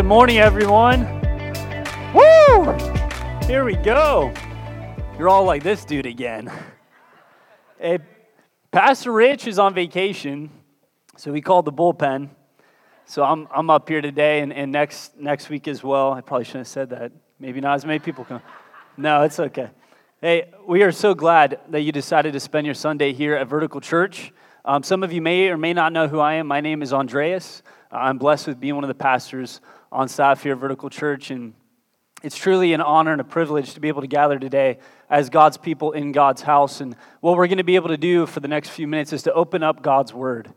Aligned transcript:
Good 0.00 0.06
morning, 0.06 0.38
everyone. 0.38 1.00
Woo! 2.14 2.72
Here 3.46 3.66
we 3.66 3.76
go. 3.76 4.32
You're 5.18 5.28
all 5.28 5.44
like 5.44 5.62
this 5.62 5.84
dude 5.84 6.06
again. 6.06 6.50
Hey, 7.78 7.98
Pastor 8.70 9.12
Rich 9.12 9.46
is 9.46 9.58
on 9.58 9.74
vacation, 9.74 10.48
so 11.18 11.30
we 11.30 11.42
called 11.42 11.66
the 11.66 11.72
bullpen. 11.72 12.30
So 13.04 13.22
I'm, 13.22 13.46
I'm 13.54 13.68
up 13.68 13.90
here 13.90 14.00
today 14.00 14.40
and, 14.40 14.54
and 14.54 14.72
next, 14.72 15.18
next 15.18 15.50
week 15.50 15.68
as 15.68 15.84
well. 15.84 16.14
I 16.14 16.22
probably 16.22 16.46
shouldn't 16.46 16.60
have 16.60 16.68
said 16.68 16.88
that. 16.88 17.12
Maybe 17.38 17.60
not 17.60 17.74
as 17.74 17.84
many 17.84 17.98
people 17.98 18.24
come. 18.24 18.40
No, 18.96 19.24
it's 19.24 19.38
okay. 19.38 19.68
Hey, 20.22 20.50
we 20.66 20.82
are 20.82 20.92
so 20.92 21.12
glad 21.12 21.60
that 21.68 21.82
you 21.82 21.92
decided 21.92 22.32
to 22.32 22.40
spend 22.40 22.64
your 22.64 22.74
Sunday 22.74 23.12
here 23.12 23.34
at 23.34 23.48
Vertical 23.48 23.82
Church. 23.82 24.32
Um, 24.64 24.82
some 24.82 25.02
of 25.02 25.12
you 25.12 25.20
may 25.20 25.50
or 25.50 25.58
may 25.58 25.74
not 25.74 25.92
know 25.92 26.08
who 26.08 26.20
I 26.20 26.36
am. 26.36 26.46
My 26.46 26.62
name 26.62 26.80
is 26.80 26.94
Andreas. 26.94 27.62
I'm 27.92 28.16
blessed 28.16 28.46
with 28.46 28.60
being 28.60 28.76
one 28.76 28.84
of 28.84 28.88
the 28.88 28.94
pastors 28.94 29.60
on 29.92 30.08
staff 30.08 30.42
here 30.42 30.52
at 30.52 30.58
Vertical 30.58 30.88
Church, 30.88 31.30
and 31.30 31.54
it's 32.22 32.36
truly 32.36 32.72
an 32.74 32.80
honor 32.80 33.12
and 33.12 33.20
a 33.20 33.24
privilege 33.24 33.74
to 33.74 33.80
be 33.80 33.88
able 33.88 34.02
to 34.02 34.06
gather 34.06 34.38
today 34.38 34.78
as 35.08 35.30
God's 35.30 35.56
people 35.56 35.92
in 35.92 36.12
God's 36.12 36.42
house. 36.42 36.80
And 36.80 36.94
what 37.20 37.36
we're 37.36 37.46
going 37.46 37.58
to 37.58 37.64
be 37.64 37.76
able 37.76 37.88
to 37.88 37.96
do 37.96 38.26
for 38.26 38.40
the 38.40 38.48
next 38.48 38.68
few 38.68 38.86
minutes 38.86 39.12
is 39.12 39.22
to 39.24 39.32
open 39.32 39.62
up 39.62 39.82
God's 39.82 40.12
Word. 40.12 40.52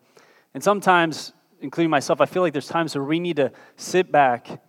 And 0.54 0.64
sometimes, 0.64 1.34
including 1.62 1.90
myself, 1.90 2.22
I 2.22 2.26
feel 2.26 2.42
like 2.42 2.54
there's 2.54 2.68
times 2.68 2.96
where 2.96 3.04
we 3.04 3.20
need 3.20 3.38
to 3.38 3.52
sit 3.76 4.12
back, 4.12 4.62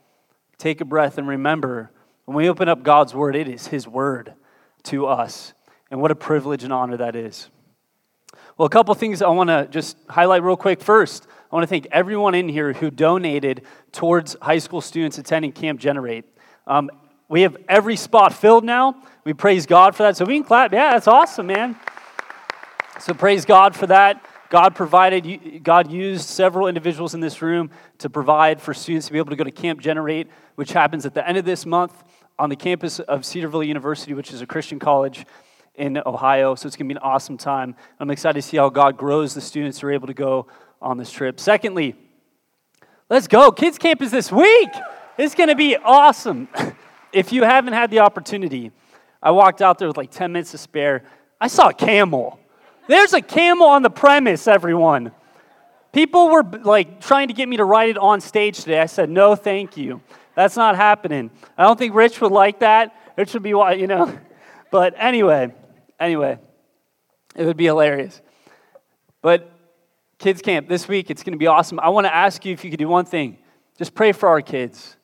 take 0.56 0.80
a 0.80 0.84
breath, 0.84 1.18
and 1.18 1.28
remember 1.28 1.90
when 2.24 2.36
we 2.36 2.48
open 2.48 2.68
up 2.68 2.82
God's 2.82 3.14
Word, 3.14 3.36
it 3.36 3.48
is 3.48 3.66
His 3.66 3.86
Word 3.86 4.32
to 4.84 5.06
us. 5.06 5.52
And 5.90 6.00
what 6.00 6.10
a 6.10 6.16
privilege 6.16 6.64
and 6.64 6.72
honor 6.72 6.96
that 6.96 7.16
is. 7.16 7.50
Well, 8.56 8.66
a 8.66 8.70
couple 8.70 8.94
things 8.94 9.20
I 9.20 9.28
want 9.28 9.48
to 9.48 9.66
just 9.70 9.96
highlight 10.08 10.42
real 10.42 10.56
quick. 10.56 10.80
First, 10.80 11.26
I 11.54 11.56
want 11.56 11.68
to 11.68 11.70
thank 11.70 11.86
everyone 11.92 12.34
in 12.34 12.48
here 12.48 12.72
who 12.72 12.90
donated 12.90 13.62
towards 13.92 14.36
high 14.42 14.58
school 14.58 14.80
students 14.80 15.18
attending 15.18 15.52
Camp 15.52 15.78
Generate. 15.78 16.24
Um, 16.66 16.90
we 17.28 17.42
have 17.42 17.56
every 17.68 17.94
spot 17.94 18.34
filled 18.34 18.64
now. 18.64 19.00
We 19.22 19.34
praise 19.34 19.64
God 19.64 19.94
for 19.94 20.02
that. 20.02 20.16
So 20.16 20.24
we 20.24 20.34
can 20.34 20.42
clap. 20.42 20.72
Yeah, 20.72 20.90
that's 20.94 21.06
awesome, 21.06 21.46
man. 21.46 21.78
So 22.98 23.14
praise 23.14 23.44
God 23.44 23.76
for 23.76 23.86
that. 23.86 24.26
God 24.50 24.74
provided, 24.74 25.62
God 25.62 25.92
used 25.92 26.28
several 26.28 26.66
individuals 26.66 27.14
in 27.14 27.20
this 27.20 27.40
room 27.40 27.70
to 27.98 28.10
provide 28.10 28.60
for 28.60 28.74
students 28.74 29.06
to 29.06 29.12
be 29.12 29.20
able 29.20 29.30
to 29.30 29.36
go 29.36 29.44
to 29.44 29.52
Camp 29.52 29.80
Generate, 29.80 30.26
which 30.56 30.72
happens 30.72 31.06
at 31.06 31.14
the 31.14 31.24
end 31.24 31.38
of 31.38 31.44
this 31.44 31.64
month 31.64 32.02
on 32.36 32.50
the 32.50 32.56
campus 32.56 32.98
of 32.98 33.24
Cedarville 33.24 33.62
University, 33.62 34.12
which 34.12 34.32
is 34.32 34.40
a 34.40 34.46
Christian 34.46 34.80
college 34.80 35.24
in 35.76 36.00
Ohio. 36.06 36.54
So 36.54 36.66
it's 36.66 36.76
going 36.76 36.88
to 36.88 36.94
be 36.94 36.98
an 36.98 37.02
awesome 37.02 37.36
time. 37.36 37.76
I'm 38.00 38.10
excited 38.10 38.40
to 38.40 38.42
see 38.42 38.56
how 38.56 38.70
God 38.70 38.96
grows 38.96 39.34
the 39.34 39.40
students 39.40 39.80
who 39.80 39.86
are 39.86 39.92
able 39.92 40.06
to 40.08 40.14
go 40.14 40.46
on 40.84 40.98
this 40.98 41.10
trip. 41.10 41.40
Secondly, 41.40 41.96
let's 43.10 43.26
go. 43.26 43.50
Kids 43.50 43.78
Camp 43.78 44.02
is 44.02 44.10
this 44.10 44.30
week. 44.30 44.68
It's 45.18 45.34
going 45.34 45.48
to 45.48 45.56
be 45.56 45.76
awesome. 45.76 46.48
If 47.12 47.32
you 47.32 47.44
haven't 47.44 47.74
had 47.74 47.92
the 47.92 48.00
opportunity, 48.00 48.72
I 49.22 49.30
walked 49.30 49.62
out 49.62 49.78
there 49.78 49.86
with 49.86 49.96
like 49.96 50.10
10 50.10 50.32
minutes 50.32 50.50
to 50.50 50.58
spare. 50.58 51.04
I 51.40 51.46
saw 51.46 51.68
a 51.68 51.72
camel. 51.72 52.40
There's 52.88 53.12
a 53.12 53.22
camel 53.22 53.68
on 53.68 53.82
the 53.82 53.90
premise, 53.90 54.48
everyone. 54.48 55.12
People 55.92 56.28
were 56.28 56.42
like 56.42 57.00
trying 57.00 57.28
to 57.28 57.32
get 57.32 57.48
me 57.48 57.58
to 57.58 57.64
ride 57.64 57.90
it 57.90 57.98
on 57.98 58.20
stage 58.20 58.58
today. 58.58 58.80
I 58.80 58.86
said, 58.86 59.10
no, 59.10 59.36
thank 59.36 59.76
you. 59.76 60.00
That's 60.34 60.56
not 60.56 60.74
happening. 60.74 61.30
I 61.56 61.62
don't 61.62 61.78
think 61.78 61.94
Rich 61.94 62.20
would 62.20 62.32
like 62.32 62.58
that. 62.58 62.92
Rich 63.16 63.32
would 63.34 63.44
be, 63.44 63.54
why, 63.54 63.74
you 63.74 63.86
know. 63.86 64.12
But 64.72 64.96
anyway, 64.98 65.52
Anyway, 65.98 66.38
it 67.36 67.44
would 67.44 67.56
be 67.56 67.64
hilarious. 67.64 68.20
But 69.22 69.50
kids 70.24 70.40
camp 70.40 70.70
this 70.70 70.88
week, 70.88 71.10
it's 71.10 71.22
going 71.22 71.34
to 71.34 71.38
be 71.38 71.46
awesome. 71.46 71.78
I 71.78 71.90
want 71.90 72.06
to 72.06 72.14
ask 72.14 72.46
you 72.46 72.54
if 72.54 72.64
you 72.64 72.70
could 72.70 72.78
do 72.78 72.88
one 72.88 73.04
thing. 73.04 73.36
Just 73.76 73.94
pray 73.94 74.12
for 74.12 74.26
our 74.26 74.40
kids. 74.40 74.96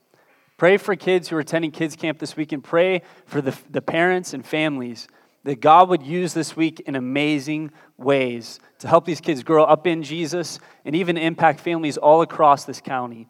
Pray 0.56 0.78
for 0.78 0.96
kids 0.96 1.28
who 1.28 1.36
are 1.36 1.40
attending 1.40 1.72
kids 1.72 1.94
camp 1.94 2.18
this 2.18 2.38
week 2.38 2.52
and 2.52 2.64
pray 2.64 3.02
for 3.26 3.42
the, 3.42 3.54
the 3.68 3.82
parents 3.82 4.32
and 4.32 4.46
families 4.46 5.08
that 5.44 5.60
God 5.60 5.90
would 5.90 6.02
use 6.02 6.32
this 6.32 6.56
week 6.56 6.80
in 6.80 6.96
amazing 6.96 7.70
ways 7.98 8.60
to 8.78 8.88
help 8.88 9.04
these 9.04 9.20
kids 9.20 9.42
grow 9.42 9.64
up 9.64 9.86
in 9.86 10.02
Jesus 10.02 10.58
and 10.86 10.96
even 10.96 11.18
impact 11.18 11.60
families 11.60 11.98
all 11.98 12.22
across 12.22 12.64
this 12.64 12.80
county. 12.80 13.28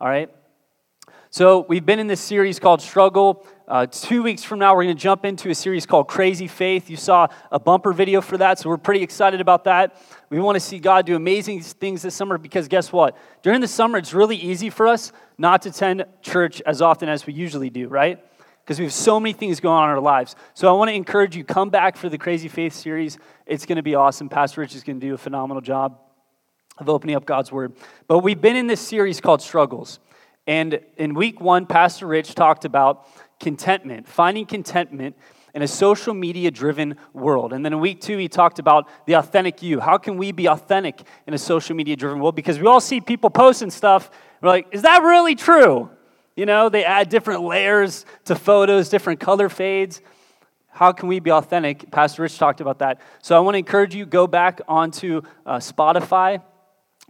All 0.00 0.08
right? 0.08 0.30
So, 1.34 1.64
we've 1.66 1.86
been 1.86 1.98
in 1.98 2.08
this 2.08 2.20
series 2.20 2.58
called 2.58 2.82
Struggle. 2.82 3.46
Uh, 3.66 3.86
two 3.86 4.22
weeks 4.22 4.42
from 4.42 4.58
now, 4.58 4.76
we're 4.76 4.84
going 4.84 4.94
to 4.94 5.02
jump 5.02 5.24
into 5.24 5.48
a 5.48 5.54
series 5.54 5.86
called 5.86 6.06
Crazy 6.06 6.46
Faith. 6.46 6.90
You 6.90 6.98
saw 6.98 7.28
a 7.50 7.58
bumper 7.58 7.94
video 7.94 8.20
for 8.20 8.36
that, 8.36 8.58
so 8.58 8.68
we're 8.68 8.76
pretty 8.76 9.02
excited 9.02 9.40
about 9.40 9.64
that. 9.64 9.96
We 10.28 10.40
want 10.40 10.56
to 10.56 10.60
see 10.60 10.78
God 10.78 11.06
do 11.06 11.16
amazing 11.16 11.62
things 11.62 12.02
this 12.02 12.14
summer 12.14 12.36
because 12.36 12.68
guess 12.68 12.92
what? 12.92 13.16
During 13.40 13.62
the 13.62 13.66
summer, 13.66 13.96
it's 13.96 14.12
really 14.12 14.36
easy 14.36 14.68
for 14.68 14.86
us 14.86 15.10
not 15.38 15.62
to 15.62 15.70
attend 15.70 16.04
church 16.20 16.60
as 16.66 16.82
often 16.82 17.08
as 17.08 17.26
we 17.26 17.32
usually 17.32 17.70
do, 17.70 17.88
right? 17.88 18.22
Because 18.62 18.78
we 18.78 18.84
have 18.84 18.92
so 18.92 19.18
many 19.18 19.32
things 19.32 19.58
going 19.58 19.74
on 19.74 19.84
in 19.84 19.90
our 19.94 20.02
lives. 20.02 20.36
So 20.52 20.68
I 20.68 20.72
want 20.72 20.90
to 20.90 20.94
encourage 20.94 21.34
you, 21.34 21.44
come 21.44 21.70
back 21.70 21.96
for 21.96 22.10
the 22.10 22.18
Crazy 22.18 22.48
Faith 22.48 22.74
series. 22.74 23.16
It's 23.46 23.64
going 23.64 23.76
to 23.76 23.82
be 23.82 23.94
awesome. 23.94 24.28
Pastor 24.28 24.60
Rich 24.60 24.74
is 24.74 24.84
going 24.84 25.00
to 25.00 25.06
do 25.06 25.14
a 25.14 25.18
phenomenal 25.18 25.62
job 25.62 25.98
of 26.76 26.90
opening 26.90 27.16
up 27.16 27.24
God's 27.24 27.50
Word. 27.50 27.72
But 28.06 28.18
we've 28.18 28.38
been 28.38 28.56
in 28.56 28.66
this 28.66 28.82
series 28.82 29.18
called 29.18 29.40
Struggles. 29.40 29.98
And 30.46 30.80
in 30.96 31.14
week 31.14 31.40
one, 31.40 31.66
Pastor 31.66 32.06
Rich 32.06 32.34
talked 32.34 32.64
about 32.64 33.06
contentment, 33.38 34.08
finding 34.08 34.46
contentment 34.46 35.16
in 35.54 35.62
a 35.62 35.68
social 35.68 36.14
media 36.14 36.50
driven 36.50 36.96
world. 37.12 37.52
And 37.52 37.64
then 37.64 37.74
in 37.74 37.80
week 37.80 38.00
two, 38.00 38.16
he 38.16 38.28
talked 38.28 38.58
about 38.58 38.88
the 39.06 39.14
authentic 39.14 39.62
you. 39.62 39.80
How 39.80 39.98
can 39.98 40.16
we 40.16 40.32
be 40.32 40.48
authentic 40.48 41.02
in 41.26 41.34
a 41.34 41.38
social 41.38 41.76
media 41.76 41.94
driven 41.94 42.20
world? 42.20 42.34
Because 42.34 42.58
we 42.58 42.66
all 42.66 42.80
see 42.80 43.00
people 43.00 43.30
posting 43.30 43.70
stuff. 43.70 44.10
We're 44.40 44.48
like, 44.48 44.68
is 44.72 44.82
that 44.82 45.02
really 45.02 45.34
true? 45.34 45.90
You 46.36 46.46
know, 46.46 46.68
they 46.70 46.84
add 46.84 47.10
different 47.10 47.42
layers 47.42 48.06
to 48.24 48.34
photos, 48.34 48.88
different 48.88 49.20
color 49.20 49.48
fades. 49.48 50.00
How 50.70 50.92
can 50.92 51.08
we 51.08 51.20
be 51.20 51.30
authentic? 51.30 51.90
Pastor 51.90 52.22
Rich 52.22 52.38
talked 52.38 52.62
about 52.62 52.78
that. 52.78 53.02
So 53.20 53.36
I 53.36 53.40
want 53.40 53.54
to 53.54 53.58
encourage 53.58 53.94
you, 53.94 54.06
go 54.06 54.26
back 54.26 54.62
onto 54.66 55.20
uh, 55.44 55.58
Spotify 55.58 56.40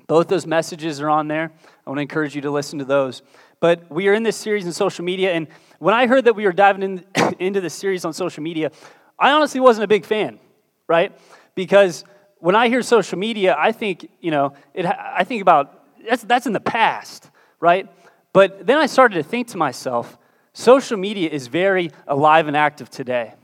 both 0.06 0.28
those 0.28 0.46
messages 0.46 1.00
are 1.00 1.08
on 1.08 1.28
there. 1.28 1.52
I 1.86 1.90
want 1.90 1.98
to 1.98 2.02
encourage 2.02 2.34
you 2.34 2.42
to 2.42 2.50
listen 2.50 2.78
to 2.78 2.84
those. 2.84 3.22
But 3.60 3.90
we 3.90 4.08
are 4.08 4.14
in 4.14 4.22
this 4.22 4.36
series 4.36 4.66
in 4.66 4.72
social 4.72 5.04
media, 5.04 5.32
and 5.32 5.48
when 5.78 5.94
I 5.94 6.06
heard 6.06 6.24
that 6.26 6.34
we 6.34 6.44
were 6.44 6.52
diving 6.52 6.82
in, 6.82 7.34
into 7.38 7.60
this 7.60 7.74
series 7.74 8.04
on 8.04 8.12
social 8.12 8.42
media, 8.42 8.70
I 9.18 9.32
honestly 9.32 9.60
wasn't 9.60 9.84
a 9.84 9.88
big 9.88 10.04
fan, 10.04 10.38
right? 10.86 11.12
Because 11.54 12.04
when 12.38 12.56
I 12.56 12.68
hear 12.68 12.82
social 12.82 13.18
media, 13.18 13.56
I 13.58 13.72
think, 13.72 14.08
you 14.20 14.30
know, 14.30 14.54
it, 14.74 14.84
I 14.84 15.24
think 15.24 15.42
about 15.42 15.82
that's, 16.08 16.22
that's 16.24 16.46
in 16.46 16.52
the 16.52 16.60
past, 16.60 17.30
right? 17.60 17.88
But 18.32 18.66
then 18.66 18.78
I 18.78 18.86
started 18.86 19.14
to 19.16 19.22
think 19.22 19.48
to 19.48 19.56
myself, 19.56 20.18
social 20.52 20.96
media 20.96 21.30
is 21.30 21.46
very 21.46 21.90
alive 22.06 22.48
and 22.48 22.56
active 22.56 22.90
today. 22.90 23.34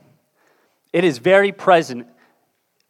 It 0.93 1.05
is 1.05 1.19
very 1.19 1.53
present 1.53 2.09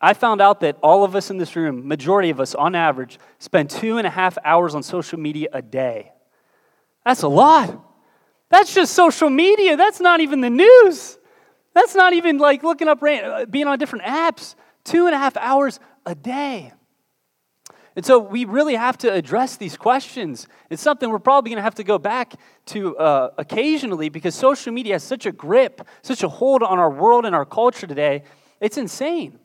I 0.00 0.14
found 0.14 0.40
out 0.40 0.60
that 0.60 0.78
all 0.82 1.02
of 1.02 1.16
us 1.16 1.30
in 1.30 1.38
this 1.38 1.56
room, 1.56 1.86
majority 1.86 2.30
of 2.30 2.40
us 2.40 2.54
on 2.54 2.74
average, 2.74 3.18
spend 3.38 3.70
two 3.70 3.98
and 3.98 4.06
a 4.06 4.10
half 4.10 4.38
hours 4.44 4.74
on 4.74 4.82
social 4.82 5.18
media 5.18 5.48
a 5.52 5.60
day. 5.60 6.12
That's 7.04 7.22
a 7.22 7.28
lot. 7.28 7.84
That's 8.48 8.72
just 8.74 8.94
social 8.94 9.28
media. 9.28 9.76
That's 9.76 10.00
not 10.00 10.20
even 10.20 10.40
the 10.40 10.50
news. 10.50 11.18
That's 11.74 11.94
not 11.94 12.12
even 12.12 12.38
like 12.38 12.62
looking 12.62 12.88
up, 12.88 13.00
being 13.50 13.66
on 13.66 13.78
different 13.78 14.04
apps. 14.04 14.54
Two 14.84 15.06
and 15.06 15.14
a 15.14 15.18
half 15.18 15.36
hours 15.36 15.80
a 16.06 16.14
day. 16.14 16.72
And 17.96 18.06
so 18.06 18.20
we 18.20 18.44
really 18.44 18.76
have 18.76 18.96
to 18.98 19.12
address 19.12 19.56
these 19.56 19.76
questions. 19.76 20.46
It's 20.70 20.80
something 20.80 21.10
we're 21.10 21.18
probably 21.18 21.50
going 21.50 21.56
to 21.58 21.62
have 21.64 21.74
to 21.74 21.84
go 21.84 21.98
back 21.98 22.34
to 22.66 22.96
uh, 22.96 23.30
occasionally 23.36 24.08
because 24.08 24.36
social 24.36 24.72
media 24.72 24.94
has 24.94 25.02
such 25.02 25.26
a 25.26 25.32
grip, 25.32 25.86
such 26.02 26.22
a 26.22 26.28
hold 26.28 26.62
on 26.62 26.78
our 26.78 26.90
world 26.90 27.26
and 27.26 27.34
our 27.34 27.44
culture 27.44 27.88
today. 27.88 28.22
It's 28.60 28.78
insane. 28.78 29.40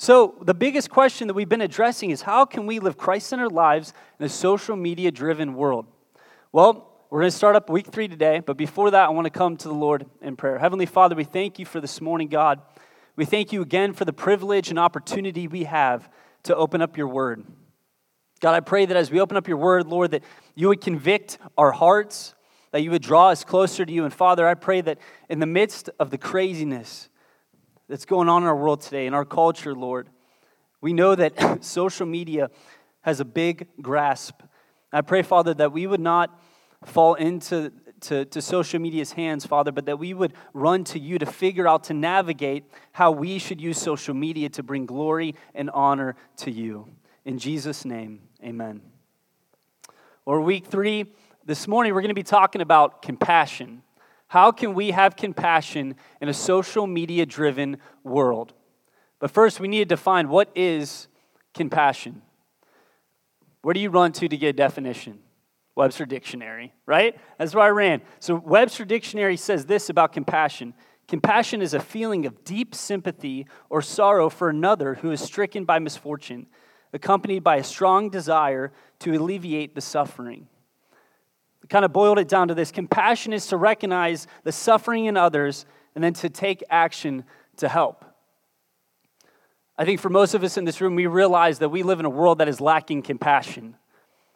So, 0.00 0.36
the 0.40 0.54
biggest 0.54 0.90
question 0.90 1.26
that 1.26 1.34
we've 1.34 1.48
been 1.48 1.60
addressing 1.60 2.10
is 2.10 2.22
how 2.22 2.44
can 2.44 2.66
we 2.66 2.78
live 2.78 2.96
Christ 2.96 3.26
centered 3.26 3.50
lives 3.50 3.92
in 4.20 4.26
a 4.26 4.28
social 4.28 4.76
media 4.76 5.10
driven 5.10 5.54
world? 5.54 5.86
Well, 6.52 6.88
we're 7.10 7.18
going 7.18 7.32
to 7.32 7.36
start 7.36 7.56
up 7.56 7.68
week 7.68 7.88
three 7.88 8.06
today, 8.06 8.38
but 8.38 8.56
before 8.56 8.92
that, 8.92 9.06
I 9.06 9.08
want 9.08 9.24
to 9.24 9.30
come 9.30 9.56
to 9.56 9.66
the 9.66 9.74
Lord 9.74 10.06
in 10.22 10.36
prayer. 10.36 10.56
Heavenly 10.56 10.86
Father, 10.86 11.16
we 11.16 11.24
thank 11.24 11.58
you 11.58 11.66
for 11.66 11.80
this 11.80 12.00
morning, 12.00 12.28
God. 12.28 12.60
We 13.16 13.24
thank 13.24 13.52
you 13.52 13.60
again 13.60 13.92
for 13.92 14.04
the 14.04 14.12
privilege 14.12 14.70
and 14.70 14.78
opportunity 14.78 15.48
we 15.48 15.64
have 15.64 16.08
to 16.44 16.54
open 16.54 16.80
up 16.80 16.96
your 16.96 17.08
word. 17.08 17.44
God, 18.40 18.54
I 18.54 18.60
pray 18.60 18.86
that 18.86 18.96
as 18.96 19.10
we 19.10 19.20
open 19.20 19.36
up 19.36 19.48
your 19.48 19.56
word, 19.56 19.88
Lord, 19.88 20.12
that 20.12 20.22
you 20.54 20.68
would 20.68 20.80
convict 20.80 21.38
our 21.56 21.72
hearts, 21.72 22.36
that 22.70 22.82
you 22.82 22.92
would 22.92 23.02
draw 23.02 23.30
us 23.30 23.42
closer 23.42 23.84
to 23.84 23.92
you. 23.92 24.04
And 24.04 24.14
Father, 24.14 24.46
I 24.46 24.54
pray 24.54 24.80
that 24.80 24.98
in 25.28 25.40
the 25.40 25.46
midst 25.46 25.90
of 25.98 26.10
the 26.10 26.18
craziness, 26.18 27.08
that's 27.88 28.04
going 28.04 28.28
on 28.28 28.42
in 28.42 28.48
our 28.48 28.56
world 28.56 28.80
today, 28.80 29.06
in 29.06 29.14
our 29.14 29.24
culture, 29.24 29.74
Lord. 29.74 30.08
We 30.80 30.92
know 30.92 31.14
that 31.14 31.64
social 31.64 32.06
media 32.06 32.50
has 33.02 33.20
a 33.20 33.24
big 33.24 33.68
grasp. 33.80 34.42
I 34.92 35.00
pray, 35.00 35.22
Father, 35.22 35.54
that 35.54 35.72
we 35.72 35.86
would 35.86 36.00
not 36.00 36.38
fall 36.84 37.14
into 37.14 37.72
to, 38.00 38.24
to 38.26 38.40
social 38.40 38.78
media's 38.78 39.12
hands, 39.12 39.44
Father, 39.44 39.72
but 39.72 39.86
that 39.86 39.98
we 39.98 40.14
would 40.14 40.32
run 40.54 40.84
to 40.84 40.98
you 40.98 41.18
to 41.18 41.26
figure 41.26 41.66
out, 41.66 41.84
to 41.84 41.94
navigate 41.94 42.64
how 42.92 43.10
we 43.10 43.38
should 43.38 43.60
use 43.60 43.78
social 43.78 44.14
media 44.14 44.48
to 44.50 44.62
bring 44.62 44.86
glory 44.86 45.34
and 45.54 45.70
honor 45.70 46.14
to 46.36 46.50
you. 46.50 46.86
In 47.24 47.38
Jesus' 47.38 47.84
name, 47.84 48.20
amen. 48.42 48.82
Or 50.24 50.40
week 50.40 50.66
three, 50.66 51.06
This 51.44 51.66
morning, 51.66 51.94
we're 51.94 52.02
going 52.02 52.10
to 52.10 52.14
be 52.14 52.22
talking 52.22 52.60
about 52.60 53.00
compassion. 53.00 53.82
How 54.28 54.52
can 54.52 54.74
we 54.74 54.90
have 54.90 55.16
compassion 55.16 55.96
in 56.20 56.28
a 56.28 56.34
social 56.34 56.86
media 56.86 57.24
driven 57.24 57.78
world? 58.04 58.52
But 59.20 59.30
first, 59.30 59.58
we 59.58 59.68
need 59.68 59.88
to 59.88 59.96
define 59.96 60.28
what 60.28 60.50
is 60.54 61.08
compassion. 61.54 62.22
Where 63.62 63.72
do 63.72 63.80
you 63.80 63.90
run 63.90 64.12
to 64.12 64.28
to 64.28 64.36
get 64.36 64.48
a 64.50 64.52
definition? 64.52 65.20
Webster 65.74 66.04
Dictionary, 66.04 66.74
right? 66.86 67.18
That's 67.38 67.54
where 67.54 67.64
I 67.64 67.70
ran. 67.70 68.02
So, 68.20 68.34
Webster 68.34 68.84
Dictionary 68.84 69.36
says 69.36 69.66
this 69.66 69.90
about 69.90 70.12
compassion 70.12 70.74
Compassion 71.08 71.62
is 71.62 71.72
a 71.72 71.80
feeling 71.80 72.26
of 72.26 72.44
deep 72.44 72.74
sympathy 72.74 73.46
or 73.70 73.80
sorrow 73.80 74.28
for 74.28 74.50
another 74.50 74.96
who 74.96 75.10
is 75.10 75.22
stricken 75.22 75.64
by 75.64 75.78
misfortune, 75.78 76.46
accompanied 76.92 77.42
by 77.42 77.56
a 77.56 77.64
strong 77.64 78.10
desire 78.10 78.72
to 78.98 79.14
alleviate 79.14 79.74
the 79.74 79.80
suffering 79.80 80.48
kind 81.68 81.84
of 81.84 81.92
boiled 81.92 82.18
it 82.18 82.28
down 82.28 82.48
to 82.48 82.54
this 82.54 82.72
compassion 82.72 83.32
is 83.32 83.46
to 83.48 83.56
recognize 83.56 84.26
the 84.44 84.52
suffering 84.52 85.06
in 85.06 85.16
others 85.16 85.66
and 85.94 86.02
then 86.02 86.14
to 86.14 86.28
take 86.28 86.62
action 86.70 87.24
to 87.56 87.68
help. 87.68 88.04
I 89.76 89.84
think 89.84 90.00
for 90.00 90.08
most 90.08 90.34
of 90.34 90.42
us 90.42 90.56
in 90.56 90.64
this 90.64 90.80
room, 90.80 90.96
we 90.96 91.06
realize 91.06 91.60
that 91.60 91.68
we 91.68 91.82
live 91.82 92.00
in 92.00 92.06
a 92.06 92.10
world 92.10 92.38
that 92.38 92.48
is 92.48 92.60
lacking 92.60 93.02
compassion. 93.02 93.76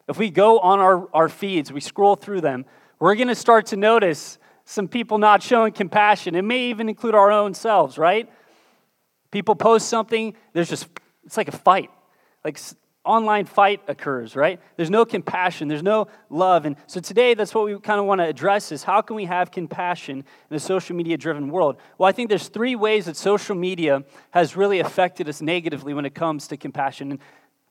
If 0.07 0.17
we 0.17 0.29
go 0.29 0.59
on 0.59 0.79
our, 0.79 1.09
our 1.13 1.29
feeds, 1.29 1.71
we 1.71 1.81
scroll 1.81 2.15
through 2.15 2.41
them, 2.41 2.65
we're 2.99 3.15
going 3.15 3.27
to 3.27 3.35
start 3.35 3.65
to 3.67 3.75
notice 3.75 4.37
some 4.65 4.87
people 4.87 5.17
not 5.17 5.43
showing 5.43 5.73
compassion. 5.73 6.35
It 6.35 6.43
may 6.43 6.69
even 6.69 6.87
include 6.87 7.15
our 7.15 7.31
own 7.31 7.53
selves, 7.53 7.97
right? 7.97 8.29
People 9.31 9.55
post 9.55 9.89
something, 9.89 10.35
there's 10.53 10.69
just, 10.69 10.87
it's 11.25 11.35
like 11.35 11.49
a 11.49 11.57
fight. 11.57 11.89
Like 12.45 12.59
online 13.05 13.45
fight 13.45 13.81
occurs, 13.87 14.35
right? 14.35 14.59
There's 14.77 14.89
no 14.89 15.05
compassion, 15.05 15.67
there's 15.67 15.83
no 15.83 16.07
love. 16.29 16.65
And 16.65 16.77
so 16.87 17.01
today 17.01 17.33
that's 17.33 17.53
what 17.53 17.65
we 17.65 17.77
kind 17.79 17.99
of 17.99 18.05
want 18.05 18.19
to 18.19 18.25
address 18.25 18.71
is 18.71 18.83
how 18.83 19.01
can 19.01 19.15
we 19.15 19.25
have 19.25 19.51
compassion 19.51 20.23
in 20.49 20.55
a 20.55 20.59
social 20.59 20.95
media 20.95 21.17
driven 21.17 21.49
world? 21.49 21.77
Well, 21.97 22.07
I 22.07 22.13
think 22.13 22.29
there's 22.29 22.47
three 22.47 22.75
ways 22.75 23.05
that 23.05 23.17
social 23.17 23.55
media 23.55 24.03
has 24.31 24.55
really 24.55 24.79
affected 24.79 25.27
us 25.27 25.41
negatively 25.41 25.93
when 25.93 26.05
it 26.05 26.15
comes 26.15 26.47
to 26.47 26.57
compassion. 26.57 27.19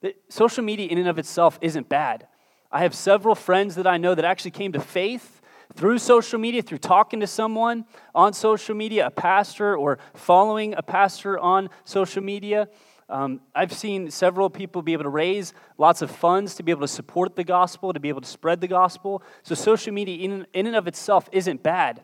And 0.03 0.13
social 0.29 0.63
media 0.63 0.87
in 0.87 0.97
and 0.97 1.07
of 1.07 1.17
itself 1.17 1.57
isn't 1.61 1.89
bad. 1.89 2.27
I 2.71 2.81
have 2.81 2.93
several 2.93 3.35
friends 3.35 3.75
that 3.75 3.87
I 3.87 3.97
know 3.97 4.15
that 4.15 4.25
actually 4.25 4.51
came 4.51 4.71
to 4.73 4.79
faith 4.79 5.41
through 5.75 5.97
social 5.97 6.39
media, 6.39 6.61
through 6.61 6.77
talking 6.79 7.19
to 7.21 7.27
someone 7.27 7.85
on 8.13 8.33
social 8.33 8.75
media, 8.75 9.07
a 9.07 9.11
pastor 9.11 9.75
or 9.75 9.97
following 10.13 10.75
a 10.75 10.83
pastor 10.83 11.39
on 11.39 11.69
social 11.83 12.21
media. 12.21 12.67
Um, 13.13 13.41
I've 13.53 13.71
seen 13.71 14.09
several 14.09 14.49
people 14.49 14.81
be 14.81 14.93
able 14.93 15.03
to 15.03 15.09
raise 15.09 15.53
lots 15.77 16.01
of 16.01 16.09
funds 16.09 16.55
to 16.55 16.63
be 16.63 16.71
able 16.71 16.81
to 16.81 16.87
support 16.87 17.35
the 17.35 17.43
gospel, 17.43 17.93
to 17.93 17.99
be 17.99 18.09
able 18.09 18.21
to 18.21 18.27
spread 18.27 18.59
the 18.59 18.67
gospel. 18.67 19.21
So, 19.43 19.53
social 19.53 19.93
media, 19.93 20.17
in, 20.17 20.47
in 20.51 20.65
and 20.65 20.75
of 20.75 20.87
itself, 20.87 21.29
isn't 21.31 21.61
bad. 21.61 22.03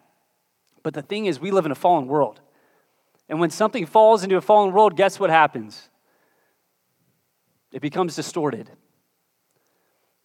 But 0.83 0.93
the 0.93 1.01
thing 1.01 1.25
is, 1.25 1.39
we 1.39 1.49
live 1.49 1.65
in 1.65 1.71
a 1.71 1.75
fallen 1.75 2.05
world. 2.05 2.41
And 3.27 3.39
when 3.39 3.49
something 3.49 3.87
falls 3.87 4.23
into 4.23 4.37
a 4.37 4.41
fallen 4.41 4.71
world, 4.71 4.95
guess 4.95 5.19
what 5.19 5.31
happens? 5.31 5.89
It 7.71 7.81
becomes 7.81 8.15
distorted. 8.15 8.69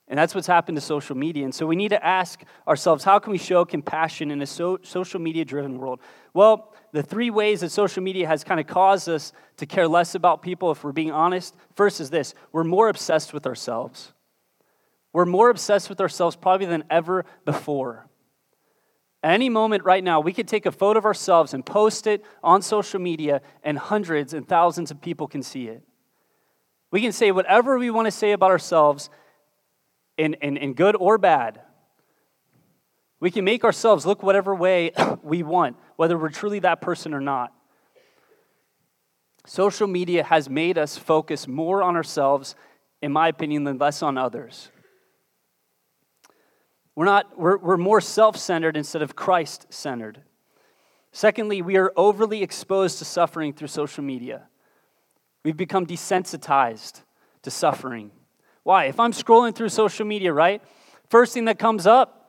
And 0.07 0.19
that's 0.19 0.35
what's 0.35 0.47
happened 0.47 0.77
to 0.77 0.83
social 0.83 1.17
media. 1.17 1.45
And 1.45 1.55
so 1.55 1.67
we 1.67 1.77
need 1.77 1.89
to 1.89 2.05
ask 2.05 2.43
ourselves 2.69 3.05
how 3.05 3.19
can 3.19 3.33
we 3.33 3.39
show 3.39 3.65
compassion 3.65 4.31
in 4.31 4.43
a 4.43 4.47
so, 4.47 4.79
social 4.83 5.19
media 5.19 5.45
driven 5.45 5.79
world? 5.79 6.01
Well, 6.35 6.75
the 6.93 7.03
three 7.03 7.31
ways 7.31 7.61
that 7.61 7.71
social 7.71 8.03
media 8.03 8.27
has 8.27 8.45
kind 8.45 8.61
of 8.61 8.67
caused 8.67 9.09
us 9.09 9.33
to 9.57 9.67
care 9.67 9.89
less 9.89 10.15
about 10.15 10.43
people, 10.43 10.71
if 10.71 10.85
we're 10.85 10.93
being 10.93 11.11
honest, 11.11 11.57
first 11.75 12.01
is 12.01 12.11
this 12.11 12.35
we're 12.53 12.65
more 12.65 12.89
obsessed 12.89 13.33
with 13.33 13.47
ourselves. 13.47 14.13
We're 15.13 15.25
more 15.25 15.49
obsessed 15.49 15.89
with 15.89 16.01
ourselves 16.01 16.37
probably 16.37 16.67
than 16.67 16.85
ever 16.91 17.25
before. 17.45 18.07
At 19.23 19.33
any 19.33 19.49
moment 19.49 19.85
right 19.85 20.05
now, 20.05 20.21
we 20.21 20.35
could 20.35 20.49
take 20.49 20.67
a 20.67 20.73
photo 20.73 20.99
of 20.99 21.07
ourselves 21.07 21.55
and 21.55 21.65
post 21.65 22.07
it 22.07 22.23
on 22.43 22.61
social 22.61 23.01
media, 23.01 23.41
and 23.63 23.79
hundreds 23.79 24.35
and 24.35 24.47
thousands 24.47 24.91
of 24.91 25.01
people 25.01 25.29
can 25.29 25.43
see 25.43 25.69
it. 25.69 25.83
We 26.91 27.01
can 27.01 27.13
say 27.13 27.31
whatever 27.31 27.79
we 27.79 27.91
want 27.91 28.07
to 28.07 28.11
say 28.11 28.33
about 28.33 28.51
ourselves, 28.51 29.09
in, 30.17 30.35
in, 30.35 30.57
in 30.57 30.75
good 30.75 30.97
or 30.97 31.19
bad. 31.19 31.61
We 33.21 33.31
can 33.31 33.45
make 33.45 33.65
ourselves 33.65 34.05
look 34.05 34.23
whatever 34.23 34.55
way 34.55 34.93
we 35.23 35.43
want, 35.43 35.77
whether 35.97 36.19
we're 36.19 36.31
truly 36.31 36.59
that 36.61 36.81
person 36.81 37.15
or 37.15 37.21
not. 37.21 37.53
Social 39.47 39.87
media 39.87 40.25
has 40.25 40.49
made 40.49 40.79
us 40.79 40.97
focus 40.97 41.47
more 41.47 41.83
on 41.83 41.97
ourselves, 41.97 42.55
in 43.03 43.13
my 43.13 43.29
opinion, 43.29 43.65
than 43.65 43.79
less 43.79 44.03
on 44.03 44.17
others. 44.17 44.71
We're, 46.95 47.05
not, 47.05 47.39
we're, 47.39 47.59
we're 47.59 47.77
more 47.77 48.01
self 48.01 48.37
centered 48.37 48.77
instead 48.77 49.03
of 49.03 49.17
Christ 49.17 49.67
centered. 49.69 50.23
Secondly, 51.13 51.63
we 51.63 51.77
are 51.77 51.93
overly 51.97 52.43
exposed 52.43 52.99
to 52.99 53.05
suffering 53.05 53.53
through 53.53 53.69
social 53.69 54.03
media. 54.03 54.49
We've 55.45 55.57
become 55.57 55.87
desensitized 55.87 57.03
to 57.43 57.51
suffering. 57.51 58.11
Why? 58.65 58.87
If 58.87 58.99
I'm 58.99 59.13
scrolling 59.13 59.55
through 59.55 59.69
social 59.69 60.07
media, 60.07 60.33
right? 60.33 60.63
First 61.11 61.35
thing 61.35 61.45
that 61.45 61.59
comes 61.59 61.87
up, 61.87 62.23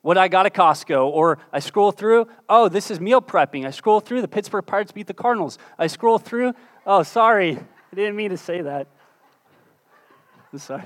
what 0.00 0.18
I 0.18 0.28
got 0.28 0.46
at 0.46 0.54
Costco, 0.54 1.06
or 1.06 1.38
I 1.52 1.60
scroll 1.60 1.92
through, 1.92 2.26
oh, 2.48 2.68
this 2.68 2.90
is 2.90 2.98
meal 2.98 3.22
prepping. 3.22 3.66
I 3.66 3.70
scroll 3.70 4.00
through, 4.00 4.22
the 4.22 4.28
Pittsburgh 4.28 4.66
Pirates 4.66 4.90
beat 4.92 5.06
the 5.06 5.14
Cardinals. 5.14 5.58
I 5.78 5.86
scroll 5.86 6.18
through, 6.18 6.54
oh, 6.86 7.02
sorry, 7.02 7.56
I 7.56 7.94
didn't 7.94 8.16
mean 8.16 8.30
to 8.30 8.36
say 8.36 8.62
that. 8.62 8.88
I'm 10.52 10.58
sorry. 10.58 10.84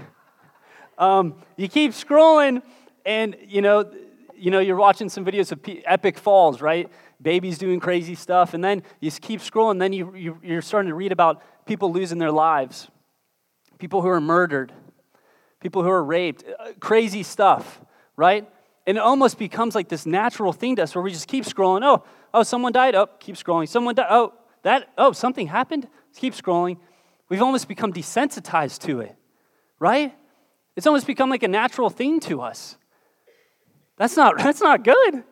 Um, 0.99 1.37
you 1.57 1.69
keep 1.69 1.93
scrolling, 1.93 2.63
and 3.07 3.37
you 3.47 3.63
know, 3.63 3.91
you 4.37 4.51
know, 4.51 4.59
you're 4.59 4.77
watching 4.77 5.09
some 5.09 5.25
videos 5.25 5.53
of 5.53 5.61
epic 5.85 6.19
falls, 6.19 6.61
right? 6.61 6.91
Babies 7.23 7.59
doing 7.59 7.79
crazy 7.79 8.17
stuff, 8.17 8.55
and 8.55 8.63
then 8.63 8.83
you 9.01 9.11
keep 9.13 9.41
scrolling, 9.41 9.79
then 9.79 9.93
you, 9.93 10.15
you, 10.17 10.39
you're 10.43 10.63
starting 10.63 10.89
to 10.89 10.95
read 10.95 11.13
about 11.13 11.43
people 11.65 11.93
losing 11.93 12.19
their 12.19 12.33
lives 12.33 12.89
people 13.79 14.03
who 14.03 14.09
are 14.09 14.21
murdered, 14.21 14.73
people 15.61 15.83
who 15.83 15.91
are 15.91 16.03
raped, 16.03 16.45
uh, 16.59 16.73
crazy 16.81 17.23
stuff, 17.23 17.81
right? 18.17 18.49
And 18.87 18.97
it 18.97 19.01
almost 19.01 19.39
becomes 19.39 19.75
like 19.75 19.89
this 19.89 20.07
natural 20.07 20.53
thing 20.53 20.77
to 20.77 20.83
us 20.83 20.95
where 20.95 21.03
we 21.03 21.11
just 21.11 21.29
keep 21.29 21.45
scrolling. 21.45 21.81
Oh, 21.83 22.05
oh, 22.33 22.43
someone 22.43 22.73
died. 22.73 22.95
Oh, 22.95 23.09
keep 23.19 23.37
scrolling. 23.37 23.69
Someone 23.69 23.95
died. 23.95 24.07
Oh, 24.09 24.33
that, 24.63 24.89
oh, 24.97 25.13
something 25.13 25.47
happened. 25.47 25.89
Keep 26.17 26.35
scrolling. 26.35 26.79
We've 27.29 27.43
almost 27.43 27.69
become 27.69 27.93
desensitized 27.93 28.81
to 28.87 29.01
it, 29.01 29.15
right? 29.79 30.15
It's 30.75 30.87
almost 30.87 31.07
become 31.07 31.29
like 31.29 31.43
a 31.43 31.49
natural 31.49 31.91
thing 31.91 32.21
to 32.21 32.41
us. 32.41 32.77
That's 33.97 34.17
not, 34.17 34.39
that's 34.39 34.61
not 34.61 34.85
good. 34.85 35.25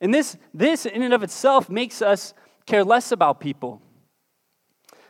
And 0.00 0.12
this, 0.12 0.36
this 0.52 0.86
in 0.86 1.02
and 1.02 1.14
of 1.14 1.22
itself 1.22 1.68
makes 1.68 2.02
us 2.02 2.34
care 2.66 2.84
less 2.84 3.12
about 3.12 3.40
people. 3.40 3.80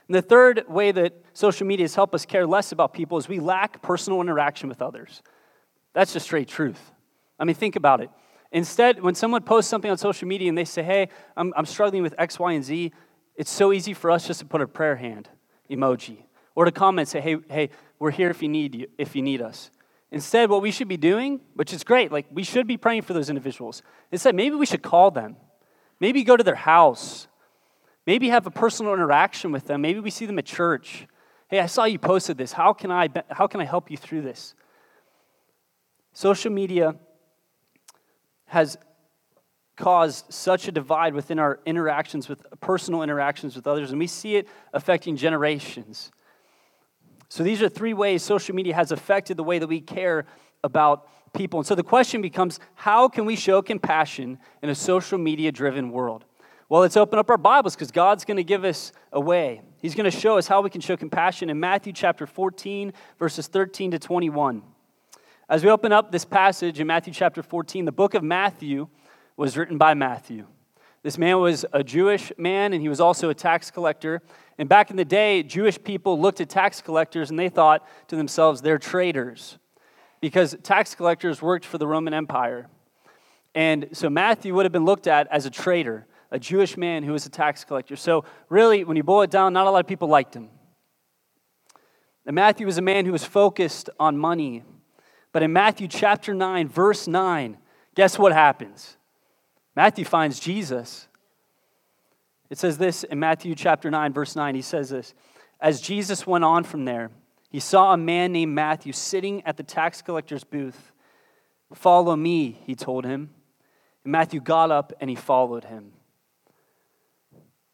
And 0.08 0.14
the 0.14 0.22
third 0.22 0.64
way 0.68 0.90
that 0.90 1.14
social 1.34 1.66
media 1.66 1.84
has 1.84 1.94
helped 1.94 2.14
us 2.14 2.24
care 2.24 2.46
less 2.46 2.72
about 2.72 2.94
people 2.94 3.18
is 3.18 3.28
we 3.28 3.40
lack 3.40 3.82
personal 3.82 4.20
interaction 4.20 4.68
with 4.68 4.80
others. 4.80 5.22
That's 5.92 6.12
just 6.12 6.24
straight 6.26 6.48
truth. 6.48 6.80
I 7.38 7.44
mean, 7.44 7.54
think 7.54 7.76
about 7.76 8.00
it. 8.00 8.10
Instead, 8.50 9.02
when 9.02 9.14
someone 9.14 9.42
posts 9.42 9.70
something 9.70 9.90
on 9.90 9.98
social 9.98 10.26
media 10.26 10.48
and 10.48 10.56
they 10.56 10.64
say, 10.64 10.82
hey, 10.82 11.08
I'm, 11.36 11.52
I'm 11.56 11.66
struggling 11.66 12.02
with 12.02 12.14
X, 12.18 12.38
Y, 12.38 12.52
and 12.52 12.64
Z, 12.64 12.92
it's 13.36 13.50
so 13.50 13.72
easy 13.72 13.92
for 13.92 14.10
us 14.10 14.26
just 14.26 14.40
to 14.40 14.46
put 14.46 14.62
a 14.62 14.66
prayer 14.66 14.96
hand 14.96 15.28
emoji 15.70 16.24
or 16.54 16.64
to 16.64 16.72
comment 16.72 17.06
say, 17.08 17.20
hey, 17.20 17.36
hey, 17.48 17.70
we're 17.98 18.10
here 18.10 18.30
if 18.30 18.42
you 18.42 18.48
need 18.48 18.74
you, 18.74 18.88
if 18.96 19.14
you 19.14 19.22
need 19.22 19.42
us. 19.42 19.70
Instead, 20.10 20.48
what 20.48 20.62
we 20.62 20.70
should 20.70 20.88
be 20.88 20.96
doing, 20.96 21.40
which 21.54 21.72
is 21.72 21.84
great, 21.84 22.10
like 22.10 22.26
we 22.32 22.42
should 22.42 22.66
be 22.66 22.78
praying 22.78 23.02
for 23.02 23.12
those 23.12 23.28
individuals. 23.28 23.82
Instead, 24.10 24.34
maybe 24.34 24.56
we 24.56 24.64
should 24.64 24.82
call 24.82 25.10
them. 25.10 25.36
Maybe 26.00 26.24
go 26.24 26.36
to 26.36 26.44
their 26.44 26.54
house. 26.54 27.28
Maybe 28.08 28.30
have 28.30 28.46
a 28.46 28.50
personal 28.50 28.94
interaction 28.94 29.52
with 29.52 29.66
them. 29.66 29.82
Maybe 29.82 30.00
we 30.00 30.08
see 30.08 30.24
them 30.24 30.38
at 30.38 30.46
church. 30.46 31.06
Hey, 31.48 31.60
I 31.60 31.66
saw 31.66 31.84
you 31.84 31.98
posted 31.98 32.38
this. 32.38 32.52
How 32.52 32.72
can 32.72 32.90
I, 32.90 33.10
how 33.28 33.46
can 33.46 33.60
I 33.60 33.66
help 33.66 33.90
you 33.90 33.98
through 33.98 34.22
this? 34.22 34.54
Social 36.14 36.50
media 36.50 36.94
has 38.46 38.78
caused 39.76 40.24
such 40.32 40.68
a 40.68 40.72
divide 40.72 41.12
within 41.12 41.38
our 41.38 41.60
interactions 41.66 42.30
with 42.30 42.46
personal 42.60 43.02
interactions 43.02 43.54
with 43.54 43.66
others, 43.66 43.90
and 43.90 43.98
we 43.98 44.06
see 44.06 44.36
it 44.36 44.48
affecting 44.72 45.14
generations. 45.14 46.10
So, 47.28 47.42
these 47.42 47.60
are 47.60 47.68
three 47.68 47.92
ways 47.92 48.22
social 48.22 48.54
media 48.54 48.74
has 48.74 48.90
affected 48.90 49.36
the 49.36 49.44
way 49.44 49.58
that 49.58 49.66
we 49.66 49.82
care 49.82 50.24
about 50.64 51.06
people. 51.34 51.60
And 51.60 51.66
so 51.66 51.74
the 51.74 51.82
question 51.82 52.22
becomes 52.22 52.58
how 52.74 53.08
can 53.08 53.26
we 53.26 53.36
show 53.36 53.60
compassion 53.60 54.38
in 54.62 54.70
a 54.70 54.74
social 54.74 55.18
media 55.18 55.52
driven 55.52 55.90
world? 55.90 56.24
Well, 56.70 56.82
let's 56.82 56.98
open 56.98 57.18
up 57.18 57.30
our 57.30 57.38
Bibles 57.38 57.74
because 57.74 57.90
God's 57.90 58.26
going 58.26 58.36
to 58.36 58.44
give 58.44 58.62
us 58.62 58.92
a 59.10 59.18
way. 59.18 59.62
He's 59.80 59.94
going 59.94 60.04
to 60.04 60.14
show 60.14 60.36
us 60.36 60.46
how 60.46 60.60
we 60.60 60.68
can 60.68 60.82
show 60.82 60.98
compassion 60.98 61.48
in 61.48 61.58
Matthew 61.58 61.94
chapter 61.94 62.26
14, 62.26 62.92
verses 63.18 63.46
13 63.46 63.92
to 63.92 63.98
21. 63.98 64.62
As 65.48 65.64
we 65.64 65.70
open 65.70 65.92
up 65.92 66.12
this 66.12 66.26
passage 66.26 66.78
in 66.78 66.86
Matthew 66.86 67.14
chapter 67.14 67.42
14, 67.42 67.86
the 67.86 67.92
book 67.92 68.12
of 68.12 68.22
Matthew 68.22 68.88
was 69.34 69.56
written 69.56 69.78
by 69.78 69.94
Matthew. 69.94 70.46
This 71.02 71.16
man 71.16 71.38
was 71.38 71.64
a 71.72 71.82
Jewish 71.82 72.32
man 72.36 72.74
and 72.74 72.82
he 72.82 72.90
was 72.90 73.00
also 73.00 73.30
a 73.30 73.34
tax 73.34 73.70
collector. 73.70 74.20
And 74.58 74.68
back 74.68 74.90
in 74.90 74.96
the 74.96 75.06
day, 75.06 75.42
Jewish 75.42 75.82
people 75.82 76.20
looked 76.20 76.42
at 76.42 76.50
tax 76.50 76.82
collectors 76.82 77.30
and 77.30 77.38
they 77.38 77.48
thought 77.48 77.88
to 78.08 78.16
themselves, 78.16 78.60
they're 78.60 78.76
traitors. 78.76 79.56
because 80.20 80.54
tax 80.62 80.94
collectors 80.94 81.40
worked 81.40 81.64
for 81.64 81.78
the 81.78 81.86
Roman 81.86 82.12
Empire. 82.12 82.68
And 83.54 83.88
so 83.92 84.10
Matthew 84.10 84.54
would 84.54 84.66
have 84.66 84.72
been 84.72 84.84
looked 84.84 85.06
at 85.06 85.26
as 85.28 85.46
a 85.46 85.50
traitor, 85.50 86.06
a 86.30 86.38
Jewish 86.38 86.76
man 86.76 87.02
who 87.02 87.12
was 87.12 87.26
a 87.26 87.30
tax 87.30 87.64
collector. 87.64 87.96
So, 87.96 88.24
really, 88.48 88.84
when 88.84 88.96
you 88.96 89.02
boil 89.02 89.22
it 89.22 89.30
down, 89.30 89.52
not 89.52 89.66
a 89.66 89.70
lot 89.70 89.80
of 89.80 89.86
people 89.86 90.08
liked 90.08 90.34
him. 90.34 90.50
And 92.26 92.34
Matthew 92.34 92.66
was 92.66 92.76
a 92.76 92.82
man 92.82 93.06
who 93.06 93.12
was 93.12 93.24
focused 93.24 93.88
on 93.98 94.18
money. 94.18 94.62
But 95.32 95.42
in 95.42 95.52
Matthew 95.52 95.88
chapter 95.88 96.34
9, 96.34 96.68
verse 96.68 97.08
9, 97.08 97.56
guess 97.94 98.18
what 98.18 98.32
happens? 98.32 98.96
Matthew 99.74 100.04
finds 100.04 100.38
Jesus. 100.38 101.08
It 102.50 102.58
says 102.58 102.78
this 102.78 103.04
in 103.04 103.18
Matthew 103.18 103.54
chapter 103.54 103.90
9, 103.90 104.12
verse 104.12 104.36
9. 104.36 104.54
He 104.54 104.62
says 104.62 104.90
this 104.90 105.14
As 105.60 105.80
Jesus 105.80 106.26
went 106.26 106.44
on 106.44 106.64
from 106.64 106.84
there, 106.84 107.10
he 107.50 107.60
saw 107.60 107.94
a 107.94 107.96
man 107.96 108.32
named 108.32 108.54
Matthew 108.54 108.92
sitting 108.92 109.42
at 109.44 109.56
the 109.56 109.62
tax 109.62 110.02
collector's 110.02 110.44
booth. 110.44 110.92
Follow 111.74 112.16
me, 112.16 112.58
he 112.66 112.74
told 112.74 113.04
him. 113.04 113.30
And 114.04 114.12
Matthew 114.12 114.40
got 114.40 114.70
up 114.70 114.92
and 115.00 115.08
he 115.08 115.16
followed 115.16 115.64
him. 115.64 115.92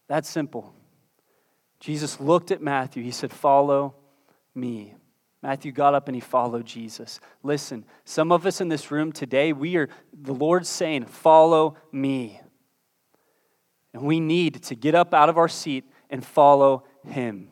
That's 0.08 0.28
simple. 0.28 0.74
Jesus 1.80 2.20
looked 2.20 2.50
at 2.50 2.62
Matthew. 2.62 3.02
He 3.02 3.10
said, 3.10 3.32
Follow 3.32 3.94
me. 4.54 4.94
Matthew 5.42 5.72
got 5.72 5.94
up 5.94 6.08
and 6.08 6.14
he 6.14 6.20
followed 6.20 6.64
Jesus. 6.64 7.20
Listen, 7.42 7.84
some 8.06 8.32
of 8.32 8.46
us 8.46 8.62
in 8.62 8.68
this 8.68 8.90
room 8.90 9.12
today, 9.12 9.52
we 9.52 9.76
are, 9.76 9.90
the 10.12 10.32
Lord's 10.32 10.68
saying, 10.68 11.04
Follow 11.04 11.76
me. 11.92 12.40
And 13.92 14.02
we 14.02 14.20
need 14.20 14.62
to 14.64 14.74
get 14.74 14.94
up 14.94 15.14
out 15.14 15.28
of 15.28 15.38
our 15.38 15.48
seat 15.48 15.84
and 16.10 16.24
follow 16.24 16.84
him. 17.06 17.48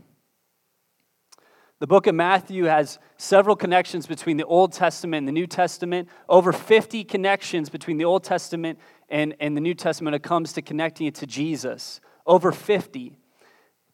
The 1.79 1.87
book 1.87 2.07
of 2.07 2.15
Matthew 2.15 2.65
has 2.65 2.99
several 3.17 3.57
connections 3.57 4.07
between 4.07 4.37
the 4.37 4.45
Old 4.45 4.73
Testament 4.73 5.19
and 5.19 5.29
the 5.29 5.33
New 5.33 5.49
Testament, 5.49 6.09
over 6.29 6.53
50 6.53 7.03
connections 7.05 7.69
between 7.69 7.99
the 7.99 8.05
Old 8.05 8.23
Testament 8.23 8.79
and, 9.09 9.35
and 9.41 9.57
the 9.57 9.61
New 9.61 9.75
Testament 9.75 10.13
when 10.13 10.15
it 10.15 10.23
comes 10.23 10.53
to 10.53 10.63
connecting 10.63 11.09
it 11.09 11.17
to 11.17 11.27
Jesus. 11.27 12.01
Over 12.27 12.53
50. 12.53 13.17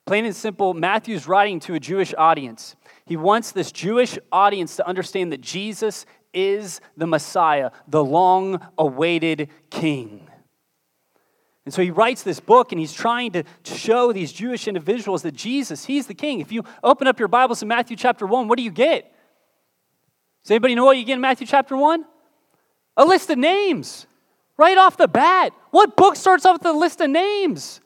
Plain 0.06 0.24
and 0.24 0.34
simple, 0.34 0.72
Matthew's 0.74 1.28
writing 1.28 1.60
to 1.60 1.74
a 1.74 1.80
Jewish 1.80 2.14
audience. 2.16 2.76
He 3.04 3.16
wants 3.16 3.52
this 3.52 3.70
Jewish 3.70 4.18
audience 4.32 4.76
to 4.76 4.86
understand 4.86 5.32
that 5.32 5.40
Jesus 5.40 6.06
is 6.32 6.80
the 6.96 7.06
Messiah, 7.06 7.70
the 7.86 8.04
long 8.04 8.66
awaited 8.78 9.48
King. 9.70 10.28
And 11.68 11.74
so 11.74 11.82
he 11.82 11.90
writes 11.90 12.22
this 12.22 12.40
book 12.40 12.72
and 12.72 12.80
he's 12.80 12.94
trying 12.94 13.32
to 13.32 13.44
show 13.62 14.10
these 14.10 14.32
Jewish 14.32 14.66
individuals 14.66 15.20
that 15.20 15.34
Jesus, 15.34 15.84
he's 15.84 16.06
the 16.06 16.14
king. 16.14 16.40
If 16.40 16.50
you 16.50 16.64
open 16.82 17.06
up 17.06 17.18
your 17.18 17.28
Bibles 17.28 17.60
in 17.60 17.68
Matthew 17.68 17.94
chapter 17.94 18.26
1, 18.26 18.48
what 18.48 18.56
do 18.56 18.62
you 18.62 18.70
get? 18.70 19.12
Does 20.42 20.52
anybody 20.52 20.74
know 20.74 20.86
what 20.86 20.96
you 20.96 21.04
get 21.04 21.16
in 21.16 21.20
Matthew 21.20 21.46
chapter 21.46 21.76
1? 21.76 22.06
A 22.96 23.04
list 23.04 23.28
of 23.28 23.36
names 23.36 24.06
right 24.56 24.78
off 24.78 24.96
the 24.96 25.08
bat. 25.08 25.52
What 25.70 25.94
book 25.94 26.16
starts 26.16 26.46
off 26.46 26.54
with 26.54 26.64
a 26.64 26.72
list 26.72 27.02
of 27.02 27.10
names? 27.10 27.82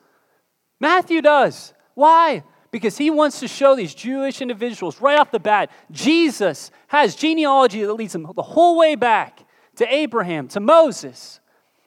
Matthew 0.83 1.23
does. 1.23 1.73
Why? 1.95 2.43
Because 2.73 2.99
he 2.99 3.09
wants 3.09 3.39
to 3.39 3.47
show 3.47 3.77
these 3.77 3.95
Jewish 3.95 4.43
individuals 4.43 5.01
right 5.01 5.17
off 5.17 5.31
the 5.31 5.39
bat 5.39 5.71
Jesus 5.93 6.73
has 6.89 7.15
genealogy 7.15 7.85
that 7.85 7.95
leads 7.95 8.13
them 8.13 8.27
the 8.35 8.43
whole 8.43 8.77
way 8.77 8.97
back 8.97 9.47
to 9.77 9.95
Abraham, 9.95 10.49
to 10.49 10.59
Moses. 10.59 11.39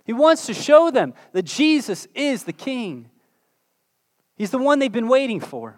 He 0.06 0.14
wants 0.14 0.46
to 0.46 0.54
show 0.54 0.92
them 0.92 1.14
that 1.34 1.44
Jesus 1.44 2.08
is 2.16 2.46
the 2.46 2.54
King. 2.54 3.10
He's 4.38 4.52
the 4.52 4.60
one 4.60 4.80
they've 4.80 4.90
been 4.90 5.10
waiting 5.10 5.42
for. 5.42 5.78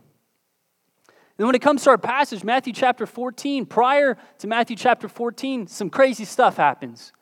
And 1.39 1.47
when 1.47 1.55
it 1.55 1.61
comes 1.61 1.83
to 1.85 1.89
our 1.89 1.97
passage, 1.97 2.43
Matthew 2.43 2.73
chapter 2.73 3.07
14, 3.07 3.65
prior 3.65 4.15
to 4.37 4.47
Matthew 4.47 4.75
chapter 4.75 5.07
14, 5.07 5.65
some 5.65 5.89
crazy 5.89 6.25
stuff 6.25 6.57
happens. 6.57 7.13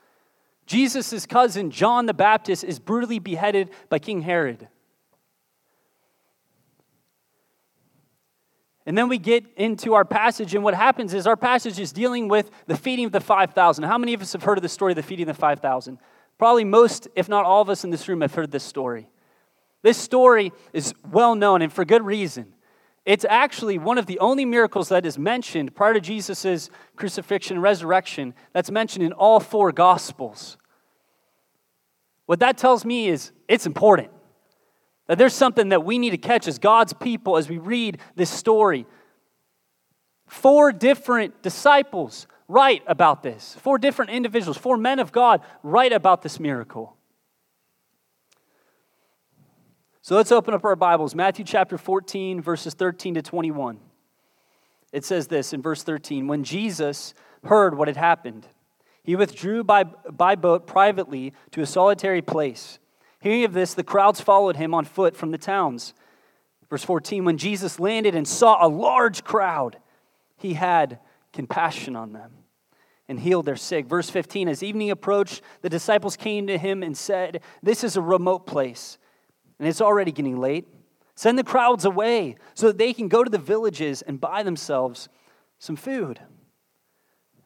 Jesus' 0.65 1.25
cousin, 1.25 1.71
John 1.71 2.05
the 2.05 2.13
Baptist, 2.13 2.65
is 2.65 2.79
brutally 2.79 3.19
beheaded 3.19 3.69
by 3.87 3.99
King 3.99 4.23
Herod. 4.23 4.67
And 8.85 8.97
then 8.97 9.09
we 9.09 9.17
get 9.17 9.45
into 9.57 9.95
our 9.95 10.05
passage, 10.05 10.53
and 10.53 10.63
what 10.63 10.75
happens 10.75 11.13
is 11.13 11.25
our 11.25 11.35
passage 11.35 11.79
is 11.79 11.91
dealing 11.91 12.27
with 12.27 12.51
the 12.67 12.77
feeding 12.77 13.05
of 13.05 13.11
the 13.11 13.19
5,000. 13.19 13.83
How 13.83 13.97
many 13.97 14.13
of 14.13 14.21
us 14.21 14.33
have 14.33 14.43
heard 14.43 14.59
of 14.59 14.61
the 14.61 14.69
story 14.69 14.91
of 14.91 14.95
the 14.95 15.03
feeding 15.03 15.27
of 15.27 15.35
the 15.35 15.41
5,000? 15.41 15.97
Probably 16.37 16.63
most, 16.63 17.07
if 17.15 17.27
not 17.27 17.45
all 17.45 17.61
of 17.61 17.69
us 17.69 17.83
in 17.83 17.89
this 17.89 18.07
room, 18.07 18.21
have 18.21 18.35
heard 18.35 18.51
this 18.51 18.63
story. 18.63 19.09
This 19.81 19.97
story 19.97 20.51
is 20.73 20.93
well 21.11 21.35
known 21.35 21.61
and 21.61 21.71
for 21.71 21.85
good 21.85 22.03
reason. 22.03 22.53
It's 23.05 23.25
actually 23.27 23.77
one 23.77 23.97
of 23.97 24.07
the 24.07 24.19
only 24.19 24.45
miracles 24.45 24.89
that 24.89 25.05
is 25.05 25.17
mentioned 25.17 25.75
prior 25.75 25.93
to 25.93 26.01
Jesus' 26.01 26.69
crucifixion 26.95 27.57
and 27.57 27.63
resurrection 27.63 28.33
that's 28.51 28.71
mentioned 28.71 29.05
in 29.05 29.13
all 29.13 29.39
four 29.39 29.71
Gospels. 29.71 30.57
What 32.25 32.39
that 32.39 32.57
tells 32.57 32.83
me 32.83 33.07
is 33.07 33.31
it's 33.47 33.67
important. 33.67 34.09
That 35.07 35.17
there's 35.17 35.33
something 35.33 35.69
that 35.69 35.83
we 35.83 35.99
need 35.99 36.11
to 36.11 36.17
catch 36.17 36.47
as 36.47 36.57
God's 36.57 36.93
people 36.93 37.37
as 37.37 37.49
we 37.49 37.57
read 37.57 37.99
this 38.15 38.29
story. 38.29 38.85
Four 40.27 40.71
different 40.71 41.41
disciples 41.43 42.27
write 42.47 42.83
about 42.87 43.23
this. 43.23 43.55
Four 43.59 43.77
different 43.77 44.11
individuals, 44.11 44.57
four 44.57 44.77
men 44.77 44.99
of 44.99 45.11
God 45.11 45.41
write 45.63 45.93
about 45.93 46.21
this 46.21 46.39
miracle. 46.39 46.95
So 50.01 50.15
let's 50.15 50.31
open 50.31 50.53
up 50.53 50.63
our 50.63 50.75
Bibles. 50.75 51.15
Matthew 51.15 51.45
chapter 51.45 51.77
14, 51.77 52.41
verses 52.41 52.75
13 52.75 53.15
to 53.15 53.21
21. 53.23 53.79
It 54.91 55.03
says 55.03 55.27
this 55.27 55.51
in 55.51 55.61
verse 55.61 55.83
13 55.83 56.27
When 56.27 56.43
Jesus 56.43 57.13
heard 57.43 57.75
what 57.75 57.87
had 57.87 57.97
happened, 57.97 58.47
he 59.03 59.15
withdrew 59.15 59.63
by, 59.63 59.83
by 59.83 60.35
boat 60.35 60.67
privately 60.67 61.33
to 61.51 61.61
a 61.61 61.65
solitary 61.65 62.21
place. 62.21 62.79
Hearing 63.25 63.45
of 63.45 63.53
this, 63.53 63.73
the 63.73 63.83
crowds 63.83 64.21
followed 64.21 64.55
him 64.55 64.75
on 64.75 64.85
foot 64.85 65.17
from 65.17 65.31
the 65.31 65.39
towns. 65.39 65.95
Verse 66.69 66.83
14 66.83 67.25
When 67.25 67.39
Jesus 67.39 67.79
landed 67.79 68.13
and 68.13 68.27
saw 68.27 68.63
a 68.63 68.69
large 68.69 69.23
crowd, 69.23 69.77
he 70.37 70.53
had 70.53 70.99
compassion 71.33 71.95
on 71.95 72.13
them 72.13 72.33
and 73.07 73.19
healed 73.19 73.47
their 73.47 73.55
sick. 73.55 73.87
Verse 73.87 74.11
15 74.11 74.47
As 74.47 74.61
evening 74.61 74.91
approached, 74.91 75.41
the 75.63 75.69
disciples 75.69 76.15
came 76.15 76.45
to 76.45 76.57
him 76.59 76.83
and 76.83 76.95
said, 76.95 77.41
This 77.63 77.83
is 77.83 77.97
a 77.97 78.01
remote 78.01 78.45
place, 78.45 78.99
and 79.57 79.67
it's 79.67 79.81
already 79.81 80.11
getting 80.11 80.39
late. 80.39 80.67
Send 81.15 81.39
the 81.39 81.43
crowds 81.43 81.83
away 81.83 82.35
so 82.53 82.67
that 82.67 82.77
they 82.77 82.93
can 82.93 83.07
go 83.07 83.23
to 83.23 83.31
the 83.31 83.39
villages 83.39 84.03
and 84.03 84.21
buy 84.21 84.43
themselves 84.43 85.09
some 85.57 85.77
food. 85.77 86.19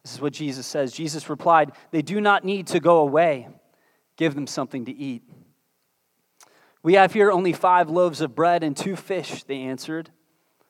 This 0.02 0.12
is 0.12 0.20
what 0.20 0.34
Jesus 0.34 0.66
says. 0.66 0.92
Jesus 0.92 1.30
replied, 1.30 1.72
They 1.90 2.02
do 2.02 2.20
not 2.20 2.44
need 2.44 2.66
to 2.66 2.80
go 2.80 2.98
away. 2.98 3.48
Give 4.18 4.34
them 4.34 4.46
something 4.46 4.84
to 4.84 4.92
eat. 4.92 5.22
We 6.82 6.94
have 6.94 7.12
here 7.12 7.30
only 7.30 7.52
five 7.52 7.90
loaves 7.90 8.20
of 8.20 8.34
bread 8.34 8.62
and 8.64 8.76
two 8.76 8.96
fish, 8.96 9.42
they 9.44 9.60
answered. 9.60 10.10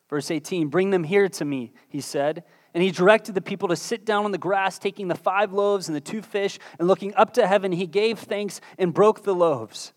Verse 0.08 0.30
18 0.30 0.68
Bring 0.68 0.90
them 0.90 1.04
here 1.04 1.28
to 1.28 1.44
me, 1.44 1.72
he 1.88 2.00
said. 2.00 2.44
And 2.72 2.82
he 2.82 2.90
directed 2.90 3.34
the 3.34 3.40
people 3.40 3.68
to 3.68 3.76
sit 3.76 4.04
down 4.04 4.24
on 4.24 4.30
the 4.30 4.38
grass, 4.38 4.78
taking 4.78 5.08
the 5.08 5.16
five 5.16 5.52
loaves 5.52 5.88
and 5.88 5.96
the 5.96 6.00
two 6.00 6.22
fish, 6.22 6.58
and 6.78 6.86
looking 6.86 7.14
up 7.14 7.34
to 7.34 7.46
heaven, 7.46 7.72
he 7.72 7.86
gave 7.86 8.18
thanks 8.18 8.60
and 8.78 8.94
broke 8.94 9.24
the 9.24 9.34
loaves. 9.34 9.92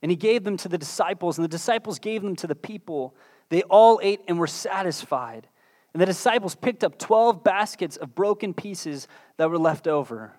And 0.00 0.10
he 0.10 0.16
gave 0.16 0.44
them 0.44 0.56
to 0.58 0.68
the 0.68 0.78
disciples, 0.78 1.36
and 1.36 1.44
the 1.44 1.48
disciples 1.48 1.98
gave 1.98 2.22
them 2.22 2.36
to 2.36 2.46
the 2.46 2.54
people. 2.54 3.14
They 3.50 3.62
all 3.62 4.00
ate 4.02 4.20
and 4.26 4.38
were 4.38 4.46
satisfied. 4.46 5.48
And 5.92 6.00
the 6.00 6.06
disciples 6.06 6.54
picked 6.54 6.84
up 6.84 6.98
12 6.98 7.42
baskets 7.42 7.96
of 7.96 8.14
broken 8.14 8.54
pieces 8.54 9.08
that 9.36 9.50
were 9.50 9.58
left 9.58 9.86
over. 9.86 10.32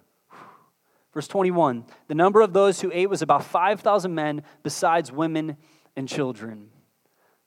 Verse 1.13 1.27
21 1.27 1.85
The 2.07 2.15
number 2.15 2.41
of 2.41 2.53
those 2.53 2.81
who 2.81 2.91
ate 2.93 3.09
was 3.09 3.21
about 3.21 3.43
5,000 3.43 4.13
men, 4.13 4.43
besides 4.63 5.11
women 5.11 5.57
and 5.95 6.07
children. 6.07 6.69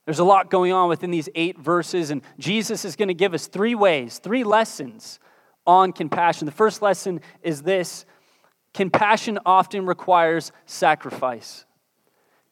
There's 0.05 0.19
a 0.19 0.25
lot 0.25 0.51
going 0.51 0.73
on 0.73 0.89
within 0.89 1.13
these 1.13 1.29
eight 1.35 1.59
verses, 1.59 2.11
and 2.11 2.23
Jesus 2.39 2.85
is 2.85 2.97
going 2.97 3.09
to 3.09 3.15
give 3.15 3.35
us 3.35 3.47
three 3.47 3.75
ways, 3.75 4.19
three 4.19 4.43
lessons 4.43 5.21
on 5.65 5.93
compassion. 5.93 6.47
The 6.47 6.53
first 6.53 6.83
lesson 6.83 7.21
is 7.43 7.63
this 7.63 8.05
compassion 8.75 9.39
often 9.47 9.87
requires 9.87 10.51
sacrifice. 10.67 11.67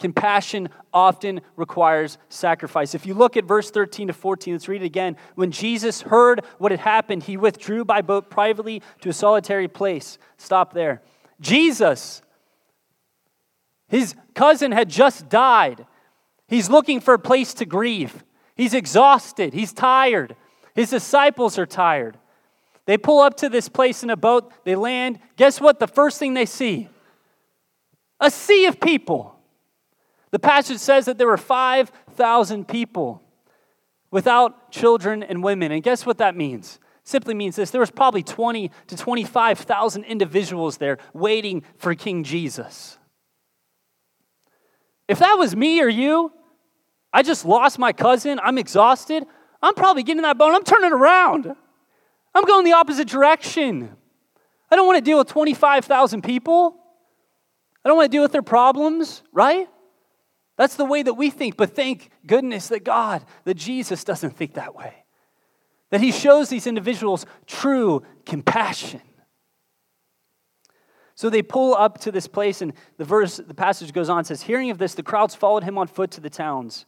Compassion 0.01 0.71
often 0.95 1.43
requires 1.57 2.17
sacrifice. 2.31 2.95
If 2.95 3.05
you 3.05 3.13
look 3.13 3.37
at 3.37 3.45
verse 3.45 3.71
13 3.71 4.09
to 4.09 4.15
14, 4.15 4.55
let's 4.55 4.67
read 4.67 4.83
it 4.83 4.87
again. 4.87 5.17
When 5.35 5.51
Jesus 5.51 6.01
heard 6.01 6.43
what 6.57 6.73
had 6.73 6.81
happened, 6.81 7.25
he 7.25 7.37
withdrew 7.37 7.85
by 7.85 8.01
boat 8.01 8.31
privately 8.31 8.83
to 9.03 9.11
a 9.11 9.13
solitary 9.13 9.69
place. 9.69 10.19
Stop 10.39 10.73
there. 10.73 11.03
Jesus, 11.41 12.23
his 13.89 14.15
cousin 14.35 14.73
had 14.73 14.89
just 14.89 15.29
died. 15.29 15.87
He's 16.49 16.71
looking 16.71 17.01
for 17.01 17.15
a 17.15 17.19
place 17.19 17.53
to 17.55 17.67
grieve. 17.67 18.25
He's 18.57 18.73
exhausted. 18.73 19.53
He's 19.53 19.75
tired. 19.75 20.35
His 20.75 20.91
disciples 20.91 21.59
are 21.59 21.67
tired. 21.67 22.19
They 22.87 22.97
pull 22.97 23.21
up 23.21 23.37
to 23.37 23.51
this 23.51 23.69
place 23.69 24.03
in 24.03 24.09
a 24.09 24.17
boat. 24.17 24.51
They 24.65 24.77
land. 24.77 25.21
Guess 25.37 25.61
what? 25.61 25.79
The 25.79 25.87
first 25.87 26.19
thing 26.19 26.33
they 26.33 26.47
see 26.47 26.89
a 28.19 28.31
sea 28.31 28.67
of 28.67 28.81
people. 28.81 29.40
The 30.31 30.39
passage 30.39 30.79
says 30.79 31.07
that 31.07 31.19
there 31.19 31.27
were 31.27 31.37
5,000 31.37 32.69
people 32.69 33.23
without 34.11 34.71
children 34.71 35.23
and 35.23 35.43
women. 35.43 35.73
And 35.73 35.83
guess 35.83 36.07
what 36.07 36.19
that 36.19 36.37
means? 36.37 36.79
simply 37.11 37.35
means 37.35 37.57
this 37.57 37.71
there 37.71 37.81
was 37.81 37.91
probably 37.91 38.23
20 38.23 38.71
to 38.87 38.97
25,000 38.97 40.05
individuals 40.05 40.79
there 40.79 40.99
waiting 41.13 41.63
for 41.77 41.95
King 41.95 42.25
Jesus. 42.25 42.99
If 45.09 45.19
that 45.19 45.35
was 45.35 45.57
me 45.57 45.83
or 45.83 45.89
you, 45.89 46.33
I 47.13 47.23
just 47.23 47.45
lost 47.45 47.79
my 47.79 47.93
cousin, 47.93 48.39
I'm 48.43 48.59
exhausted, 48.59 49.25
I'm 49.61 49.75
probably 49.75 50.05
getting 50.05 50.23
that 50.23 50.39
bone, 50.39 50.55
I'm 50.55 50.65
turning 50.65 50.93
around. 50.93 51.55
I'm 52.33 52.45
going 52.45 52.65
the 52.65 52.75
opposite 52.75 53.09
direction. 53.09 53.97
I 54.71 54.77
don't 54.77 54.87
want 54.87 54.99
to 54.99 55.05
deal 55.05 55.19
with 55.19 55.27
25,000 55.27 56.23
people. 56.23 56.77
I 57.85 57.89
don't 57.89 57.97
want 57.97 58.11
to 58.11 58.17
deal 58.17 58.23
with 58.23 58.31
their 58.31 58.43
problems, 58.43 59.23
right? 59.33 59.67
That's 60.61 60.77
the 60.77 60.85
way 60.85 61.03
that 61.03 61.15
we 61.15 61.31
think, 61.31 61.57
but 61.57 61.75
thank 61.75 62.11
goodness 62.27 62.69
that 62.69 62.85
God, 62.85 63.25
that 63.45 63.55
Jesus 63.55 64.05
doesn't 64.05 64.37
think 64.37 64.53
that 64.57 64.75
way. 64.75 64.93
That 65.89 66.03
he 66.03 66.13
shows 66.13 66.51
these 66.51 66.67
individuals 66.67 67.25
true 67.47 68.03
compassion. 68.27 69.01
So 71.15 71.31
they 71.31 71.41
pull 71.41 71.75
up 71.75 71.97
to 72.01 72.13
this 72.13 72.27
place, 72.27 72.61
and 72.61 72.75
the 72.99 73.07
verse, 73.07 73.39
the 73.39 73.55
passage 73.55 73.95
goes 73.95 74.11
on, 74.11 74.27
says, 74.27 74.43
Hearing 74.43 74.69
of 74.69 74.77
this, 74.77 74.95
the 74.95 75.03
crowds 75.03 75.35
followed 75.35 75.65
him 75.65 75.79
on 75.79 75.87
foot 75.87 76.11
to 76.11 76.21
the 76.21 76.29
towns. 76.29 76.85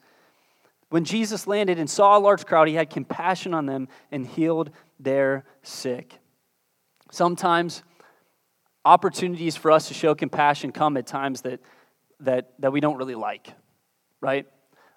When 0.90 1.06
Jesus 1.06 1.46
landed 1.46 1.78
and 1.78 1.88
saw 1.88 2.18
a 2.18 2.20
large 2.20 2.44
crowd, 2.44 2.68
he 2.68 2.74
had 2.74 2.90
compassion 2.90 3.54
on 3.54 3.64
them 3.64 3.88
and 4.10 4.26
healed 4.26 4.70
their 5.00 5.46
sick. 5.62 6.18
Sometimes 7.10 7.82
opportunities 8.84 9.56
for 9.56 9.70
us 9.70 9.88
to 9.88 9.94
show 9.94 10.14
compassion 10.14 10.72
come 10.72 10.98
at 10.98 11.06
times 11.06 11.40
that, 11.40 11.60
that, 12.20 12.52
that 12.58 12.70
we 12.70 12.80
don't 12.80 12.98
really 12.98 13.14
like, 13.14 13.54
right? 14.22 14.46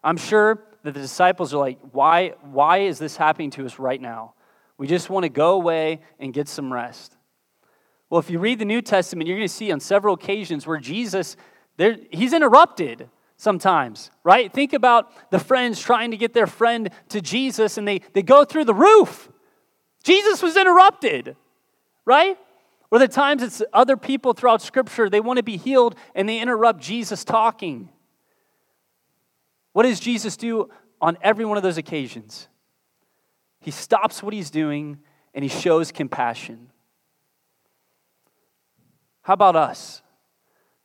I'm 0.01 0.15
sure 0.15 0.63
that 0.83 0.93
the 0.93 1.01
disciples 1.01 1.53
are 1.53 1.57
like, 1.57 1.79
why, 1.91 2.35
why 2.43 2.77
is 2.79 2.99
this 2.99 3.17
happening 3.17 3.49
to 3.51 3.65
us 3.65 3.79
right 3.79 3.99
now? 3.99 4.35
We 4.77 4.87
just 4.87 5.09
want 5.09 5.23
to 5.23 5.29
go 5.29 5.53
away 5.53 6.01
and 6.19 6.33
get 6.33 6.47
some 6.47 6.71
rest. 6.71 7.17
Well, 8.09 8.19
if 8.19 8.29
you 8.29 8.39
read 8.39 8.59
the 8.59 8.65
New 8.65 8.81
Testament, 8.81 9.27
you're 9.27 9.37
going 9.37 9.47
to 9.47 9.53
see 9.53 9.71
on 9.71 9.79
several 9.79 10.13
occasions 10.13 10.67
where 10.67 10.77
Jesus, 10.77 11.35
there, 11.77 11.97
he's 12.11 12.33
interrupted 12.33 13.09
sometimes, 13.35 14.11
right? 14.23 14.53
Think 14.53 14.73
about 14.73 15.11
the 15.31 15.39
friends 15.39 15.81
trying 15.81 16.11
to 16.11 16.17
get 16.17 16.33
their 16.33 16.47
friend 16.47 16.91
to 17.09 17.19
Jesus 17.19 17.77
and 17.77 17.87
they, 17.87 18.01
they 18.13 18.21
go 18.21 18.45
through 18.45 18.65
the 18.65 18.73
roof. 18.73 19.29
Jesus 20.03 20.43
was 20.43 20.55
interrupted, 20.55 21.35
right? 22.05 22.37
Or 22.91 22.99
the 22.99 23.07
times 23.07 23.41
it's 23.41 23.63
other 23.73 23.97
people 23.97 24.33
throughout 24.33 24.61
Scripture, 24.61 25.09
they 25.09 25.19
want 25.19 25.37
to 25.37 25.43
be 25.43 25.57
healed 25.57 25.95
and 26.13 26.29
they 26.29 26.39
interrupt 26.39 26.79
Jesus 26.79 27.23
talking. 27.23 27.89
What 29.75 29.83
does 29.83 29.99
Jesus 29.99 30.37
do 30.37 30.69
on 31.01 31.17
every 31.21 31.43
one 31.43 31.57
of 31.57 31.63
those 31.63 31.77
occasions? 31.77 32.47
He 33.59 33.71
stops 33.71 34.23
what 34.23 34.33
he's 34.33 34.49
doing 34.49 34.99
and 35.33 35.43
he 35.43 35.49
shows 35.49 35.91
compassion. 35.91 36.71
How 39.23 39.33
about 39.33 39.57
us? 39.57 40.01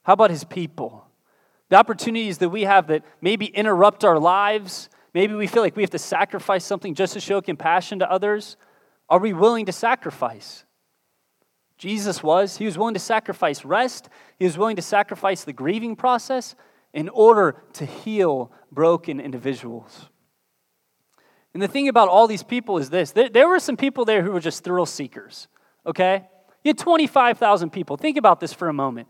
How 0.02 0.14
about 0.14 0.30
his 0.30 0.42
people? 0.42 1.06
The 1.68 1.76
opportunities 1.76 2.38
that 2.38 2.48
we 2.48 2.62
have 2.62 2.88
that 2.88 3.04
maybe 3.20 3.46
interrupt 3.46 4.04
our 4.04 4.18
lives, 4.18 4.88
maybe 5.14 5.34
we 5.34 5.46
feel 5.46 5.62
like 5.62 5.76
we 5.76 5.84
have 5.84 5.90
to 5.90 5.98
sacrifice 6.00 6.64
something 6.64 6.96
just 6.96 7.12
to 7.12 7.20
show 7.20 7.40
compassion 7.40 8.00
to 8.00 8.10
others. 8.10 8.56
Are 9.08 9.20
we 9.20 9.32
willing 9.32 9.66
to 9.66 9.72
sacrifice? 9.72 10.64
Jesus 11.78 12.24
was. 12.24 12.56
He 12.56 12.64
was 12.64 12.76
willing 12.76 12.94
to 12.94 13.00
sacrifice 13.00 13.64
rest, 13.64 14.08
he 14.36 14.46
was 14.46 14.58
willing 14.58 14.74
to 14.74 14.82
sacrifice 14.82 15.44
the 15.44 15.52
grieving 15.52 15.94
process 15.94 16.56
in 16.92 17.08
order 17.08 17.62
to 17.74 17.84
heal 17.84 18.52
broken 18.72 19.20
individuals. 19.20 20.08
And 21.52 21.62
the 21.62 21.68
thing 21.68 21.88
about 21.88 22.08
all 22.08 22.26
these 22.26 22.42
people 22.42 22.78
is 22.78 22.90
this 22.90 23.12
there, 23.12 23.48
were 23.48 23.58
some 23.58 23.76
people 23.76 24.04
there 24.04 24.22
who 24.22 24.32
were 24.32 24.40
just 24.40 24.62
thrill 24.62 24.86
seekers, 24.86 25.48
okay? 25.86 26.24
You 26.62 26.70
had 26.70 26.78
25,000 26.78 27.70
people. 27.70 27.96
Think 27.96 28.16
about 28.16 28.40
this 28.40 28.52
for 28.52 28.68
a 28.68 28.72
moment. 28.72 29.08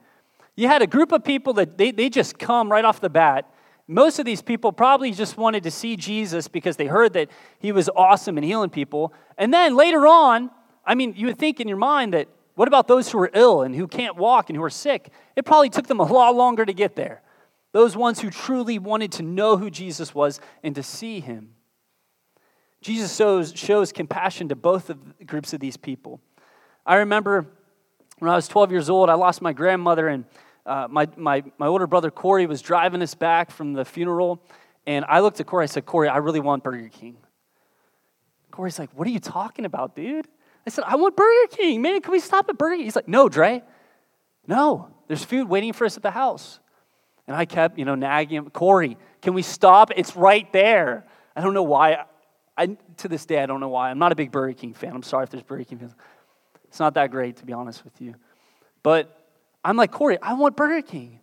You 0.57 0.69
had 0.69 0.83
a 0.83 0.87
group 0.87 1.13
of 1.13 1.25
people 1.25 1.55
that 1.55 1.77
they, 1.79 1.91
they 1.91 2.09
just 2.09 2.39
come 2.39 2.71
right 2.71 2.85
off 2.85 3.01
the 3.01 3.11
bat. 3.11 3.53
Most 3.89 4.19
of 4.19 4.25
these 4.25 4.41
people 4.41 4.73
probably 4.73 5.11
just 5.11 5.37
wanted 5.37 5.65
to 5.65 5.71
see 5.71 5.97
Jesus 5.97 6.49
because 6.49 6.77
they 6.77 6.87
heard 6.87 7.13
that 7.15 7.29
he 7.59 7.73
was 7.73 7.89
awesome 7.95 8.39
in 8.39 8.45
healing 8.45 8.71
people. 8.71 9.13
And 9.37 9.53
then 9.53 9.75
later 9.75 10.07
on, 10.07 10.51
I 10.85 10.95
mean, 10.95 11.15
you 11.17 11.27
would 11.27 11.39
think 11.39 11.61
in 11.61 11.69
your 11.69 11.77
mind 11.77 12.15
that 12.15 12.29
what 12.55 12.69
about 12.69 12.89
those 12.89 13.11
who 13.11 13.19
are 13.19 13.31
ill 13.35 13.63
and 13.63 13.75
who 13.75 13.89
can't 13.89 14.17
walk 14.17 14.49
and 14.49 14.57
who 14.57 14.63
are 14.63 14.71
sick? 14.71 15.11
It 15.35 15.45
probably 15.45 15.71
took 15.71 15.87
them 15.87 15.99
a 15.99 16.05
lot 16.05 16.37
longer 16.37 16.65
to 16.65 16.73
get 16.73 16.95
there. 16.95 17.23
Those 17.73 17.97
ones 17.97 18.21
who 18.21 18.31
truly 18.31 18.79
wanted 18.79 19.13
to 19.13 19.23
know 19.23 19.57
who 19.57 19.71
Jesus 19.71 20.15
was 20.15 20.41
and 20.63 20.75
to 20.75 20.83
see 20.83 21.21
him. 21.21 21.55
Jesus 22.81 23.15
shows, 23.15 23.53
shows 23.55 23.93
compassion 23.93 24.49
to 24.49 24.57
both 24.57 24.91
of 24.91 25.19
the 25.19 25.25
groups 25.25 25.53
of 25.53 25.61
these 25.61 25.77
people. 25.77 26.21
I 26.85 26.97
remember 26.97 27.47
when 28.19 28.31
I 28.31 28.35
was 28.35 28.49
12 28.49 28.71
years 28.71 28.91
old, 28.91 29.11
I 29.11 29.15
lost 29.15 29.43
my 29.43 29.53
grandmother, 29.53 30.09
and 30.09 30.25
uh, 30.67 30.89
my, 30.91 31.09
my, 31.17 31.45
my 31.59 31.67
older 31.67 31.87
brother 31.87 32.11
Corey 32.11 32.47
was 32.47 32.63
driving 32.63 33.03
us 33.03 33.15
back 33.15 33.51
from 33.51 33.75
the 33.75 33.85
funeral. 33.85 34.43
And 34.87 35.05
I 35.07 35.21
looked 35.21 35.41
at 35.41 35.47
Corey, 35.47 35.65
I 35.65 35.67
said, 35.67 35.87
Corey, 35.87 36.09
I 36.09 36.19
really 36.19 36.41
want 36.41 36.65
Burger 36.65 36.89
King. 36.89 37.17
Corey's 38.51 38.79
like, 38.79 38.91
What 38.95 39.07
are 39.07 39.11
you 39.11 39.21
talking 39.21 39.65
about, 39.65 39.95
dude? 39.95 40.27
I 40.67 40.71
said, 40.71 40.85
I 40.87 40.97
want 40.97 41.17
Burger 41.17 41.49
King. 41.51 41.83
Man, 41.83 42.01
can 42.01 42.13
we 42.13 42.21
stop 42.21 42.49
at 42.49 42.59
Burger 42.59 42.77
King? 42.77 42.85
He's 42.85 42.97
like, 42.97 43.09
No, 43.09 43.29
Dre. 43.29 43.63
No, 44.47 44.89
there's 45.07 45.25
food 45.25 45.49
waiting 45.49 45.73
for 45.73 45.85
us 45.85 45.97
at 45.97 46.03
the 46.03 46.11
house. 46.11 46.61
And 47.31 47.37
I 47.37 47.45
kept, 47.45 47.79
you 47.79 47.85
know, 47.85 47.95
nagging 47.95 48.39
him, 48.39 48.51
Corey, 48.51 48.99
can 49.23 49.35
we 49.35 49.43
stop? 49.43 49.93
It's 49.95 50.17
right 50.17 50.53
there. 50.53 51.07
I 51.37 51.41
don't 51.43 51.55
know 51.55 51.63
why. 51.63 52.07
I, 52.59 52.77
to 52.97 53.07
this 53.07 53.25
day, 53.25 53.41
I 53.41 53.47
don't 53.47 53.61
know 53.61 53.69
why. 53.69 53.89
I'm 53.89 54.01
not 54.01 54.11
a 54.11 54.17
big 54.17 54.33
Burger 54.33 54.53
King 54.53 54.75
fan. 54.75 54.97
I'm 54.97 55.05
sorry 55.05 55.23
if 55.23 55.31
there's 55.31 55.45
Burger 55.45 55.63
King 55.63 55.79
fans. 55.79 55.95
It's 56.65 56.81
not 56.81 56.95
that 56.95 57.13
great, 57.13 57.37
to 57.37 57.47
be 57.47 57.53
honest 57.53 57.85
with 57.85 58.01
you. 58.01 58.17
But 58.83 59.17
I'm 59.65 59.77
like, 59.77 59.93
Corey, 59.93 60.19
I 60.21 60.33
want 60.33 60.57
Burger 60.57 60.83
King. 60.83 61.21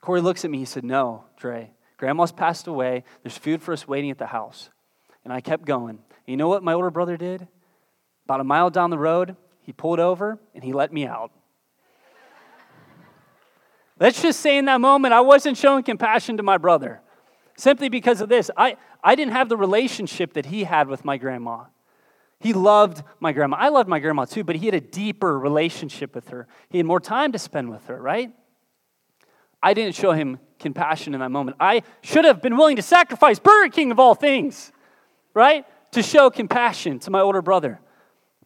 Corey 0.00 0.20
looks 0.20 0.44
at 0.44 0.52
me. 0.52 0.58
He 0.58 0.64
said, 0.66 0.84
No, 0.84 1.24
Dre. 1.36 1.72
Grandma's 1.96 2.30
passed 2.30 2.68
away. 2.68 3.02
There's 3.24 3.36
food 3.36 3.60
for 3.60 3.72
us 3.72 3.88
waiting 3.88 4.12
at 4.12 4.18
the 4.18 4.26
house. 4.26 4.70
And 5.24 5.32
I 5.32 5.40
kept 5.40 5.64
going. 5.64 5.98
And 5.98 6.28
you 6.28 6.36
know 6.36 6.46
what 6.46 6.62
my 6.62 6.74
older 6.74 6.92
brother 6.92 7.16
did? 7.16 7.48
About 8.26 8.38
a 8.38 8.44
mile 8.44 8.70
down 8.70 8.90
the 8.90 8.98
road, 8.98 9.34
he 9.62 9.72
pulled 9.72 9.98
over 9.98 10.38
and 10.54 10.62
he 10.62 10.72
let 10.72 10.92
me 10.92 11.06
out. 11.06 11.32
Let's 14.02 14.20
just 14.20 14.40
say 14.40 14.58
in 14.58 14.64
that 14.64 14.80
moment, 14.80 15.14
I 15.14 15.20
wasn't 15.20 15.56
showing 15.56 15.84
compassion 15.84 16.38
to 16.38 16.42
my 16.42 16.58
brother 16.58 17.00
simply 17.56 17.88
because 17.88 18.20
of 18.20 18.28
this. 18.28 18.50
I, 18.56 18.76
I 19.04 19.14
didn't 19.14 19.30
have 19.30 19.48
the 19.48 19.56
relationship 19.56 20.32
that 20.32 20.46
he 20.46 20.64
had 20.64 20.88
with 20.88 21.04
my 21.04 21.18
grandma. 21.18 21.66
He 22.40 22.52
loved 22.52 23.04
my 23.20 23.30
grandma. 23.30 23.58
I 23.60 23.68
loved 23.68 23.88
my 23.88 24.00
grandma 24.00 24.24
too, 24.24 24.42
but 24.42 24.56
he 24.56 24.66
had 24.66 24.74
a 24.74 24.80
deeper 24.80 25.38
relationship 25.38 26.16
with 26.16 26.30
her. 26.30 26.48
He 26.68 26.78
had 26.78 26.86
more 26.86 26.98
time 26.98 27.30
to 27.30 27.38
spend 27.38 27.70
with 27.70 27.86
her, 27.86 28.02
right? 28.02 28.32
I 29.62 29.72
didn't 29.72 29.94
show 29.94 30.10
him 30.10 30.40
compassion 30.58 31.14
in 31.14 31.20
that 31.20 31.30
moment. 31.30 31.58
I 31.60 31.84
should 32.00 32.24
have 32.24 32.42
been 32.42 32.56
willing 32.56 32.74
to 32.74 32.82
sacrifice 32.82 33.38
Burger 33.38 33.70
King 33.70 33.92
of 33.92 34.00
all 34.00 34.16
things, 34.16 34.72
right? 35.32 35.64
To 35.92 36.02
show 36.02 36.28
compassion 36.28 36.98
to 36.98 37.12
my 37.12 37.20
older 37.20 37.40
brother. 37.40 37.80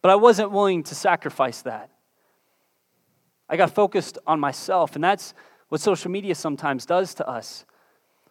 But 0.03 0.11
I 0.11 0.17
wasn't 0.17 0.51
willing 0.51 0.83
to 0.83 0.93
sacrifice 0.93 1.63
that. 1.63 1.89
I 3.49 3.57
got 3.57 3.71
focused 3.71 4.17
on 4.27 4.39
myself, 4.39 4.95
and 4.95 5.03
that's 5.03 5.33
what 5.69 5.81
social 5.81 6.11
media 6.11 6.35
sometimes 6.35 6.85
does 6.85 7.13
to 7.15 7.27
us. 7.27 7.65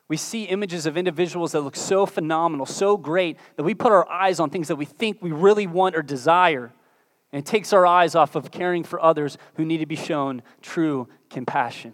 We 0.08 0.16
see 0.16 0.44
images 0.44 0.86
of 0.86 0.96
individuals 0.96 1.52
that 1.52 1.62
look 1.62 1.74
so 1.74 2.06
phenomenal, 2.06 2.66
so 2.66 2.96
great, 2.96 3.38
that 3.56 3.64
we 3.64 3.74
put 3.74 3.92
our 3.92 4.08
eyes 4.08 4.38
on 4.38 4.50
things 4.50 4.68
that 4.68 4.76
we 4.76 4.84
think 4.84 5.20
we 5.20 5.32
really 5.32 5.66
want 5.66 5.96
or 5.96 6.02
desire. 6.02 6.72
And 7.32 7.40
it 7.40 7.46
takes 7.46 7.72
our 7.72 7.84
eyes 7.84 8.14
off 8.14 8.36
of 8.36 8.50
caring 8.50 8.84
for 8.84 9.02
others 9.02 9.36
who 9.54 9.64
need 9.64 9.78
to 9.78 9.86
be 9.86 9.96
shown 9.96 10.42
true 10.62 11.08
compassion. 11.28 11.92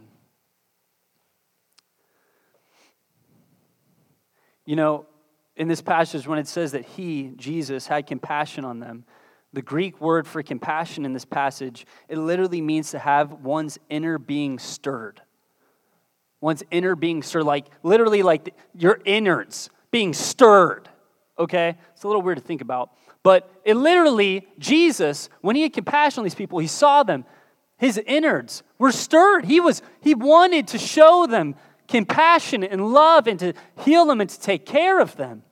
You 4.67 4.77
know, 4.77 5.07
in 5.57 5.69
this 5.69 5.81
passage, 5.81 6.27
when 6.27 6.39
it 6.39 6.47
says 6.47 6.73
that 6.73 6.85
he, 6.85 7.33
Jesus, 7.37 7.87
had 7.87 8.07
compassion 8.07 8.65
on 8.65 8.79
them, 8.79 9.05
the 9.53 9.62
Greek 9.62 10.01
word 10.01 10.27
for 10.27 10.43
compassion 10.43 11.05
in 11.05 11.12
this 11.12 11.25
passage, 11.25 11.87
it 12.09 12.19
literally 12.19 12.61
means 12.61 12.91
to 12.93 12.99
have 12.99 13.33
one's 13.33 13.79
inner 13.91 14.19
being 14.19 14.59
stirred 14.59 15.21
one's 16.43 16.62
inner 16.71 16.95
being 16.95 17.23
stirred, 17.23 17.45
like 17.45 17.67
literally 17.83 18.23
like 18.23 18.55
your 18.75 19.01
innards 19.07 19.71
being 19.91 20.12
stirred. 20.12 20.91
Okay? 21.38 21.79
It's 21.93 22.03
a 22.03 22.09
little 22.09 22.21
weird 22.21 22.37
to 22.38 22.45
think 22.45 22.61
about. 22.61 22.91
But 23.23 23.51
it 23.65 23.75
literally, 23.75 24.47
Jesus, 24.59 25.31
when 25.41 25.57
he 25.57 25.62
had 25.62 25.73
compassion 25.73 26.21
on 26.21 26.25
these 26.25 26.35
people, 26.35 26.59
he 26.59 26.67
saw 26.67 27.05
them. 27.05 27.25
His 27.79 27.97
innards 28.07 28.62
were 28.79 28.93
stirred. 28.93 29.45
He 29.45 29.61
was, 29.61 29.81
he 30.01 30.15
wanted 30.15 30.69
to 30.69 30.79
show 30.79 31.27
them 31.27 31.55
compassion 31.88 32.65
and 32.65 32.93
love 32.93 33.27
and 33.27 33.38
to 33.38 33.55
heal 33.85 34.05
them 34.07 34.21
and 34.21 34.29
to 34.29 34.41
take 34.41 34.67
care 34.67 35.01
of 35.01 35.17
them. 35.17 35.45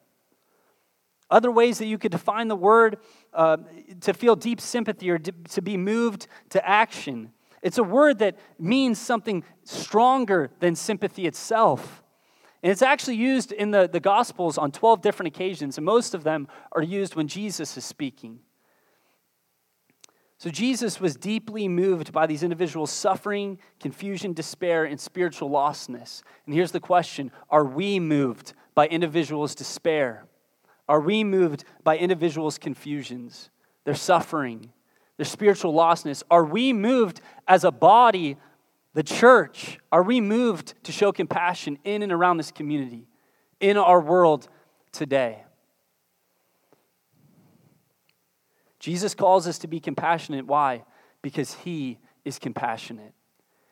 Other 1.31 1.51
ways 1.51 1.79
that 1.79 1.87
you 1.87 1.99
could 1.99 2.13
define 2.13 2.49
the 2.49 2.57
word 2.57 2.99
uh, 3.33 3.59
to 4.01 4.13
feel 4.13 4.37
deep 4.37 4.61
sympathy 4.61 5.11
or 5.11 5.19
to 5.19 5.63
be 5.63 5.77
moved 5.77 6.27
to 6.51 6.69
action 6.69 7.33
it's 7.63 7.79
a 7.79 7.85
word 7.85 8.19
that 8.21 8.37
means 8.59 8.99
something 8.99 9.45
stronger 9.65 10.51
than 10.61 10.75
sympathy 10.75 11.27
itself. 11.27 12.03
And 12.63 12.71
it's 12.71 12.83
actually 12.83 13.17
used 13.17 13.53
in 13.53 13.71
the, 13.71 13.89
the 13.89 14.01
Gospels 14.01 14.59
on 14.59 14.71
12 14.71 15.01
different 15.03 15.29
occasions, 15.29 15.79
and 15.79 15.85
most 15.85 16.15
of 16.15 16.25
them 16.25 16.49
are 16.73 16.83
used 16.83 17.15
when 17.15 17.29
Jesus 17.29 17.77
is 17.77 17.85
speaking. 17.85 18.41
So 20.39 20.49
Jesus 20.49 21.01
was 21.01 21.17
deeply 21.17 21.69
moved 21.69 22.13
by 22.13 22.27
these 22.27 22.43
individuals' 22.43 22.91
suffering, 22.91 23.59
confusion, 23.79 24.33
despair, 24.33 24.85
and 24.85 24.99
spiritual 24.99 25.51
lostness. 25.51 26.23
And 26.47 26.55
here's 26.55 26.73
the 26.73 26.81
question 26.81 27.31
Are 27.51 27.65
we 27.65 28.01
moved 28.01 28.55
by 28.75 28.87
individuals' 28.87 29.55
despair? 29.55 30.25
Are 30.91 31.01
we 31.01 31.23
moved 31.23 31.63
by 31.85 31.97
individuals' 31.97 32.59
confusions, 32.59 33.49
their 33.85 33.95
suffering, 33.95 34.73
their 35.19 35.25
spiritual 35.25 35.73
lostness? 35.73 36.25
Are 36.29 36.45
we 36.45 36.73
moved 36.73 37.21
as 37.47 37.63
a 37.63 37.71
body, 37.71 38.37
the 38.93 39.05
church? 39.05 39.79
Are 39.93 40.03
we 40.03 40.21
moved 40.21 40.75
to 40.83 40.91
show 40.91 41.13
compassion 41.13 41.79
in 41.85 42.03
and 42.03 42.11
around 42.11 42.39
this 42.39 42.51
community, 42.51 43.07
in 43.61 43.77
our 43.77 44.01
world 44.01 44.49
today? 44.91 45.45
Jesus 48.81 49.15
calls 49.15 49.47
us 49.47 49.59
to 49.61 49.69
be 49.69 49.79
compassionate. 49.79 50.45
Why? 50.45 50.83
Because 51.23 51.55
he 51.55 52.01
is 52.25 52.41
compassionate. 52.41 53.15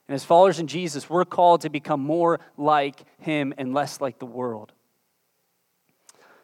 And 0.07 0.15
as 0.15 0.25
followers 0.25 0.61
in 0.61 0.69
Jesus, 0.69 1.11
we're 1.11 1.25
called 1.25 1.63
to 1.63 1.69
become 1.69 1.99
more 2.01 2.39
like 2.57 3.03
him 3.19 3.53
and 3.59 3.75
less 3.75 4.01
like 4.01 4.21
the 4.21 4.27
world. 4.27 4.73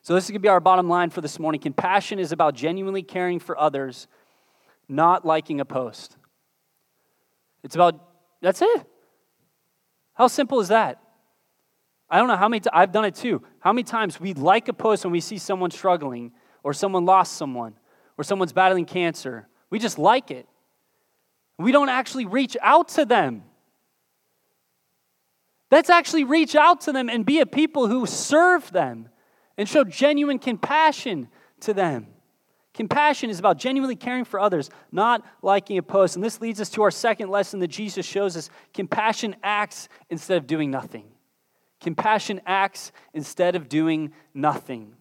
So, 0.04 0.14
this 0.14 0.24
is 0.24 0.30
going 0.30 0.40
to 0.40 0.42
be 0.42 0.48
our 0.48 0.60
bottom 0.60 0.88
line 0.88 1.08
for 1.08 1.22
this 1.22 1.38
morning. 1.38 1.60
Compassion 1.60 2.18
is 2.18 2.30
about 2.30 2.54
genuinely 2.54 3.02
caring 3.02 3.40
for 3.40 3.58
others, 3.58 4.06
not 4.86 5.24
liking 5.24 5.60
a 5.60 5.64
post. 5.64 6.18
It's 7.62 7.74
about, 7.74 8.06
that's 8.42 8.60
it. 8.60 8.86
How 10.12 10.26
simple 10.26 10.60
is 10.60 10.68
that? 10.68 11.00
I 12.10 12.18
don't 12.18 12.28
know 12.28 12.36
how 12.36 12.50
many, 12.50 12.62
I've 12.70 12.92
done 12.92 13.06
it 13.06 13.14
too. 13.14 13.42
How 13.60 13.72
many 13.72 13.82
times 13.82 14.20
we 14.20 14.34
like 14.34 14.68
a 14.68 14.74
post 14.74 15.04
when 15.04 15.12
we 15.12 15.20
see 15.20 15.38
someone 15.38 15.70
struggling 15.70 16.32
or 16.62 16.74
someone 16.74 17.06
lost 17.06 17.36
someone 17.36 17.74
or 18.18 18.24
someone's 18.24 18.52
battling 18.52 18.84
cancer. 18.84 19.48
We 19.70 19.78
just 19.78 19.98
like 19.98 20.30
it. 20.30 20.46
We 21.58 21.72
don't 21.72 21.88
actually 21.88 22.26
reach 22.26 22.58
out 22.60 22.88
to 22.90 23.06
them. 23.06 23.42
Let's 25.70 25.88
actually 25.88 26.24
reach 26.24 26.54
out 26.54 26.82
to 26.82 26.92
them 26.92 27.08
and 27.08 27.24
be 27.24 27.40
a 27.40 27.46
people 27.46 27.86
who 27.86 28.04
serve 28.04 28.70
them 28.70 29.08
and 29.56 29.68
show 29.68 29.84
genuine 29.84 30.38
compassion 30.38 31.28
to 31.60 31.74
them. 31.74 32.06
Compassion 32.72 33.30
is 33.30 33.38
about 33.38 33.56
genuinely 33.58 33.94
caring 33.94 34.24
for 34.24 34.40
others, 34.40 34.68
not 34.90 35.24
liking 35.42 35.78
a 35.78 35.82
post. 35.82 36.16
And 36.16 36.24
this 36.24 36.40
leads 36.40 36.60
us 36.60 36.70
to 36.70 36.82
our 36.82 36.90
second 36.90 37.30
lesson 37.30 37.60
that 37.60 37.68
Jesus 37.68 38.04
shows 38.04 38.36
us 38.36 38.50
compassion 38.72 39.36
acts 39.44 39.88
instead 40.10 40.38
of 40.38 40.46
doing 40.46 40.70
nothing. 40.70 41.04
Compassion 41.80 42.40
acts 42.46 42.90
instead 43.12 43.54
of 43.54 43.68
doing 43.68 44.12
nothing. 44.32 44.96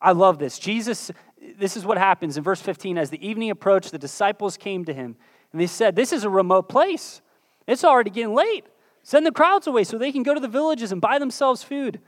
I 0.00 0.12
love 0.12 0.40
this. 0.40 0.58
Jesus 0.58 1.12
this 1.58 1.76
is 1.76 1.84
what 1.84 1.98
happens 1.98 2.36
in 2.36 2.44
verse 2.44 2.60
15. 2.60 2.98
As 2.98 3.10
the 3.10 3.26
evening 3.26 3.50
approached, 3.50 3.90
the 3.90 3.98
disciples 3.98 4.56
came 4.56 4.84
to 4.84 4.94
him, 4.94 5.16
and 5.52 5.60
they 5.60 5.66
said, 5.66 5.96
This 5.96 6.12
is 6.12 6.24
a 6.24 6.30
remote 6.30 6.68
place. 6.68 7.20
It's 7.66 7.84
already 7.84 8.10
getting 8.10 8.34
late. 8.34 8.66
Send 9.02 9.26
the 9.26 9.32
crowds 9.32 9.66
away 9.66 9.84
so 9.84 9.98
they 9.98 10.12
can 10.12 10.22
go 10.22 10.34
to 10.34 10.40
the 10.40 10.48
villages 10.48 10.92
and 10.92 11.00
buy 11.00 11.18
themselves 11.18 11.62
food. 11.62 12.00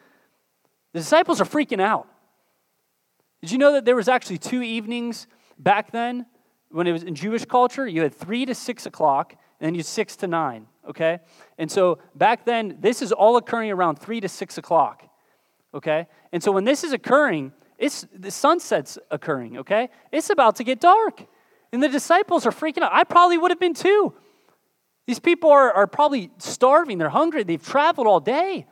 The 0.95 1.01
disciples 1.01 1.41
are 1.41 1.45
freaking 1.45 1.81
out. 1.81 2.07
Did 3.43 3.51
you 3.51 3.59
know 3.59 3.73
that 3.73 3.85
there 3.85 3.97
was 3.97 4.09
actually 4.09 4.39
two 4.39 4.63
evenings 4.63 5.27
back 5.59 5.91
then 5.91 6.25
when 6.71 6.87
it 6.87 6.93
was 6.93 7.03
in 7.03 7.17
Jewish 7.17 7.45
culture? 7.45 7.87
You 7.87 8.03
had 8.03 8.15
three 8.15 8.47
to 8.47 8.55
six 8.55 8.87
o'clock, 8.87 9.33
and 9.61 9.67
then 9.67 9.75
you 9.75 9.83
six 9.83 10.15
to 10.17 10.29
nine, 10.29 10.67
okay? 10.89 11.19
And 11.59 11.71
so 11.71 11.99
back 12.15 12.45
then, 12.45 12.79
this 12.81 13.03
is 13.03 13.11
all 13.11 13.37
occurring 13.37 13.73
around 13.73 13.97
three 13.97 14.21
to 14.21 14.29
six 14.29 14.57
o'clock, 14.57 15.03
okay? 15.75 16.07
And 16.33 16.41
so 16.41 16.53
when 16.53 16.65
this 16.65 16.85
is 16.85 16.93
occurring, 16.93 17.53
it's 17.77 18.07
the 18.15 18.31
sunset's 18.31 18.97
occurring, 19.11 19.59
okay? 19.59 19.91
It's 20.13 20.31
about 20.31 20.57
to 20.57 20.65
get 20.65 20.81
dark. 20.81 21.27
And 21.73 21.83
the 21.83 21.89
disciples 21.89 22.47
are 22.47 22.53
freaking 22.53 22.83
out. 22.83 22.93
I 22.93 23.03
probably 23.03 23.37
would 23.37 23.51
have 23.51 23.59
been 23.59 23.75
too. 23.75 24.15
These 25.09 25.19
people 25.19 25.51
are, 25.51 25.73
are 25.73 25.89
probably 25.89 26.31
starving, 26.39 26.99
they're 26.99 27.09
hungry, 27.09 27.43
they've 27.43 27.63
traveled 27.63 28.07
all 28.07 28.21
day. 28.21 28.67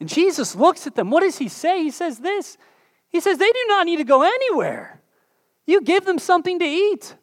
And 0.00 0.08
Jesus 0.08 0.54
looks 0.54 0.86
at 0.86 0.94
them. 0.94 1.10
What 1.10 1.20
does 1.20 1.38
he 1.38 1.48
say? 1.48 1.82
He 1.82 1.90
says 1.90 2.18
this 2.18 2.58
He 3.10 3.20
says, 3.20 3.38
They 3.38 3.50
do 3.50 3.64
not 3.68 3.86
need 3.86 3.96
to 3.96 4.04
go 4.04 4.22
anywhere. 4.22 5.00
You 5.66 5.80
give 5.80 6.04
them 6.04 6.18
something 6.18 6.58
to 6.58 6.64
eat. 6.64 7.16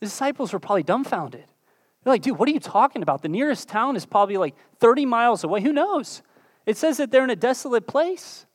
The 0.00 0.06
disciples 0.06 0.52
were 0.52 0.60
probably 0.60 0.82
dumbfounded. 0.82 1.44
They're 2.04 2.12
like, 2.12 2.22
dude, 2.22 2.38
what 2.38 2.48
are 2.48 2.52
you 2.52 2.60
talking 2.60 3.02
about? 3.02 3.22
The 3.22 3.28
nearest 3.28 3.68
town 3.68 3.96
is 3.96 4.06
probably 4.06 4.36
like 4.36 4.54
30 4.78 5.06
miles 5.06 5.42
away. 5.42 5.60
Who 5.60 5.72
knows? 5.72 6.22
It 6.64 6.76
says 6.76 6.98
that 6.98 7.10
they're 7.10 7.24
in 7.24 7.30
a 7.30 7.36
desolate 7.36 7.88
place. 7.88 8.46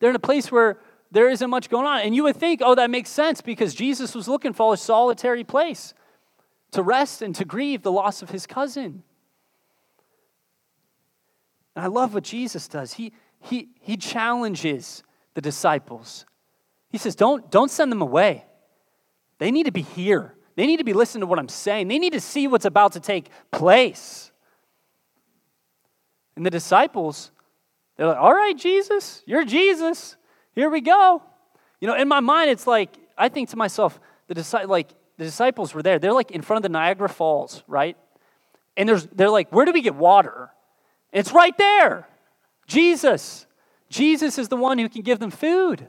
They're 0.00 0.10
in 0.10 0.16
a 0.16 0.20
place 0.20 0.50
where 0.50 0.80
there 1.12 1.28
isn't 1.28 1.48
much 1.48 1.70
going 1.70 1.86
on. 1.86 2.00
And 2.00 2.14
you 2.14 2.24
would 2.24 2.36
think, 2.36 2.60
oh, 2.64 2.74
that 2.74 2.90
makes 2.90 3.10
sense 3.10 3.40
because 3.40 3.74
Jesus 3.74 4.16
was 4.16 4.26
looking 4.26 4.52
for 4.52 4.74
a 4.74 4.76
solitary 4.76 5.44
place 5.44 5.94
to 6.72 6.82
rest 6.82 7.22
and 7.22 7.34
to 7.36 7.44
grieve 7.44 7.82
the 7.82 7.92
loss 7.92 8.22
of 8.22 8.30
his 8.30 8.46
cousin. 8.46 9.04
And 11.74 11.84
I 11.84 11.88
love 11.88 12.14
what 12.14 12.24
Jesus 12.24 12.68
does. 12.68 12.94
He, 12.94 13.12
he, 13.40 13.68
he 13.80 13.96
challenges 13.96 15.02
the 15.34 15.40
disciples. 15.40 16.26
He 16.90 16.98
says, 16.98 17.14
don't, 17.16 17.50
don't 17.50 17.70
send 17.70 17.90
them 17.90 18.02
away. 18.02 18.44
They 19.38 19.50
need 19.50 19.66
to 19.66 19.72
be 19.72 19.82
here. 19.82 20.34
They 20.54 20.66
need 20.66 20.76
to 20.76 20.84
be 20.84 20.92
listening 20.92 21.20
to 21.22 21.26
what 21.26 21.38
I'm 21.38 21.48
saying. 21.48 21.88
They 21.88 21.98
need 21.98 22.12
to 22.12 22.20
see 22.20 22.46
what's 22.46 22.66
about 22.66 22.92
to 22.92 23.00
take 23.00 23.30
place. 23.50 24.30
And 26.36 26.44
the 26.44 26.50
disciples, 26.50 27.30
they're 27.96 28.06
like, 28.06 28.18
all 28.18 28.34
right, 28.34 28.56
Jesus, 28.56 29.22
you're 29.26 29.44
Jesus. 29.44 30.16
Here 30.54 30.68
we 30.68 30.80
go. 30.80 31.22
You 31.80 31.88
know, 31.88 31.94
in 31.94 32.08
my 32.08 32.20
mind, 32.20 32.50
it's 32.50 32.66
like, 32.66 32.96
I 33.16 33.28
think 33.28 33.48
to 33.50 33.56
myself, 33.56 33.98
the, 34.28 34.66
like, 34.68 34.90
the 35.16 35.24
disciples 35.24 35.74
were 35.74 35.82
there. 35.82 35.98
They're 35.98 36.12
like 36.12 36.30
in 36.30 36.42
front 36.42 36.58
of 36.58 36.62
the 36.62 36.68
Niagara 36.68 37.08
Falls, 37.08 37.62
right? 37.66 37.96
And 38.76 38.88
there's, 38.88 39.06
they're 39.06 39.30
like, 39.30 39.50
where 39.52 39.64
do 39.64 39.72
we 39.72 39.80
get 39.80 39.94
water? 39.94 40.50
It's 41.12 41.32
right 41.32 41.56
there. 41.58 42.08
Jesus. 42.66 43.46
Jesus 43.88 44.38
is 44.38 44.48
the 44.48 44.56
one 44.56 44.78
who 44.78 44.88
can 44.88 45.02
give 45.02 45.18
them 45.18 45.30
food. 45.30 45.86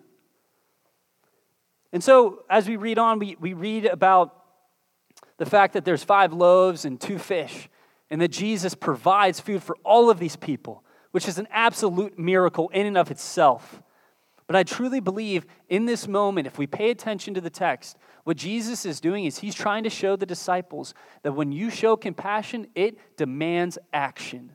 And 1.94 2.04
so, 2.04 2.44
as 2.50 2.68
we 2.68 2.76
read 2.76 2.98
on, 2.98 3.20
we, 3.20 3.38
we 3.40 3.54
read 3.54 3.86
about 3.86 4.36
the 5.38 5.46
fact 5.46 5.74
that 5.74 5.86
there's 5.86 6.04
five 6.04 6.34
loaves 6.34 6.86
and 6.86 7.00
two 7.00 7.18
fish 7.18 7.70
and 8.10 8.20
that 8.20 8.30
Jesus 8.30 8.76
provides 8.76 9.40
food 9.40 9.64
for 9.64 9.78
all 9.84 10.10
of 10.10 10.20
these 10.20 10.36
people, 10.36 10.84
which 11.12 11.28
is 11.28 11.38
an 11.38 11.48
absolute 11.52 12.20
miracle 12.20 12.70
in 12.70 12.86
and 12.86 12.98
of 12.98 13.12
itself. 13.12 13.82
But 14.48 14.56
I 14.56 14.64
truly 14.64 15.00
believe 15.00 15.46
in 15.70 15.86
this 15.86 16.08
moment, 16.08 16.48
if 16.48 16.58
we 16.58 16.68
pay 16.68 16.90
attention 16.90 17.34
to 17.36 17.42
the 17.42 17.50
text, 17.50 17.98
what 18.24 18.38
Jesus 18.38 18.86
is 18.86 19.00
doing 19.00 19.26
is 19.26 19.40
he's 19.40 19.56
trying 19.56 19.84
to 19.84 19.90
show 19.90 20.16
the 20.16 20.26
disciples 20.26 20.94
that 21.24 21.34
when 21.34 21.52
you 21.52 21.70
show 21.70 21.96
compassion, 21.96 22.68
it 22.76 22.98
demands 23.18 23.78
action. 23.94 24.52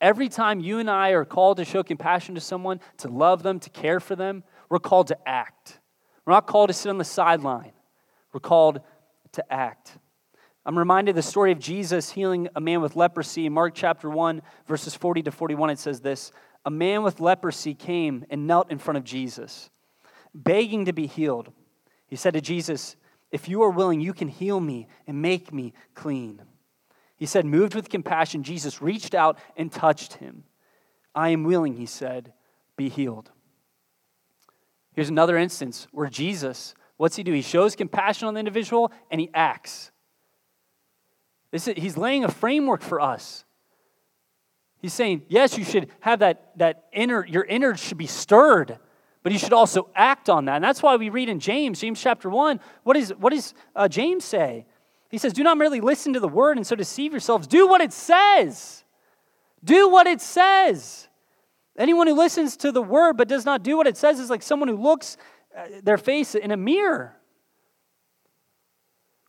Every 0.00 0.28
time 0.28 0.60
you 0.60 0.78
and 0.78 0.90
I 0.90 1.10
are 1.10 1.24
called 1.24 1.56
to 1.56 1.64
show 1.64 1.82
compassion 1.82 2.34
to 2.34 2.40
someone, 2.40 2.80
to 2.98 3.08
love 3.08 3.42
them, 3.42 3.58
to 3.60 3.70
care 3.70 4.00
for 4.00 4.14
them, 4.14 4.44
we're 4.68 4.78
called 4.78 5.08
to 5.08 5.28
act. 5.28 5.80
We're 6.24 6.34
not 6.34 6.46
called 6.46 6.68
to 6.68 6.74
sit 6.74 6.90
on 6.90 6.98
the 6.98 7.04
sideline, 7.04 7.72
we're 8.32 8.40
called 8.40 8.80
to 9.32 9.52
act. 9.52 9.98
I'm 10.66 10.76
reminded 10.76 11.10
of 11.10 11.16
the 11.16 11.22
story 11.22 11.52
of 11.52 11.60
Jesus 11.60 12.10
healing 12.10 12.48
a 12.56 12.60
man 12.60 12.80
with 12.80 12.96
leprosy. 12.96 13.46
In 13.46 13.52
Mark 13.52 13.72
chapter 13.72 14.10
1, 14.10 14.42
verses 14.66 14.96
40 14.96 15.22
to 15.22 15.30
41, 15.30 15.70
it 15.70 15.78
says 15.78 16.00
this 16.00 16.32
A 16.64 16.70
man 16.70 17.04
with 17.04 17.20
leprosy 17.20 17.72
came 17.72 18.24
and 18.30 18.48
knelt 18.48 18.72
in 18.72 18.78
front 18.78 18.98
of 18.98 19.04
Jesus, 19.04 19.70
begging 20.34 20.86
to 20.86 20.92
be 20.92 21.06
healed. 21.06 21.52
He 22.08 22.16
said 22.16 22.34
to 22.34 22.40
Jesus, 22.40 22.96
If 23.30 23.48
you 23.48 23.62
are 23.62 23.70
willing, 23.70 24.00
you 24.00 24.12
can 24.12 24.26
heal 24.26 24.58
me 24.58 24.88
and 25.06 25.22
make 25.22 25.52
me 25.52 25.72
clean. 25.94 26.42
He 27.16 27.26
said, 27.26 27.46
moved 27.46 27.74
with 27.74 27.88
compassion, 27.88 28.42
Jesus 28.42 28.82
reached 28.82 29.14
out 29.14 29.38
and 29.56 29.72
touched 29.72 30.14
him. 30.14 30.44
I 31.14 31.30
am 31.30 31.44
willing, 31.44 31.74
he 31.74 31.86
said, 31.86 32.32
be 32.76 32.88
healed. 32.88 33.30
Here's 34.92 35.08
another 35.08 35.36
instance 35.36 35.88
where 35.92 36.08
Jesus, 36.08 36.74
what's 36.96 37.16
he 37.16 37.22
do? 37.22 37.32
He 37.32 37.42
shows 37.42 37.74
compassion 37.74 38.28
on 38.28 38.34
the 38.34 38.40
individual 38.40 38.92
and 39.10 39.20
he 39.20 39.30
acts. 39.32 39.90
This 41.50 41.68
is, 41.68 41.74
he's 41.76 41.96
laying 41.96 42.24
a 42.24 42.30
framework 42.30 42.82
for 42.82 43.00
us. 43.00 43.44
He's 44.78 44.92
saying, 44.92 45.22
yes, 45.28 45.56
you 45.56 45.64
should 45.64 45.90
have 46.00 46.18
that, 46.18 46.52
that 46.58 46.84
inner, 46.92 47.26
your 47.26 47.44
inner 47.44 47.76
should 47.76 47.98
be 47.98 48.06
stirred, 48.06 48.78
but 49.22 49.32
you 49.32 49.38
should 49.38 49.54
also 49.54 49.90
act 49.94 50.28
on 50.28 50.44
that. 50.44 50.56
And 50.56 50.64
that's 50.64 50.82
why 50.82 50.96
we 50.96 51.08
read 51.08 51.28
in 51.28 51.40
James, 51.40 51.80
James 51.80 52.00
chapter 52.00 52.28
1, 52.28 52.60
what, 52.82 52.96
is, 52.96 53.12
what 53.18 53.32
does 53.32 53.54
uh, 53.74 53.88
James 53.88 54.24
say? 54.24 54.66
He 55.08 55.18
says, 55.18 55.32
do 55.32 55.42
not 55.42 55.56
merely 55.56 55.80
listen 55.80 56.12
to 56.14 56.20
the 56.20 56.28
word 56.28 56.56
and 56.56 56.66
so 56.66 56.76
deceive 56.76 57.12
yourselves. 57.12 57.46
Do 57.46 57.68
what 57.68 57.80
it 57.80 57.92
says. 57.92 58.84
Do 59.62 59.88
what 59.88 60.06
it 60.06 60.20
says. 60.20 61.08
Anyone 61.78 62.06
who 62.06 62.14
listens 62.14 62.56
to 62.58 62.72
the 62.72 62.82
word 62.82 63.16
but 63.16 63.28
does 63.28 63.44
not 63.44 63.62
do 63.62 63.76
what 63.76 63.86
it 63.86 63.96
says 63.96 64.18
is 64.18 64.30
like 64.30 64.42
someone 64.42 64.68
who 64.68 64.76
looks 64.76 65.16
uh, 65.56 65.66
their 65.82 65.98
face 65.98 66.34
in 66.34 66.50
a 66.50 66.56
mirror. 66.56 67.16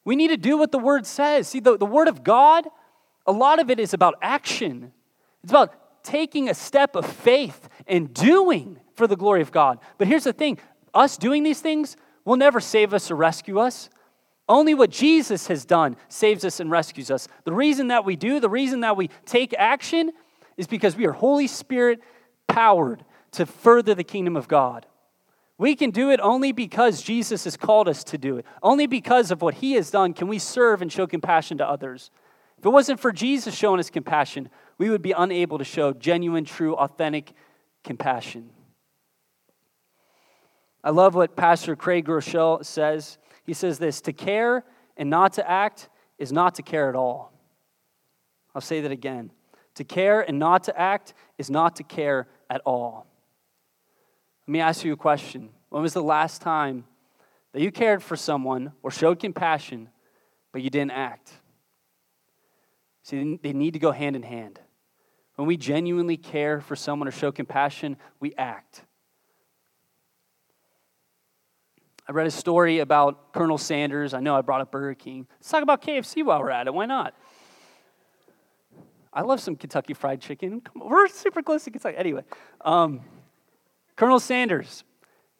We 0.05 0.15
need 0.15 0.29
to 0.29 0.37
do 0.37 0.57
what 0.57 0.71
the 0.71 0.79
word 0.79 1.05
says. 1.05 1.47
See, 1.47 1.59
the, 1.59 1.77
the 1.77 1.85
word 1.85 2.07
of 2.07 2.23
God, 2.23 2.65
a 3.25 3.31
lot 3.31 3.59
of 3.59 3.69
it 3.69 3.79
is 3.79 3.93
about 3.93 4.15
action, 4.21 4.93
it's 5.43 5.51
about 5.51 6.03
taking 6.03 6.49
a 6.49 6.53
step 6.53 6.95
of 6.95 7.05
faith 7.05 7.67
and 7.85 8.13
doing 8.13 8.79
for 8.95 9.07
the 9.07 9.17
glory 9.17 9.41
of 9.41 9.51
God. 9.51 9.79
But 9.97 10.07
here's 10.07 10.23
the 10.23 10.33
thing 10.33 10.59
us 10.93 11.17
doing 11.17 11.43
these 11.43 11.59
things, 11.59 11.97
will 12.25 12.35
never 12.35 12.59
save 12.59 12.93
us 12.93 13.09
or 13.09 13.15
rescue 13.15 13.59
us. 13.59 13.89
Only 14.49 14.73
what 14.73 14.89
Jesus 14.89 15.47
has 15.47 15.65
done 15.65 15.97
saves 16.07 16.45
us 16.45 16.59
and 16.59 16.71
rescues 16.71 17.11
us. 17.11 17.27
The 17.43 17.53
reason 17.53 17.89
that 17.89 18.05
we 18.05 18.15
do, 18.15 18.39
the 18.39 18.49
reason 18.49 18.79
that 18.81 18.95
we 18.95 19.09
take 19.25 19.53
action, 19.57 20.11
is 20.55 20.67
because 20.67 20.95
we 20.95 21.05
are 21.05 21.11
Holy 21.11 21.47
Spirit 21.47 21.99
powered 22.47 23.03
to 23.31 23.45
further 23.45 23.93
the 23.93 24.03
kingdom 24.03 24.35
of 24.37 24.47
God. 24.47 24.85
We 25.57 25.75
can 25.75 25.91
do 25.91 26.11
it 26.11 26.19
only 26.21 26.51
because 26.51 27.01
Jesus 27.01 27.43
has 27.45 27.57
called 27.57 27.89
us 27.89 28.03
to 28.05 28.17
do 28.17 28.37
it. 28.37 28.45
Only 28.61 28.87
because 28.87 29.31
of 29.31 29.41
what 29.41 29.55
he 29.55 29.73
has 29.73 29.89
done 29.89 30.13
can 30.13 30.27
we 30.27 30.39
serve 30.39 30.81
and 30.81 30.91
show 30.91 31.07
compassion 31.07 31.57
to 31.57 31.67
others. 31.67 32.11
If 32.57 32.65
it 32.65 32.69
wasn't 32.69 32.99
for 32.99 33.11
Jesus 33.11 33.55
showing 33.55 33.79
us 33.79 33.89
compassion, 33.89 34.49
we 34.77 34.89
would 34.89 35.01
be 35.01 35.11
unable 35.11 35.57
to 35.57 35.63
show 35.63 35.93
genuine, 35.93 36.45
true, 36.45 36.75
authentic 36.75 37.33
compassion. 37.83 38.51
I 40.83 40.91
love 40.91 41.15
what 41.15 41.35
Pastor 41.35 41.75
Craig 41.75 42.05
Groeschel 42.05 42.63
says. 42.63 43.17
He 43.47 43.53
says 43.53 43.79
this 43.79 44.01
to 44.01 44.13
care 44.13 44.63
and 44.97 45.09
not 45.09 45.33
to 45.33 45.49
act 45.49 45.89
is 46.19 46.31
not 46.31 46.55
to 46.55 46.61
care 46.61 46.89
at 46.89 46.95
all. 46.95 47.31
I'll 48.53 48.61
say 48.61 48.81
that 48.81 48.91
again. 48.91 49.31
To 49.75 49.83
care 49.83 50.21
and 50.21 50.37
not 50.37 50.65
to 50.65 50.79
act 50.79 51.13
is 51.37 51.49
not 51.49 51.77
to 51.77 51.83
care 51.83 52.27
at 52.49 52.61
all. 52.65 53.07
Let 54.45 54.51
me 54.51 54.59
ask 54.59 54.83
you 54.83 54.91
a 54.93 54.97
question. 54.97 55.49
When 55.69 55.81
was 55.81 55.93
the 55.93 56.03
last 56.03 56.41
time 56.41 56.85
that 57.53 57.61
you 57.61 57.71
cared 57.71 58.03
for 58.03 58.15
someone 58.15 58.73
or 58.83 58.91
showed 58.91 59.19
compassion, 59.19 59.89
but 60.51 60.61
you 60.61 60.69
didn't 60.69 60.91
act? 60.91 61.31
See, 63.03 63.39
they 63.41 63.53
need 63.53 63.73
to 63.73 63.79
go 63.79 63.91
hand 63.91 64.17
in 64.17 64.23
hand. 64.23 64.59
When 65.35 65.47
we 65.47 65.55
genuinely 65.55 66.17
care 66.17 66.59
for 66.59 66.75
someone 66.75 67.07
or 67.07 67.11
show 67.11 67.31
compassion, 67.31 67.95
we 68.19 68.33
act. 68.35 68.83
I 72.09 72.13
read 72.13 72.25
a 72.25 72.31
story 72.31 72.79
about 72.79 73.33
Colonel 73.33 73.57
Sanders. 73.57 74.13
I 74.13 74.21
know 74.21 74.33
I 74.33 74.39
brought 74.39 74.61
up 74.61 74.71
Burger 74.71 74.93
King. 74.93 75.27
Let's 75.39 75.49
talk 75.49 75.61
about 75.61 75.81
KFC 75.81 76.23
while 76.23 76.39
we're 76.39 76.51
at 76.51 76.65
it. 76.67 76.73
Why 76.73 76.85
not? 76.85 77.13
I 79.11 79.23
love 79.23 79.41
some 79.41 79.57
Kentucky 79.57 79.93
Fried 79.93 80.21
Chicken. 80.21 80.61
We're 80.73 81.09
super 81.09 81.41
close 81.41 81.65
to 81.65 81.71
Kentucky. 81.71 81.97
Anyway, 81.97 82.23
um, 82.61 83.01
Colonel 83.97 84.21
Sanders, 84.21 84.85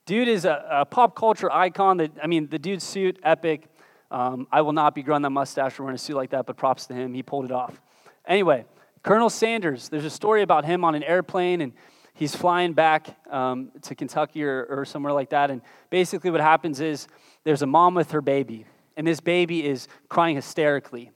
dude 0.06 0.27
is 0.27 0.43
a, 0.43 0.65
a, 0.69 0.86
pop 0.86 1.15
culture 1.15 1.49
icon. 1.49 1.97
That 1.97 2.12
I 2.21 2.27
mean, 2.27 2.49
the 2.49 2.60
dude's 2.60 2.84
suit, 2.84 3.17
epic. 3.23 3.69
Um, 4.12 4.45
I 4.51 4.60
will 4.60 4.73
not 4.73 4.93
be 4.93 5.03
growing 5.03 5.21
that 5.21 5.30
mustache 5.30 5.80
or 5.80 5.84
wearing 5.84 5.95
a 5.95 5.99
suit 5.99 6.17
like 6.17 6.32
that, 6.32 6.45
but 6.45 6.58
props 6.58 6.86
to 6.88 6.93
him. 6.93 7.13
He 7.13 7.23
pulled 7.23 7.45
it 7.45 7.51
off. 7.51 7.80
Anyway, 8.25 8.65
Colonel 9.03 9.30
Sanders, 9.30 9.88
there's 9.88 10.06
a 10.06 10.10
story 10.10 10.41
about 10.41 10.65
him 10.65 10.84
on 10.84 10.95
an 10.95 11.03
airplane, 11.03 11.62
and 11.62 11.71
he's 12.17 12.36
flying 12.36 12.73
back 12.73 13.15
um, 13.32 13.71
to 13.84 13.95
Kentucky 13.95 14.43
or, 14.43 14.65
or 14.69 14.86
somewhere 14.86 15.13
like 15.13 15.30
that. 15.30 15.51
And 15.51 15.62
basically, 15.89 16.32
what 16.32 16.41
happens 16.41 16.82
is 16.82 17.08
there's 17.43 17.62
a 17.62 17.67
mom 17.67 17.93
with 17.93 18.12
her 18.12 18.21
baby, 18.21 18.65
and 18.97 19.08
this 19.08 19.19
baby 19.19 19.65
is 19.65 19.88
crying 20.10 20.36
hysterically. 20.36 21.12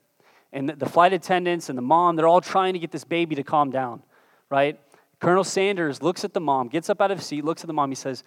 And 0.54 0.70
the, 0.70 0.86
flight 0.86 1.14
attendants 1.14 1.70
and 1.70 1.78
the 1.78 1.82
mom, 1.82 2.18
they're 2.18 2.28
all 2.28 2.42
trying 2.42 2.74
to 2.74 2.80
get 2.80 2.92
this 2.92 3.06
baby 3.06 3.36
to 3.36 3.44
calm 3.44 3.72
down, 3.72 4.04
right? 4.50 4.78
Colonel 5.20 5.46
Sanders 5.46 6.02
looks 6.02 6.26
at 6.26 6.34
the 6.34 6.42
mom, 6.42 6.68
gets 6.68 6.90
up 6.90 7.02
out 7.02 7.10
of 7.10 7.20
his 7.20 7.28
seat, 7.28 7.46
looks 7.46 7.62
at 7.62 7.68
the 7.68 7.74
mom. 7.74 7.90
He 7.90 7.96
says, 7.96 8.24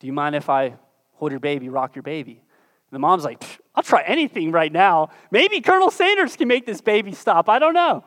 Do 0.00 0.06
you 0.06 0.14
mind 0.14 0.34
if 0.34 0.48
I 0.48 0.74
hold 1.12 1.30
your 1.30 1.40
baby, 1.40 1.68
rock 1.68 1.94
your 1.94 2.02
baby? 2.02 2.32
And 2.32 2.94
the 2.94 2.98
mom's 2.98 3.24
like, 3.24 3.42
I'll 3.74 3.82
try 3.82 4.02
anything 4.02 4.50
right 4.50 4.72
now. 4.72 5.10
Maybe 5.30 5.60
Colonel 5.60 5.90
Sanders 5.90 6.36
can 6.36 6.48
make 6.48 6.64
this 6.64 6.80
baby 6.80 7.12
stop. 7.12 7.48
I 7.50 7.58
don't 7.58 7.74
know. 7.74 8.04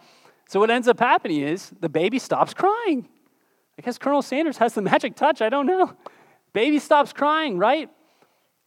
So 0.50 0.60
what 0.60 0.72
ends 0.72 0.88
up 0.88 1.00
happening 1.00 1.42
is 1.42 1.72
the 1.80 1.90
baby 1.90 2.20
stops 2.20 2.54
crying. 2.54 3.08
I 3.78 3.82
guess 3.82 3.98
Colonel 3.98 4.22
Sanders 4.22 4.58
has 4.58 4.74
the 4.74 4.82
magic 4.82 5.16
touch. 5.16 5.42
I 5.42 5.50
don't 5.50 5.66
know. 5.66 5.94
Baby 6.54 6.80
stops 6.80 7.14
crying, 7.14 7.58
right? 7.58 7.90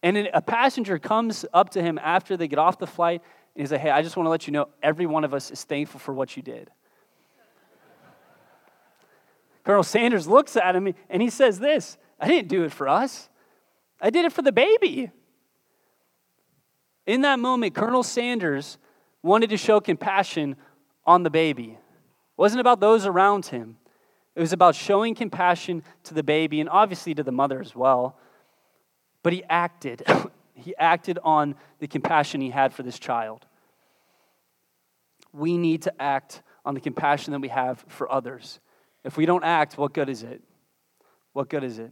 And 0.01 0.29
a 0.33 0.41
passenger 0.41 0.99
comes 0.99 1.45
up 1.53 1.71
to 1.71 1.81
him 1.81 1.99
after 2.01 2.37
they 2.37 2.47
get 2.47 2.59
off 2.59 2.77
the 2.77 2.87
flight 2.87 3.21
and 3.55 3.61
he's 3.61 3.71
like, 3.71 3.81
Hey, 3.81 3.89
I 3.89 4.01
just 4.01 4.15
want 4.15 4.27
to 4.27 4.29
let 4.29 4.47
you 4.47 4.53
know 4.53 4.69
every 4.81 5.05
one 5.05 5.23
of 5.23 5.33
us 5.33 5.51
is 5.51 5.63
thankful 5.63 5.99
for 5.99 6.13
what 6.13 6.37
you 6.37 6.43
did. 6.43 6.69
Colonel 9.65 9.83
Sanders 9.83 10.27
looks 10.27 10.55
at 10.55 10.75
him 10.75 10.93
and 11.09 11.21
he 11.21 11.29
says 11.29 11.59
this 11.59 11.97
I 12.19 12.27
didn't 12.27 12.47
do 12.47 12.63
it 12.63 12.71
for 12.71 12.87
us, 12.87 13.29
I 13.99 14.09
did 14.09 14.25
it 14.25 14.31
for 14.31 14.41
the 14.41 14.51
baby. 14.51 15.11
In 17.05 17.21
that 17.21 17.39
moment, 17.39 17.73
Colonel 17.73 18.03
Sanders 18.03 18.77
wanted 19.23 19.49
to 19.49 19.57
show 19.57 19.79
compassion 19.79 20.55
on 21.05 21.23
the 21.23 21.31
baby. 21.31 21.71
It 21.71 22.37
wasn't 22.37 22.61
about 22.61 22.79
those 22.79 23.07
around 23.07 23.47
him. 23.47 23.77
It 24.39 24.41
was 24.41 24.53
about 24.53 24.73
showing 24.73 25.15
compassion 25.15 25.83
to 26.05 26.13
the 26.13 26.23
baby 26.23 26.61
and 26.61 26.69
obviously 26.69 27.13
to 27.13 27.23
the 27.23 27.31
mother 27.31 27.59
as 27.59 27.75
well. 27.75 28.17
But 29.21 29.33
he 29.33 29.43
acted. 29.49 30.01
he 30.53 30.73
acted 30.77 31.19
on 31.25 31.55
the 31.79 31.87
compassion 31.87 32.39
he 32.39 32.49
had 32.49 32.73
for 32.73 32.81
this 32.81 32.97
child. 32.97 33.45
We 35.33 35.57
need 35.57 35.81
to 35.81 36.01
act 36.01 36.41
on 36.63 36.73
the 36.73 36.79
compassion 36.79 37.33
that 37.33 37.41
we 37.41 37.49
have 37.49 37.83
for 37.89 38.09
others. 38.09 38.61
If 39.03 39.17
we 39.17 39.25
don't 39.25 39.43
act, 39.43 39.77
what 39.77 39.93
good 39.93 40.07
is 40.07 40.23
it? 40.23 40.41
What 41.33 41.49
good 41.49 41.65
is 41.65 41.77
it? 41.77 41.91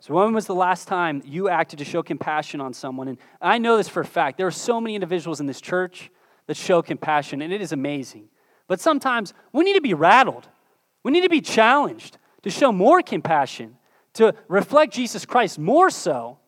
So, 0.00 0.14
when 0.14 0.32
was 0.32 0.46
the 0.46 0.54
last 0.54 0.88
time 0.88 1.22
you 1.26 1.50
acted 1.50 1.78
to 1.80 1.84
show 1.84 2.02
compassion 2.02 2.62
on 2.62 2.72
someone? 2.72 3.08
And 3.08 3.18
I 3.42 3.58
know 3.58 3.76
this 3.76 3.90
for 3.90 4.00
a 4.00 4.06
fact. 4.06 4.38
There 4.38 4.46
are 4.46 4.50
so 4.50 4.80
many 4.80 4.94
individuals 4.94 5.40
in 5.40 5.46
this 5.46 5.60
church 5.60 6.10
that 6.46 6.56
show 6.56 6.80
compassion, 6.80 7.42
and 7.42 7.52
it 7.52 7.60
is 7.60 7.72
amazing. 7.72 8.30
But 8.66 8.80
sometimes 8.80 9.34
we 9.52 9.62
need 9.62 9.74
to 9.74 9.82
be 9.82 9.92
rattled. 9.92 10.48
We 11.04 11.12
need 11.12 11.20
to 11.20 11.28
be 11.28 11.40
challenged 11.40 12.18
to 12.42 12.50
show 12.50 12.72
more 12.72 13.02
compassion, 13.02 13.76
to 14.14 14.34
reflect 14.48 14.92
Jesus 14.92 15.24
Christ 15.24 15.58
more 15.58 15.90
so. 15.90 16.38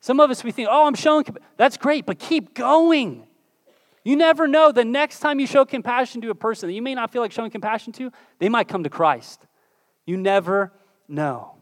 Some 0.00 0.18
of 0.20 0.30
us, 0.30 0.42
we 0.42 0.50
think, 0.50 0.68
oh, 0.70 0.86
I'm 0.86 0.94
showing, 0.94 1.24
that's 1.56 1.76
great, 1.76 2.06
but 2.06 2.18
keep 2.18 2.54
going. 2.54 3.26
You 4.04 4.16
never 4.16 4.46
know. 4.46 4.72
The 4.72 4.84
next 4.84 5.20
time 5.20 5.40
you 5.40 5.46
show 5.46 5.64
compassion 5.64 6.20
to 6.22 6.30
a 6.30 6.34
person 6.34 6.68
that 6.68 6.74
you 6.74 6.82
may 6.82 6.94
not 6.94 7.12
feel 7.12 7.22
like 7.22 7.32
showing 7.32 7.50
compassion 7.50 7.92
to, 7.94 8.10
they 8.38 8.48
might 8.48 8.68
come 8.68 8.84
to 8.84 8.90
Christ. 8.90 9.44
You 10.06 10.16
never 10.16 10.72
know. 11.08 11.56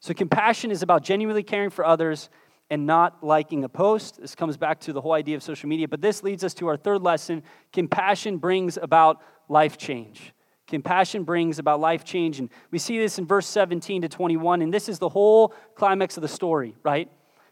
So, 0.00 0.12
compassion 0.12 0.70
is 0.70 0.82
about 0.82 1.02
genuinely 1.02 1.42
caring 1.42 1.70
for 1.70 1.86
others 1.86 2.28
and 2.70 2.86
not 2.86 3.22
liking 3.22 3.64
a 3.64 3.68
post. 3.68 4.20
This 4.20 4.34
comes 4.34 4.56
back 4.56 4.80
to 4.80 4.92
the 4.92 5.00
whole 5.00 5.12
idea 5.12 5.36
of 5.36 5.42
social 5.42 5.68
media. 5.68 5.86
But 5.86 6.00
this 6.00 6.22
leads 6.22 6.44
us 6.44 6.54
to 6.54 6.68
our 6.68 6.76
third 6.76 7.02
lesson 7.02 7.42
compassion 7.72 8.38
brings 8.38 8.76
about 8.76 9.20
life 9.48 9.76
change. 9.76 10.32
Compassion 10.66 11.24
brings 11.24 11.58
about 11.58 11.78
life 11.80 12.04
change. 12.04 12.38
And 12.38 12.48
we 12.70 12.78
see 12.78 12.98
this 12.98 13.18
in 13.18 13.26
verse 13.26 13.46
17 13.46 14.02
to 14.02 14.08
21. 14.08 14.62
And 14.62 14.72
this 14.72 14.88
is 14.88 14.98
the 14.98 15.10
whole 15.10 15.54
climax 15.74 16.16
of 16.16 16.22
the 16.22 16.28
story, 16.28 16.74
right? 16.82 17.10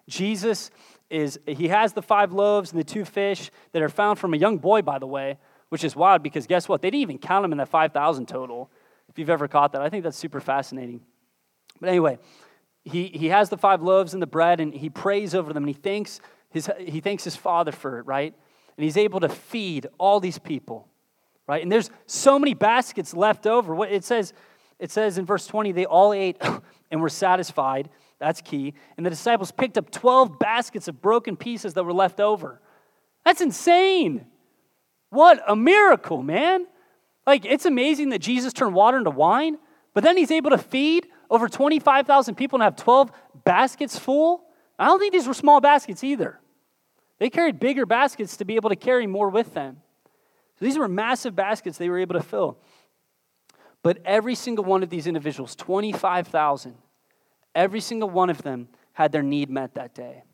Jesus 0.08 0.70
is 1.10 1.38
he 1.46 1.68
has 1.68 1.92
the 1.92 2.02
five 2.02 2.32
loaves 2.32 2.72
and 2.72 2.80
the 2.80 2.84
two 2.84 3.04
fish 3.04 3.50
that 3.72 3.82
are 3.82 3.90
found 3.90 4.18
from 4.18 4.32
a 4.32 4.36
young 4.36 4.56
boy, 4.56 4.80
by 4.80 4.98
the 4.98 5.06
way, 5.06 5.38
which 5.68 5.84
is 5.84 5.94
wild 5.94 6.22
because 6.22 6.46
guess 6.46 6.68
what? 6.68 6.80
They 6.80 6.90
didn't 6.90 7.02
even 7.02 7.18
count 7.18 7.44
them 7.44 7.52
in 7.52 7.58
that 7.58 7.68
5,000 7.68 8.26
total. 8.26 8.70
If 9.10 9.18
you've 9.18 9.30
ever 9.30 9.46
caught 9.46 9.72
that, 9.72 9.82
I 9.82 9.90
think 9.90 10.04
that's 10.04 10.16
super 10.16 10.40
fascinating. 10.40 11.02
But 11.80 11.90
anyway, 11.90 12.18
he, 12.84 13.06
he 13.08 13.28
has 13.28 13.48
the 13.48 13.56
five 13.56 13.82
loaves 13.82 14.12
and 14.12 14.22
the 14.22 14.26
bread 14.26 14.60
and 14.60 14.74
he 14.74 14.90
prays 14.90 15.34
over 15.34 15.52
them 15.52 15.64
and 15.64 15.68
he 15.68 15.80
thanks 15.80 16.20
his, 16.50 16.70
he 16.78 17.00
thanks 17.00 17.24
his 17.24 17.36
father 17.36 17.72
for 17.72 17.98
it, 17.98 18.06
right? 18.06 18.34
And 18.76 18.84
he's 18.84 18.96
able 18.96 19.20
to 19.20 19.28
feed 19.28 19.86
all 19.98 20.20
these 20.20 20.38
people, 20.38 20.88
right? 21.46 21.62
And 21.62 21.70
there's 21.70 21.90
so 22.06 22.38
many 22.38 22.54
baskets 22.54 23.14
left 23.14 23.46
over. 23.46 23.74
What 23.74 23.90
it 23.90 24.04
says, 24.04 24.32
it 24.78 24.90
says 24.90 25.18
in 25.18 25.24
verse 25.24 25.46
20, 25.46 25.72
they 25.72 25.86
all 25.86 26.12
ate 26.12 26.36
and 26.90 27.00
were 27.00 27.08
satisfied. 27.08 27.88
That's 28.18 28.40
key. 28.40 28.74
And 28.96 29.06
the 29.06 29.10
disciples 29.10 29.50
picked 29.50 29.78
up 29.78 29.90
12 29.90 30.38
baskets 30.38 30.88
of 30.88 31.00
broken 31.00 31.36
pieces 31.36 31.74
that 31.74 31.84
were 31.84 31.92
left 31.92 32.20
over. 32.20 32.60
That's 33.24 33.40
insane. 33.40 34.26
What 35.10 35.42
a 35.46 35.54
miracle, 35.54 36.22
man. 36.22 36.66
Like, 37.26 37.44
it's 37.44 37.66
amazing 37.66 38.10
that 38.10 38.20
Jesus 38.20 38.52
turned 38.52 38.74
water 38.74 38.98
into 38.98 39.10
wine, 39.10 39.58
but 39.94 40.02
then 40.02 40.16
he's 40.16 40.30
able 40.30 40.50
to 40.50 40.58
feed 40.58 41.06
over 41.32 41.48
25,000 41.48 42.36
people 42.36 42.58
and 42.58 42.62
have 42.62 42.76
12 42.76 43.10
baskets 43.44 43.98
full. 43.98 44.44
I 44.78 44.86
don't 44.86 45.00
think 45.00 45.12
these 45.12 45.26
were 45.26 45.34
small 45.34 45.60
baskets 45.60 46.04
either. 46.04 46.38
They 47.18 47.28
carried 47.28 47.58
bigger 47.58 47.86
baskets 47.86 48.36
to 48.36 48.44
be 48.44 48.54
able 48.54 48.70
to 48.70 48.76
carry 48.76 49.08
more 49.08 49.30
with 49.30 49.54
them. 49.54 49.78
So 50.58 50.64
these 50.64 50.78
were 50.78 50.88
massive 50.88 51.34
baskets 51.34 51.78
they 51.78 51.88
were 51.88 51.98
able 51.98 52.14
to 52.14 52.22
fill. 52.22 52.58
But 53.82 53.98
every 54.04 54.36
single 54.36 54.64
one 54.64 54.84
of 54.84 54.90
these 54.90 55.08
individuals, 55.08 55.56
25,000, 55.56 56.76
Every 57.54 57.80
single 57.80 58.10
one 58.10 58.30
of 58.30 58.42
them 58.42 58.68
had 58.94 59.12
their 59.12 59.22
need 59.22 59.50
met 59.50 59.74
that 59.74 59.94
day 59.94 60.24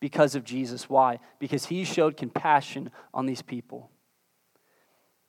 because 0.00 0.34
of 0.34 0.44
Jesus. 0.44 0.88
Why? 0.88 1.18
Because 1.38 1.66
he 1.66 1.84
showed 1.84 2.16
compassion 2.16 2.90
on 3.12 3.26
these 3.26 3.42
people. 3.42 3.90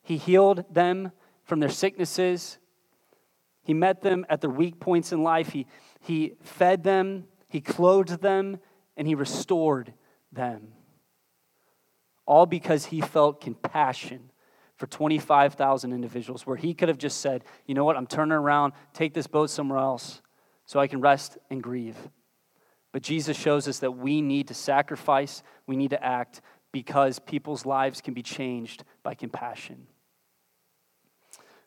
He 0.02 0.18
healed 0.18 0.64
them 0.74 1.12
from 1.44 1.60
their 1.60 1.70
sicknesses. 1.70 2.58
He 3.66 3.74
met 3.74 4.02
them 4.02 4.26
at 4.30 4.42
their 4.42 4.50
weak 4.50 4.80
points 4.80 5.12
in 5.12 5.24
life. 5.24 5.50
He, 5.50 5.66
he 6.00 6.34
fed 6.42 6.84
them, 6.84 7.26
he 7.50 7.62
clothed 7.62 8.22
them, 8.22 8.60
and 8.96 9.08
he 9.08 9.16
restored 9.16 9.94
them. 10.32 10.68
All 12.28 12.46
because 12.46 12.86
he 12.86 13.02
felt 13.02 13.42
compassion 13.42 14.32
for 14.78 14.86
25,000 14.88 15.94
individuals, 15.94 16.46
where 16.46 16.58
he 16.58 16.74
could 16.74 16.90
have 16.90 16.98
just 16.98 17.22
said, 17.22 17.44
you 17.66 17.74
know 17.74 17.84
what, 17.84 17.98
I'm 17.98 18.08
turning 18.08 18.34
around, 18.34 18.74
take 18.94 19.14
this 19.14 19.28
boat 19.28 19.50
somewhere 19.50 19.80
else. 19.80 20.22
so 20.68 20.80
I 20.80 20.88
can 20.88 21.00
rest 21.00 21.38
and 21.52 21.62
grieve. 21.62 21.98
But 22.92 23.04
Jesus 23.04 23.38
shows 23.38 23.68
us 23.68 23.80
that 23.80 23.92
we 23.92 24.22
need 24.22 24.48
to 24.48 24.54
sacrifice, 24.54 25.44
we 25.68 25.76
need 25.76 25.92
to 25.92 26.04
act 26.04 26.42
because 26.72 27.20
people's 27.20 27.66
lives 27.66 28.02
can 28.02 28.14
be 28.14 28.24
changed 28.24 28.84
by 29.04 29.14
compassion. 29.14 29.88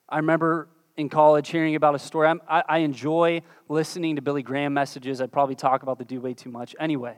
I 0.08 0.16
remember 0.16 0.68
in 0.98 1.08
college 1.08 1.48
hearing 1.48 1.76
about 1.76 1.94
a 1.94 1.98
story. 1.98 2.28
I, 2.48 2.64
I 2.68 2.78
enjoy 2.78 3.42
listening 3.68 4.16
to 4.16 4.22
Billy 4.22 4.42
Graham 4.42 4.74
messages. 4.74 5.20
I'd 5.20 5.32
probably 5.32 5.54
talk 5.54 5.84
about 5.84 5.96
the 5.96 6.04
dude 6.04 6.22
way 6.22 6.34
too 6.34 6.50
much. 6.50 6.74
Anyway, 6.80 7.16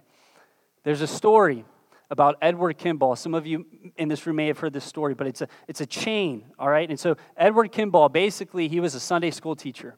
there's 0.84 1.00
a 1.00 1.06
story 1.06 1.64
about 2.10 2.36
Edward 2.42 2.76
Kimball. 2.76 3.16
Some 3.16 3.34
of 3.34 3.46
you 3.46 3.64
in 3.96 4.08
this 4.08 4.26
room 4.26 4.36
may 4.36 4.48
have 4.48 4.58
heard 4.58 4.74
this 4.74 4.84
story, 4.84 5.14
but 5.14 5.26
it's 5.26 5.40
a, 5.40 5.48
it's 5.66 5.80
a 5.80 5.86
chain, 5.86 6.44
all 6.58 6.68
right? 6.68 6.90
And 6.90 7.00
so, 7.00 7.16
Edward 7.38 7.72
Kimball, 7.72 8.10
basically, 8.10 8.68
he 8.68 8.80
was 8.80 8.94
a 8.94 9.00
Sunday 9.00 9.30
school 9.30 9.56
teacher, 9.56 9.96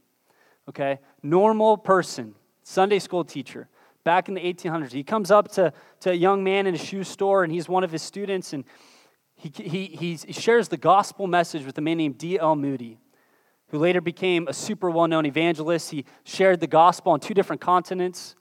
okay? 0.68 1.00
Normal 1.22 1.76
person, 1.76 2.36
Sunday 2.62 3.00
school 3.00 3.24
teacher, 3.24 3.68
back 4.04 4.28
in 4.28 4.34
the 4.34 4.40
1800s. 4.40 4.92
He 4.92 5.02
comes 5.02 5.32
up 5.32 5.50
to, 5.52 5.72
to 6.00 6.10
a 6.10 6.14
young 6.14 6.44
man 6.44 6.68
in 6.68 6.74
a 6.76 6.78
shoe 6.78 7.02
store, 7.02 7.42
and 7.42 7.52
he's 7.52 7.68
one 7.68 7.82
of 7.82 7.90
his 7.90 8.02
students, 8.02 8.52
and 8.52 8.64
he, 9.34 9.50
he, 9.56 10.14
he 10.14 10.32
shares 10.32 10.68
the 10.68 10.76
gospel 10.76 11.26
message 11.26 11.66
with 11.66 11.76
a 11.78 11.80
man 11.80 11.96
named 11.96 12.18
D.L. 12.18 12.54
Moody, 12.54 13.00
who 13.72 13.78
later 13.78 14.02
became 14.02 14.46
a 14.46 14.52
super 14.52 14.90
well 14.90 15.08
known 15.08 15.26
evangelist. 15.26 15.90
He 15.90 16.04
shared 16.24 16.60
the 16.60 16.66
gospel 16.66 17.12
on 17.12 17.20
two 17.20 17.34
different 17.34 17.60
continents. 17.60 18.36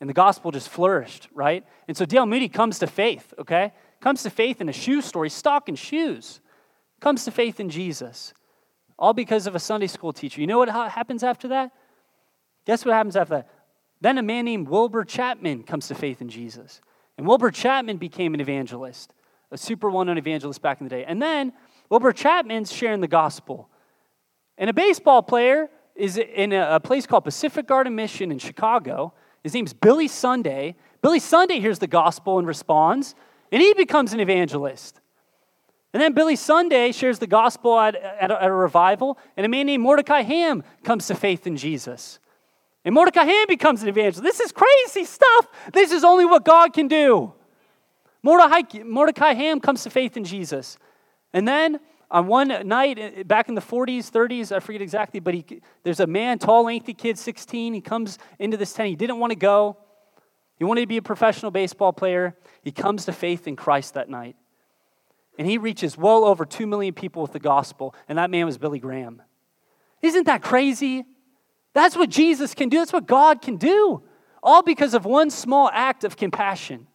And 0.00 0.08
the 0.08 0.14
gospel 0.14 0.50
just 0.50 0.68
flourished, 0.68 1.28
right? 1.32 1.64
And 1.86 1.96
so 1.96 2.04
D.L. 2.04 2.26
Moody 2.26 2.48
comes 2.48 2.80
to 2.80 2.88
faith, 2.88 3.32
okay? 3.38 3.72
Comes 4.00 4.24
to 4.24 4.30
faith 4.30 4.60
in 4.60 4.68
a 4.68 4.72
shoe 4.72 5.00
store. 5.00 5.24
He's 5.24 5.34
stocking 5.34 5.76
shoes. 5.76 6.40
Comes 6.98 7.24
to 7.26 7.30
faith 7.30 7.60
in 7.60 7.68
Jesus. 7.68 8.32
All 8.98 9.12
because 9.12 9.46
of 9.46 9.54
a 9.54 9.60
Sunday 9.60 9.86
school 9.86 10.12
teacher. 10.12 10.40
You 10.40 10.46
know 10.48 10.58
what 10.58 10.70
happens 10.70 11.22
after 11.22 11.48
that? 11.48 11.70
Guess 12.66 12.84
what 12.84 12.94
happens 12.94 13.16
after 13.16 13.36
that? 13.36 13.50
Then 14.00 14.18
a 14.18 14.22
man 14.22 14.46
named 14.46 14.66
Wilbur 14.66 15.04
Chapman 15.04 15.62
comes 15.62 15.88
to 15.88 15.94
faith 15.94 16.20
in 16.20 16.28
Jesus. 16.28 16.80
And 17.18 17.26
Wilbur 17.26 17.50
Chapman 17.50 17.98
became 17.98 18.34
an 18.34 18.40
evangelist, 18.40 19.12
a 19.50 19.58
super 19.58 19.90
well 19.90 20.04
known 20.04 20.18
evangelist 20.18 20.62
back 20.62 20.80
in 20.80 20.88
the 20.88 20.90
day. 20.90 21.04
And 21.04 21.20
then 21.20 21.52
Wilbur 21.90 22.12
Chapman's 22.12 22.72
sharing 22.72 23.02
the 23.02 23.08
gospel. 23.08 23.68
And 24.58 24.70
a 24.70 24.72
baseball 24.72 25.22
player 25.22 25.68
is 25.94 26.16
in 26.18 26.52
a 26.52 26.80
place 26.80 27.06
called 27.06 27.24
Pacific 27.24 27.66
Garden 27.66 27.94
Mission 27.94 28.30
in 28.32 28.38
Chicago 28.38 29.12
his 29.42 29.54
name's 29.54 29.72
Billy 29.72 30.08
Sunday. 30.08 30.76
Billy 31.02 31.18
Sunday 31.18 31.60
hears 31.60 31.78
the 31.78 31.86
gospel 31.86 32.38
and 32.38 32.46
responds, 32.46 33.14
and 33.50 33.60
he 33.60 33.74
becomes 33.74 34.12
an 34.12 34.20
evangelist. 34.20 35.00
And 35.92 36.00
then 36.02 36.14
Billy 36.14 36.36
Sunday 36.36 36.92
shares 36.92 37.18
the 37.18 37.26
gospel 37.26 37.78
at, 37.78 37.96
at, 37.96 38.30
a, 38.30 38.42
at 38.42 38.48
a 38.48 38.52
revival, 38.52 39.18
and 39.36 39.44
a 39.44 39.48
man 39.48 39.66
named 39.66 39.82
Mordecai 39.82 40.22
Ham 40.22 40.62
comes 40.84 41.06
to 41.08 41.14
faith 41.14 41.46
in 41.46 41.56
Jesus. 41.56 42.18
And 42.84 42.94
Mordecai 42.94 43.24
Ham 43.24 43.46
becomes 43.48 43.82
an 43.82 43.88
evangelist. 43.88 44.22
This 44.22 44.40
is 44.40 44.52
crazy 44.52 45.04
stuff. 45.04 45.48
This 45.72 45.92
is 45.92 46.02
only 46.02 46.24
what 46.24 46.44
God 46.44 46.72
can 46.72 46.88
do. 46.88 47.32
Mordecai, 48.22 48.82
Mordecai 48.84 49.34
Ham 49.34 49.60
comes 49.60 49.82
to 49.82 49.90
faith 49.90 50.16
in 50.16 50.24
Jesus. 50.24 50.78
And 51.32 51.46
then 51.46 51.80
on 52.12 52.26
one 52.26 52.48
night 52.68 52.98
eh, 52.98 53.22
back 53.22 53.48
in 53.48 53.54
the 53.54 53.62
40s, 53.62 54.10
30s, 54.10 54.54
I 54.54 54.60
forget 54.60 54.82
exactly, 54.82 55.18
but 55.18 55.32
he, 55.32 55.62
there's 55.82 55.98
a 55.98 56.06
man, 56.06 56.38
tall, 56.38 56.66
lengthy 56.66 56.92
kid, 56.92 57.18
16. 57.18 57.72
He 57.72 57.80
comes 57.80 58.18
into 58.38 58.58
this 58.58 58.72
tent. 58.74 58.90
He 58.90 58.96
didn't 58.96 59.18
want 59.18 59.30
to 59.30 59.38
go. 59.38 59.78
He 60.58 60.64
wanted 60.64 60.82
to 60.82 60.86
be 60.86 60.98
a 60.98 61.02
professional 61.02 61.50
baseball 61.50 61.92
player. 61.92 62.36
He 62.62 62.70
comes 62.70 63.06
to 63.06 63.12
faith 63.12 63.48
in 63.48 63.56
Christ 63.56 63.94
that 63.94 64.10
night. 64.10 64.36
And 65.38 65.48
he 65.48 65.56
reaches 65.56 65.96
well 65.96 66.24
over 66.24 66.44
2 66.44 66.66
million 66.66 66.92
people 66.92 67.22
with 67.22 67.32
the 67.32 67.40
gospel, 67.40 67.94
and 68.06 68.18
that 68.18 68.30
man 68.30 68.44
was 68.44 68.58
Billy 68.58 68.78
Graham. 68.78 69.22
Isn't 70.02 70.26
that 70.26 70.42
crazy? 70.42 71.06
That's 71.72 71.96
what 71.96 72.10
Jesus 72.10 72.52
can 72.52 72.68
do. 72.68 72.78
That's 72.78 72.92
what 72.92 73.06
God 73.06 73.40
can 73.40 73.56
do. 73.56 74.02
All 74.42 74.62
because 74.62 74.92
of 74.92 75.06
one 75.06 75.30
small 75.30 75.70
act 75.72 76.04
of 76.04 76.18
compassion. 76.18 76.86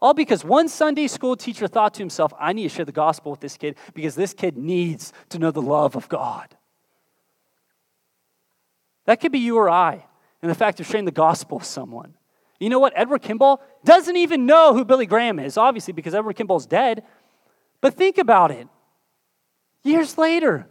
All 0.00 0.14
because 0.14 0.44
one 0.44 0.68
Sunday 0.68 1.08
school 1.08 1.36
teacher 1.36 1.66
thought 1.66 1.94
to 1.94 1.98
himself, 1.98 2.32
I 2.38 2.52
need 2.52 2.64
to 2.64 2.68
share 2.68 2.84
the 2.84 2.92
gospel 2.92 3.32
with 3.32 3.40
this 3.40 3.56
kid 3.56 3.76
because 3.94 4.14
this 4.14 4.32
kid 4.32 4.56
needs 4.56 5.12
to 5.30 5.38
know 5.38 5.50
the 5.50 5.62
love 5.62 5.96
of 5.96 6.08
God. 6.08 6.56
That 9.06 9.20
could 9.20 9.32
be 9.32 9.40
you 9.40 9.56
or 9.56 9.68
I, 9.68 10.04
in 10.42 10.48
the 10.48 10.54
fact 10.54 10.78
of 10.80 10.86
sharing 10.86 11.04
the 11.04 11.10
gospel 11.10 11.58
with 11.58 11.66
someone. 11.66 12.14
You 12.60 12.68
know 12.68 12.78
what? 12.78 12.92
Edward 12.94 13.22
Kimball 13.22 13.60
doesn't 13.84 14.16
even 14.16 14.46
know 14.46 14.74
who 14.74 14.84
Billy 14.84 15.06
Graham 15.06 15.38
is, 15.38 15.56
obviously, 15.56 15.92
because 15.92 16.14
Edward 16.14 16.36
Kimball's 16.36 16.66
dead. 16.66 17.04
But 17.80 17.94
think 17.94 18.18
about 18.18 18.50
it. 18.50 18.68
Years 19.82 20.18
later, 20.18 20.68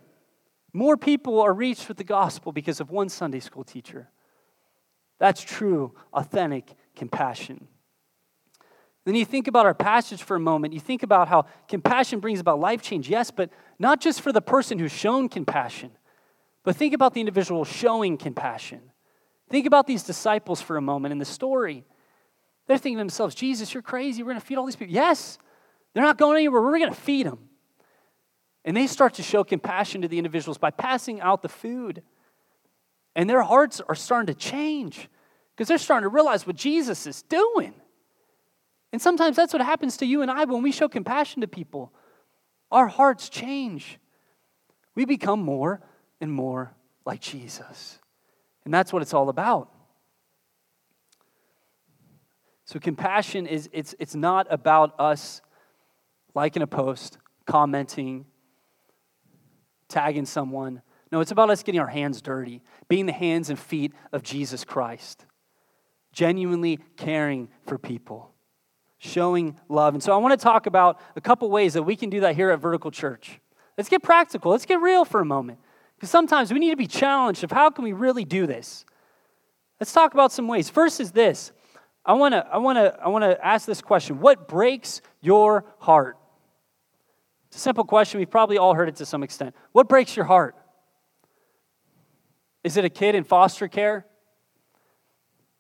more 0.73 0.97
people 0.97 1.41
are 1.41 1.53
reached 1.53 1.87
with 1.87 1.97
the 1.97 2.03
gospel 2.03 2.51
because 2.51 2.79
of 2.79 2.91
one 2.91 3.09
Sunday 3.09 3.39
school 3.39 3.63
teacher. 3.63 4.09
That's 5.19 5.41
true, 5.41 5.95
authentic 6.13 6.75
compassion. 6.95 7.67
Then 9.07 9.15
you 9.15 9.23
think 9.23 9.47
about 9.47 9.65
our 9.65 9.73
passage 9.73 10.21
for 10.21 10.35
a 10.35 10.39
moment. 10.39 10.73
You 10.73 10.81
think 10.81 11.01
about 11.01 11.29
how 11.29 11.45
compassion 11.69 12.19
brings 12.19 12.41
about 12.41 12.59
life 12.59 12.81
change, 12.81 13.09
yes, 13.09 13.31
but 13.31 13.49
not 13.79 14.01
just 14.01 14.19
for 14.19 14.33
the 14.33 14.41
person 14.41 14.77
who's 14.77 14.91
shown 14.91 15.29
compassion, 15.29 15.91
but 16.65 16.75
think 16.75 16.93
about 16.93 17.13
the 17.13 17.21
individual 17.21 17.63
showing 17.63 18.17
compassion. 18.17 18.81
Think 19.49 19.65
about 19.65 19.87
these 19.87 20.03
disciples 20.03 20.61
for 20.61 20.75
a 20.75 20.81
moment 20.81 21.13
in 21.13 21.19
the 21.19 21.25
story. 21.25 21.85
They're 22.67 22.77
thinking 22.77 22.97
to 22.97 22.99
themselves, 22.99 23.33
Jesus, 23.33 23.73
you're 23.73 23.81
crazy. 23.81 24.23
We're 24.23 24.31
going 24.31 24.41
to 24.41 24.45
feed 24.45 24.57
all 24.57 24.65
these 24.65 24.75
people. 24.75 24.93
Yes, 24.93 25.37
they're 25.93 26.03
not 26.03 26.17
going 26.17 26.35
anywhere. 26.35 26.61
We're 26.61 26.77
going 26.77 26.93
to 26.93 26.99
feed 26.99 27.27
them. 27.27 27.47
And 28.65 28.75
they 28.75 28.87
start 28.87 29.13
to 29.13 29.23
show 29.23 29.45
compassion 29.45 30.01
to 30.01 30.09
the 30.09 30.17
individuals 30.17 30.57
by 30.57 30.71
passing 30.71 31.21
out 31.21 31.43
the 31.43 31.47
food. 31.47 32.03
And 33.15 33.29
their 33.29 33.43
hearts 33.43 33.79
are 33.87 33.95
starting 33.95 34.27
to 34.27 34.37
change 34.37 35.07
because 35.55 35.69
they're 35.69 35.77
starting 35.77 36.03
to 36.03 36.13
realize 36.13 36.45
what 36.45 36.57
Jesus 36.57 37.07
is 37.07 37.21
doing. 37.21 37.73
And 38.97 39.01
sometimes 39.03 39.35
that's 39.35 39.53
what 39.53 39.61
happens 39.61 39.97
to 39.97 40.07
you 40.07 40.23
and 40.23 40.31
I 40.31 40.45
when 40.45 40.63
we 40.63 40.71
show 40.71 40.89
compassion 40.89 41.41
to 41.41 41.47
people. 41.47 41.93
Our 42.71 42.87
hearts 42.87 43.29
change. 43.29 43.99
We 44.95 45.05
become 45.05 45.39
more 45.39 45.83
and 46.19 46.31
more 46.31 46.73
like 47.05 47.21
Jesus. 47.21 47.99
And 48.65 48.73
that's 48.73 48.91
what 48.91 49.03
it's 49.03 49.13
all 49.13 49.29
about. 49.29 49.71
So 52.65 52.79
compassion 52.79 53.45
is 53.45 53.69
it's 53.71 53.93
it's 53.99 54.15
not 54.15 54.47
about 54.49 54.99
us 54.99 55.43
liking 56.33 56.63
a 56.63 56.67
post, 56.67 57.19
commenting, 57.45 58.25
tagging 59.89 60.25
someone. 60.25 60.81
No, 61.11 61.19
it's 61.19 61.29
about 61.29 61.51
us 61.51 61.61
getting 61.61 61.81
our 61.81 61.85
hands 61.85 62.19
dirty, 62.19 62.63
being 62.87 63.05
the 63.05 63.13
hands 63.13 63.51
and 63.51 63.59
feet 63.59 63.93
of 64.11 64.23
Jesus 64.23 64.63
Christ, 64.63 65.27
genuinely 66.11 66.79
caring 66.95 67.49
for 67.67 67.77
people 67.77 68.33
showing 68.97 69.59
love. 69.69 69.93
And 69.93 70.01
so 70.01 70.13
I 70.13 70.17
want 70.17 70.37
to 70.39 70.43
talk 70.43 70.65
about 70.65 70.99
a 71.15 71.21
couple 71.21 71.49
ways 71.49 71.73
that 71.73 71.83
we 71.83 71.95
can 71.95 72.09
do 72.09 72.21
that 72.21 72.35
here 72.35 72.49
at 72.49 72.59
Vertical 72.59 72.91
Church. 72.91 73.39
Let's 73.77 73.89
get 73.89 74.01
practical. 74.01 74.51
Let's 74.51 74.65
get 74.65 74.81
real 74.81 75.05
for 75.05 75.21
a 75.21 75.25
moment. 75.25 75.59
Because 75.95 76.09
sometimes 76.09 76.51
we 76.51 76.59
need 76.59 76.71
to 76.71 76.77
be 76.77 76.87
challenged 76.87 77.43
of 77.43 77.51
how 77.51 77.69
can 77.69 77.83
we 77.83 77.93
really 77.93 78.25
do 78.25 78.47
this? 78.47 78.85
Let's 79.79 79.93
talk 79.93 80.13
about 80.13 80.31
some 80.31 80.47
ways. 80.47 80.69
First 80.69 80.99
is 80.99 81.11
this. 81.11 81.51
I 82.05 82.13
want 82.13 82.33
to 82.33 82.47
I 82.47 82.57
want 82.57 82.77
to 82.77 82.97
I 83.03 83.09
want 83.09 83.23
to 83.23 83.45
ask 83.45 83.65
this 83.65 83.81
question. 83.81 84.19
What 84.19 84.47
breaks 84.47 85.01
your 85.21 85.65
heart? 85.79 86.17
It's 87.47 87.57
a 87.57 87.59
simple 87.59 87.83
question. 87.83 88.19
We've 88.19 88.29
probably 88.29 88.57
all 88.57 88.73
heard 88.73 88.89
it 88.89 88.95
to 88.97 89.05
some 89.05 89.23
extent. 89.23 89.55
What 89.73 89.89
breaks 89.89 90.15
your 90.15 90.25
heart? 90.25 90.55
Is 92.63 92.77
it 92.77 92.85
a 92.85 92.89
kid 92.89 93.15
in 93.15 93.23
foster 93.23 93.67
care? 93.67 94.05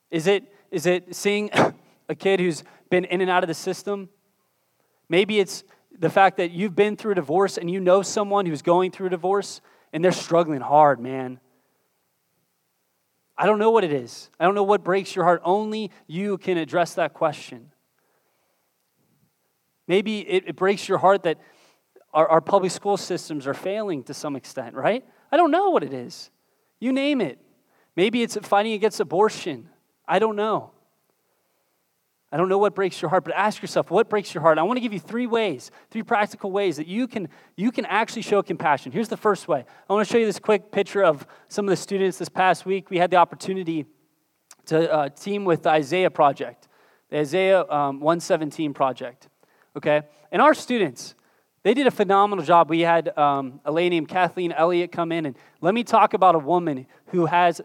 Is 0.09 0.27
it 0.27 0.43
is 0.71 0.85
it 0.85 1.15
seeing 1.15 1.49
a 2.09 2.15
kid 2.15 2.39
who's 2.39 2.63
been 2.89 3.05
in 3.05 3.21
and 3.21 3.29
out 3.29 3.43
of 3.43 3.47
the 3.47 3.53
system. 3.53 4.09
Maybe 5.09 5.39
it's 5.39 5.63
the 5.97 6.09
fact 6.09 6.37
that 6.37 6.51
you've 6.51 6.75
been 6.75 6.95
through 6.95 7.13
a 7.13 7.15
divorce 7.15 7.57
and 7.57 7.69
you 7.69 7.79
know 7.79 8.01
someone 8.01 8.45
who's 8.45 8.61
going 8.61 8.91
through 8.91 9.07
a 9.07 9.11
divorce 9.11 9.61
and 9.93 10.03
they're 10.03 10.11
struggling 10.11 10.61
hard, 10.61 10.99
man. 10.99 11.39
I 13.37 13.45
don't 13.45 13.59
know 13.59 13.71
what 13.71 13.83
it 13.83 13.93
is. 13.93 14.29
I 14.39 14.45
don't 14.45 14.55
know 14.55 14.63
what 14.63 14.83
breaks 14.83 15.15
your 15.15 15.25
heart. 15.25 15.41
Only 15.43 15.91
you 16.07 16.37
can 16.37 16.57
address 16.57 16.95
that 16.95 17.13
question. 17.13 17.71
Maybe 19.87 20.19
it, 20.19 20.45
it 20.47 20.55
breaks 20.55 20.87
your 20.87 20.97
heart 20.97 21.23
that 21.23 21.37
our, 22.13 22.27
our 22.27 22.41
public 22.41 22.71
school 22.71 22.97
systems 22.97 23.47
are 23.47 23.53
failing 23.53 24.03
to 24.03 24.13
some 24.13 24.35
extent, 24.35 24.75
right? 24.75 25.05
I 25.31 25.37
don't 25.37 25.51
know 25.51 25.69
what 25.69 25.83
it 25.83 25.93
is. 25.93 26.31
You 26.79 26.91
name 26.91 27.21
it. 27.21 27.39
Maybe 27.95 28.21
it's 28.21 28.37
fighting 28.41 28.73
against 28.73 28.99
abortion. 28.99 29.69
I 30.07 30.19
don't 30.19 30.35
know. 30.35 30.71
I 32.31 32.35
don't 32.35 32.49
know 32.49 32.57
what 32.57 32.75
breaks 32.75 33.01
your 33.01 33.09
heart, 33.09 33.23
but 33.23 33.33
ask 33.35 33.61
yourself, 33.61 33.89
what 33.89 34.09
breaks 34.09 34.33
your 34.33 34.41
heart? 34.41 34.57
I 34.57 34.63
want 34.63 34.77
to 34.77 34.81
give 34.81 34.91
you 34.91 34.99
three 34.99 35.27
ways, 35.27 35.71
three 35.91 36.03
practical 36.03 36.51
ways 36.51 36.75
that 36.75 36.87
you 36.87 37.07
can, 37.07 37.29
you 37.55 37.71
can 37.71 37.85
actually 37.85 38.21
show 38.21 38.43
compassion. 38.43 38.91
Here's 38.91 39.07
the 39.07 39.15
first 39.15 39.47
way. 39.47 39.63
I 39.89 39.93
want 39.93 40.05
to 40.05 40.11
show 40.11 40.17
you 40.17 40.25
this 40.25 40.39
quick 40.39 40.69
picture 40.69 41.03
of 41.03 41.25
some 41.47 41.65
of 41.65 41.69
the 41.69 41.77
students 41.77 42.17
this 42.17 42.27
past 42.27 42.65
week. 42.65 42.89
We 42.89 42.97
had 42.97 43.11
the 43.11 43.17
opportunity 43.17 43.85
to 44.65 44.91
uh, 44.91 45.09
team 45.09 45.45
with 45.45 45.63
the 45.63 45.69
Isaiah 45.69 46.09
Project, 46.11 46.67
the 47.09 47.19
Isaiah 47.19 47.61
um, 47.69 48.01
117 48.01 48.73
Project. 48.73 49.29
Okay? 49.77 50.01
And 50.29 50.41
our 50.41 50.53
students, 50.53 51.15
they 51.63 51.73
did 51.73 51.87
a 51.87 51.91
phenomenal 51.91 52.43
job. 52.43 52.69
We 52.69 52.81
had 52.81 53.17
um, 53.17 53.61
a 53.63 53.71
lady 53.71 53.91
named 53.91 54.09
Kathleen 54.09 54.51
Elliott 54.51 54.91
come 54.91 55.13
in, 55.13 55.25
and 55.25 55.37
let 55.61 55.73
me 55.73 55.85
talk 55.85 56.13
about 56.13 56.35
a 56.35 56.39
woman 56.39 56.87
who 57.07 57.25
has 57.27 57.61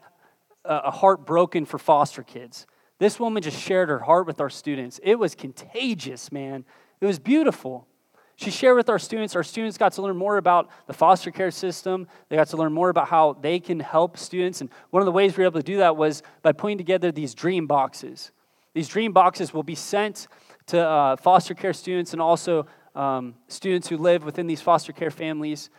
a 0.64 0.92
heart 0.92 1.26
broken 1.26 1.64
for 1.64 1.76
foster 1.78 2.22
kids. 2.22 2.66
This 3.02 3.18
woman 3.18 3.42
just 3.42 3.60
shared 3.60 3.88
her 3.88 3.98
heart 3.98 4.28
with 4.28 4.40
our 4.40 4.48
students. 4.48 5.00
It 5.02 5.16
was 5.16 5.34
contagious, 5.34 6.30
man. 6.30 6.64
It 7.00 7.06
was 7.06 7.18
beautiful. 7.18 7.88
She 8.36 8.52
shared 8.52 8.76
with 8.76 8.88
our 8.88 9.00
students. 9.00 9.34
Our 9.34 9.42
students 9.42 9.76
got 9.76 9.94
to 9.94 10.02
learn 10.02 10.16
more 10.16 10.36
about 10.36 10.70
the 10.86 10.92
foster 10.92 11.32
care 11.32 11.50
system. 11.50 12.06
They 12.28 12.36
got 12.36 12.46
to 12.50 12.56
learn 12.56 12.72
more 12.72 12.90
about 12.90 13.08
how 13.08 13.32
they 13.32 13.58
can 13.58 13.80
help 13.80 14.16
students. 14.16 14.60
And 14.60 14.70
one 14.90 15.00
of 15.00 15.06
the 15.06 15.10
ways 15.10 15.36
we 15.36 15.42
were 15.42 15.48
able 15.48 15.58
to 15.58 15.66
do 15.66 15.78
that 15.78 15.96
was 15.96 16.22
by 16.42 16.52
putting 16.52 16.78
together 16.78 17.10
these 17.10 17.34
dream 17.34 17.66
boxes. 17.66 18.30
These 18.72 18.86
dream 18.86 19.12
boxes 19.12 19.52
will 19.52 19.64
be 19.64 19.74
sent 19.74 20.28
to 20.66 20.80
uh, 20.80 21.16
foster 21.16 21.54
care 21.54 21.72
students 21.72 22.12
and 22.12 22.22
also 22.22 22.66
um, 22.94 23.34
students 23.48 23.88
who 23.88 23.96
live 23.96 24.22
within 24.22 24.46
these 24.46 24.60
foster 24.60 24.92
care 24.92 25.10
families. 25.10 25.70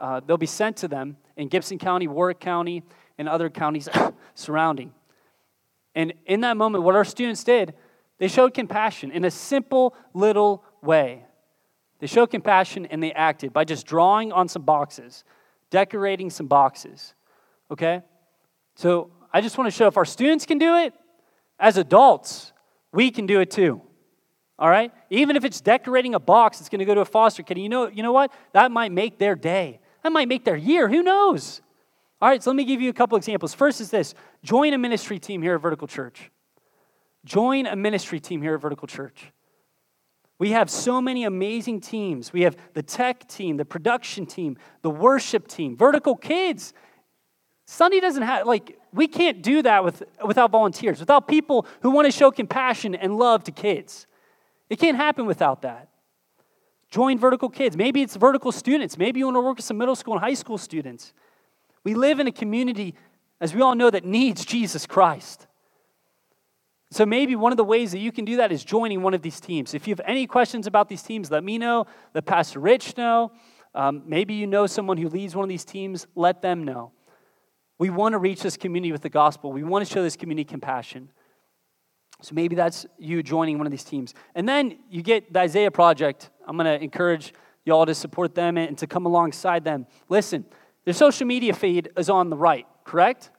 Uh, 0.00 0.20
they'll 0.24 0.36
be 0.36 0.46
sent 0.46 0.76
to 0.76 0.86
them 0.86 1.16
in 1.36 1.48
Gibson 1.48 1.76
County, 1.76 2.06
Warrick 2.06 2.38
County, 2.38 2.84
and 3.18 3.28
other 3.28 3.50
counties 3.50 3.88
surrounding. 4.36 4.92
And 5.94 6.12
in 6.26 6.42
that 6.42 6.56
moment, 6.56 6.84
what 6.84 6.94
our 6.94 7.04
students 7.04 7.44
did, 7.44 7.74
they 8.18 8.28
showed 8.28 8.54
compassion 8.54 9.10
in 9.10 9.24
a 9.24 9.30
simple 9.30 9.94
little 10.14 10.64
way. 10.82 11.24
They 12.00 12.06
showed 12.06 12.30
compassion 12.30 12.86
and 12.86 13.02
they 13.02 13.12
acted 13.12 13.52
by 13.52 13.64
just 13.64 13.86
drawing 13.86 14.32
on 14.32 14.48
some 14.48 14.62
boxes, 14.62 15.24
decorating 15.70 16.30
some 16.30 16.46
boxes. 16.46 17.14
Okay? 17.70 18.02
So 18.76 19.10
I 19.32 19.40
just 19.40 19.58
want 19.58 19.70
to 19.70 19.76
show 19.76 19.86
if 19.86 19.96
our 19.96 20.04
students 20.04 20.46
can 20.46 20.58
do 20.58 20.76
it, 20.76 20.94
as 21.58 21.76
adults, 21.76 22.52
we 22.92 23.10
can 23.10 23.26
do 23.26 23.40
it 23.40 23.50
too. 23.50 23.82
All 24.58 24.68
right? 24.68 24.92
Even 25.10 25.36
if 25.36 25.44
it's 25.44 25.60
decorating 25.60 26.14
a 26.14 26.20
box, 26.20 26.60
it's 26.60 26.68
going 26.68 26.78
to 26.80 26.84
go 26.84 26.94
to 26.94 27.00
a 27.00 27.04
foster 27.04 27.42
kid. 27.42 27.58
You 27.58 27.68
know, 27.68 27.88
you 27.88 28.02
know 28.02 28.12
what? 28.12 28.32
That 28.52 28.70
might 28.70 28.92
make 28.92 29.18
their 29.18 29.34
day. 29.34 29.80
That 30.02 30.12
might 30.12 30.28
make 30.28 30.44
their 30.44 30.56
year. 30.56 30.88
Who 30.88 31.02
knows? 31.02 31.60
All 32.20 32.28
right, 32.28 32.42
so 32.42 32.50
let 32.50 32.56
me 32.56 32.64
give 32.64 32.80
you 32.80 32.90
a 32.90 32.94
couple 32.94 33.16
examples. 33.16 33.54
First 33.54 33.80
is 33.80 33.90
this 33.90 34.14
join 34.42 34.74
a 34.74 34.78
ministry 34.78 35.18
team 35.18 35.40
here 35.42 35.54
at 35.54 35.60
Vertical 35.60 35.86
Church. 35.86 36.30
Join 37.24 37.66
a 37.66 37.76
ministry 37.76 38.20
team 38.20 38.42
here 38.42 38.54
at 38.54 38.60
Vertical 38.60 38.88
Church. 38.88 39.32
We 40.38 40.52
have 40.52 40.70
so 40.70 41.00
many 41.00 41.24
amazing 41.24 41.80
teams. 41.80 42.32
We 42.32 42.42
have 42.42 42.56
the 42.72 42.82
tech 42.82 43.26
team, 43.28 43.56
the 43.56 43.64
production 43.64 44.24
team, 44.24 44.56
the 44.82 44.90
worship 44.90 45.48
team, 45.48 45.76
Vertical 45.76 46.16
Kids. 46.16 46.72
Sunday 47.66 48.00
doesn't 48.00 48.22
have, 48.22 48.46
like, 48.46 48.78
we 48.92 49.08
can't 49.08 49.42
do 49.42 49.62
that 49.62 49.84
with, 49.84 50.02
without 50.24 50.50
volunteers, 50.50 51.00
without 51.00 51.28
people 51.28 51.66
who 51.82 51.90
want 51.90 52.06
to 52.06 52.12
show 52.12 52.30
compassion 52.30 52.94
and 52.94 53.16
love 53.16 53.44
to 53.44 53.52
kids. 53.52 54.06
It 54.70 54.78
can't 54.78 54.96
happen 54.96 55.26
without 55.26 55.62
that. 55.62 55.88
Join 56.90 57.18
Vertical 57.18 57.48
Kids. 57.48 57.76
Maybe 57.76 58.00
it's 58.00 58.16
Vertical 58.16 58.52
students. 58.52 58.96
Maybe 58.96 59.18
you 59.18 59.26
want 59.26 59.36
to 59.36 59.40
work 59.40 59.56
with 59.56 59.66
some 59.66 59.76
middle 59.76 59.96
school 59.96 60.14
and 60.14 60.22
high 60.22 60.34
school 60.34 60.56
students. 60.56 61.12
We 61.88 61.94
live 61.94 62.20
in 62.20 62.26
a 62.26 62.32
community, 62.32 62.94
as 63.40 63.54
we 63.54 63.62
all 63.62 63.74
know, 63.74 63.88
that 63.88 64.04
needs 64.04 64.44
Jesus 64.44 64.84
Christ. 64.84 65.46
So 66.90 67.06
maybe 67.06 67.34
one 67.34 67.50
of 67.50 67.56
the 67.56 67.64
ways 67.64 67.92
that 67.92 67.98
you 67.98 68.12
can 68.12 68.26
do 68.26 68.36
that 68.36 68.52
is 68.52 68.62
joining 68.62 69.00
one 69.00 69.14
of 69.14 69.22
these 69.22 69.40
teams. 69.40 69.72
If 69.72 69.88
you 69.88 69.92
have 69.92 70.02
any 70.06 70.26
questions 70.26 70.66
about 70.66 70.90
these 70.90 71.00
teams, 71.00 71.30
let 71.30 71.42
me 71.42 71.56
know. 71.56 71.86
Let 72.14 72.26
Pastor 72.26 72.60
Rich 72.60 72.98
know. 72.98 73.32
Um, 73.74 74.02
maybe 74.04 74.34
you 74.34 74.46
know 74.46 74.66
someone 74.66 74.98
who 74.98 75.08
leads 75.08 75.34
one 75.34 75.44
of 75.44 75.48
these 75.48 75.64
teams. 75.64 76.06
Let 76.14 76.42
them 76.42 76.62
know. 76.62 76.92
We 77.78 77.88
want 77.88 78.12
to 78.12 78.18
reach 78.18 78.42
this 78.42 78.58
community 78.58 78.92
with 78.92 79.00
the 79.00 79.08
gospel. 79.08 79.50
We 79.50 79.62
want 79.62 79.86
to 79.86 79.90
show 79.90 80.02
this 80.02 80.14
community 80.14 80.44
compassion. 80.44 81.08
So 82.20 82.34
maybe 82.34 82.54
that's 82.54 82.84
you 82.98 83.22
joining 83.22 83.56
one 83.56 83.66
of 83.66 83.70
these 83.70 83.84
teams. 83.84 84.12
And 84.34 84.46
then 84.46 84.76
you 84.90 85.00
get 85.00 85.32
the 85.32 85.38
Isaiah 85.38 85.70
Project. 85.70 86.28
I'm 86.46 86.58
going 86.58 86.66
to 86.66 86.84
encourage 86.84 87.32
y'all 87.64 87.86
to 87.86 87.94
support 87.94 88.34
them 88.34 88.58
and 88.58 88.76
to 88.76 88.86
come 88.86 89.06
alongside 89.06 89.64
them. 89.64 89.86
Listen, 90.10 90.44
their 90.88 90.94
social 90.94 91.26
media 91.26 91.52
feed 91.52 91.90
is 91.98 92.08
on 92.08 92.30
the 92.30 92.36
right, 92.38 92.66
correct? 92.82 93.30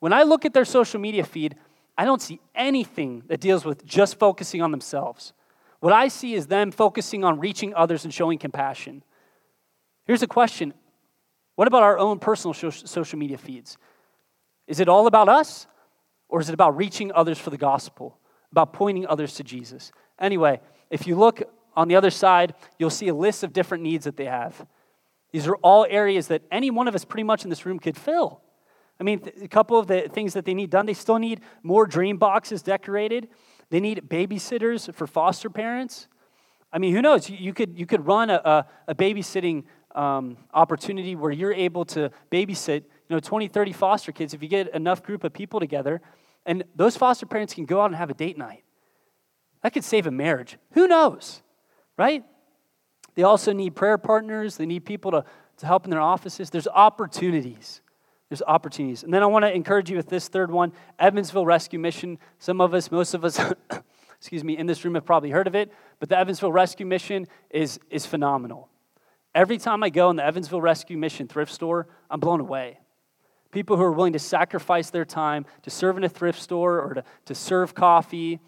When 0.00 0.14
I 0.14 0.22
look 0.22 0.46
at 0.46 0.54
their 0.54 0.64
social 0.64 0.98
media 0.98 1.22
feed, 1.22 1.54
I 1.98 2.06
don't 2.06 2.22
see 2.22 2.40
anything 2.54 3.24
that 3.26 3.42
deals 3.42 3.62
with 3.66 3.84
just 3.84 4.18
focusing 4.18 4.62
on 4.62 4.70
themselves. 4.70 5.34
What 5.80 5.92
I 5.92 6.08
see 6.08 6.32
is 6.32 6.46
them 6.46 6.70
focusing 6.70 7.24
on 7.24 7.40
reaching 7.40 7.74
others 7.74 8.04
and 8.04 8.14
showing 8.14 8.38
compassion. 8.38 9.02
Here's 10.06 10.22
a 10.22 10.26
question 10.26 10.72
What 11.56 11.68
about 11.68 11.82
our 11.82 11.98
own 11.98 12.20
personal 12.20 12.54
social 12.54 13.18
media 13.18 13.36
feeds? 13.36 13.76
Is 14.66 14.80
it 14.80 14.88
all 14.88 15.06
about 15.06 15.28
us, 15.28 15.66
or 16.30 16.40
is 16.40 16.48
it 16.48 16.54
about 16.54 16.74
reaching 16.74 17.12
others 17.12 17.38
for 17.38 17.50
the 17.50 17.58
gospel, 17.58 18.16
about 18.50 18.72
pointing 18.72 19.06
others 19.06 19.34
to 19.34 19.44
Jesus? 19.44 19.92
Anyway, 20.18 20.58
if 20.88 21.06
you 21.06 21.16
look 21.16 21.42
on 21.76 21.88
the 21.88 21.96
other 21.96 22.10
side, 22.10 22.54
you'll 22.78 22.88
see 22.88 23.08
a 23.08 23.14
list 23.14 23.44
of 23.44 23.52
different 23.52 23.82
needs 23.82 24.06
that 24.06 24.16
they 24.16 24.24
have. 24.24 24.66
These 25.32 25.46
are 25.46 25.56
all 25.56 25.86
areas 25.88 26.28
that 26.28 26.42
any 26.50 26.70
one 26.70 26.88
of 26.88 26.94
us 26.94 27.04
pretty 27.04 27.24
much 27.24 27.44
in 27.44 27.50
this 27.50 27.66
room 27.66 27.78
could 27.78 27.96
fill. 27.96 28.40
I 29.00 29.04
mean, 29.04 29.22
a 29.40 29.48
couple 29.48 29.78
of 29.78 29.86
the 29.86 30.08
things 30.12 30.32
that 30.34 30.44
they 30.44 30.54
need 30.54 30.70
done, 30.70 30.86
they 30.86 30.94
still 30.94 31.18
need 31.18 31.40
more 31.62 31.86
dream 31.86 32.16
boxes 32.16 32.62
decorated. 32.62 33.28
They 33.70 33.80
need 33.80 34.02
babysitters 34.08 34.92
for 34.92 35.06
foster 35.06 35.50
parents. 35.50 36.08
I 36.72 36.78
mean, 36.78 36.94
who 36.94 37.02
knows? 37.02 37.30
You, 37.30 37.54
could, 37.54 37.78
you 37.78 37.86
could 37.86 38.06
run 38.06 38.30
a, 38.30 38.40
a, 38.44 38.66
a 38.88 38.94
babysitting 38.94 39.64
um, 39.94 40.36
opportunity 40.52 41.14
where 41.14 41.30
you're 41.30 41.52
able 41.52 41.84
to 41.86 42.10
babysit 42.30 42.84
you 43.08 43.16
know, 43.16 43.20
20, 43.20 43.48
30 43.48 43.72
foster 43.72 44.12
kids 44.12 44.34
if 44.34 44.42
you 44.42 44.48
get 44.48 44.74
enough 44.74 45.02
group 45.02 45.24
of 45.24 45.32
people 45.32 45.60
together. 45.60 46.00
And 46.44 46.64
those 46.74 46.96
foster 46.96 47.26
parents 47.26 47.54
can 47.54 47.66
go 47.66 47.80
out 47.80 47.86
and 47.86 47.96
have 47.96 48.10
a 48.10 48.14
date 48.14 48.36
night. 48.36 48.64
That 49.62 49.72
could 49.72 49.84
save 49.84 50.06
a 50.06 50.10
marriage. 50.10 50.56
Who 50.72 50.86
knows? 50.86 51.42
Right? 51.96 52.24
They 53.18 53.24
also 53.24 53.52
need 53.52 53.74
prayer 53.74 53.98
partners, 53.98 54.58
they 54.58 54.64
need 54.64 54.84
people 54.84 55.10
to, 55.10 55.24
to 55.56 55.66
help 55.66 55.82
in 55.82 55.90
their 55.90 56.00
offices. 56.00 56.50
There's 56.50 56.68
opportunities. 56.68 57.80
There's 58.28 58.42
opportunities. 58.42 59.02
And 59.02 59.12
then 59.12 59.24
I 59.24 59.26
want 59.26 59.44
to 59.44 59.52
encourage 59.52 59.90
you 59.90 59.96
with 59.96 60.08
this 60.08 60.28
third 60.28 60.52
one 60.52 60.72
Evansville 61.00 61.44
Rescue 61.44 61.80
Mission. 61.80 62.20
Some 62.38 62.60
of 62.60 62.74
us, 62.74 62.92
most 62.92 63.14
of 63.14 63.24
us, 63.24 63.40
excuse 64.16 64.44
me, 64.44 64.56
in 64.56 64.66
this 64.66 64.84
room 64.84 64.94
have 64.94 65.04
probably 65.04 65.30
heard 65.30 65.48
of 65.48 65.56
it, 65.56 65.72
but 65.98 66.08
the 66.08 66.16
Evansville 66.16 66.52
Rescue 66.52 66.86
Mission 66.86 67.26
is, 67.50 67.80
is 67.90 68.06
phenomenal. 68.06 68.68
Every 69.34 69.58
time 69.58 69.82
I 69.82 69.90
go 69.90 70.10
in 70.10 70.14
the 70.14 70.24
Evansville 70.24 70.60
Rescue 70.60 70.96
Mission 70.96 71.26
thrift 71.26 71.50
store, 71.50 71.88
I'm 72.08 72.20
blown 72.20 72.38
away. 72.38 72.78
People 73.50 73.78
who 73.78 73.82
are 73.82 73.90
willing 73.90 74.12
to 74.12 74.20
sacrifice 74.20 74.90
their 74.90 75.04
time 75.04 75.44
to 75.62 75.70
serve 75.70 75.96
in 75.96 76.04
a 76.04 76.08
thrift 76.08 76.40
store 76.40 76.80
or 76.80 76.94
to, 76.94 77.04
to 77.24 77.34
serve 77.34 77.74
coffee, 77.74 78.38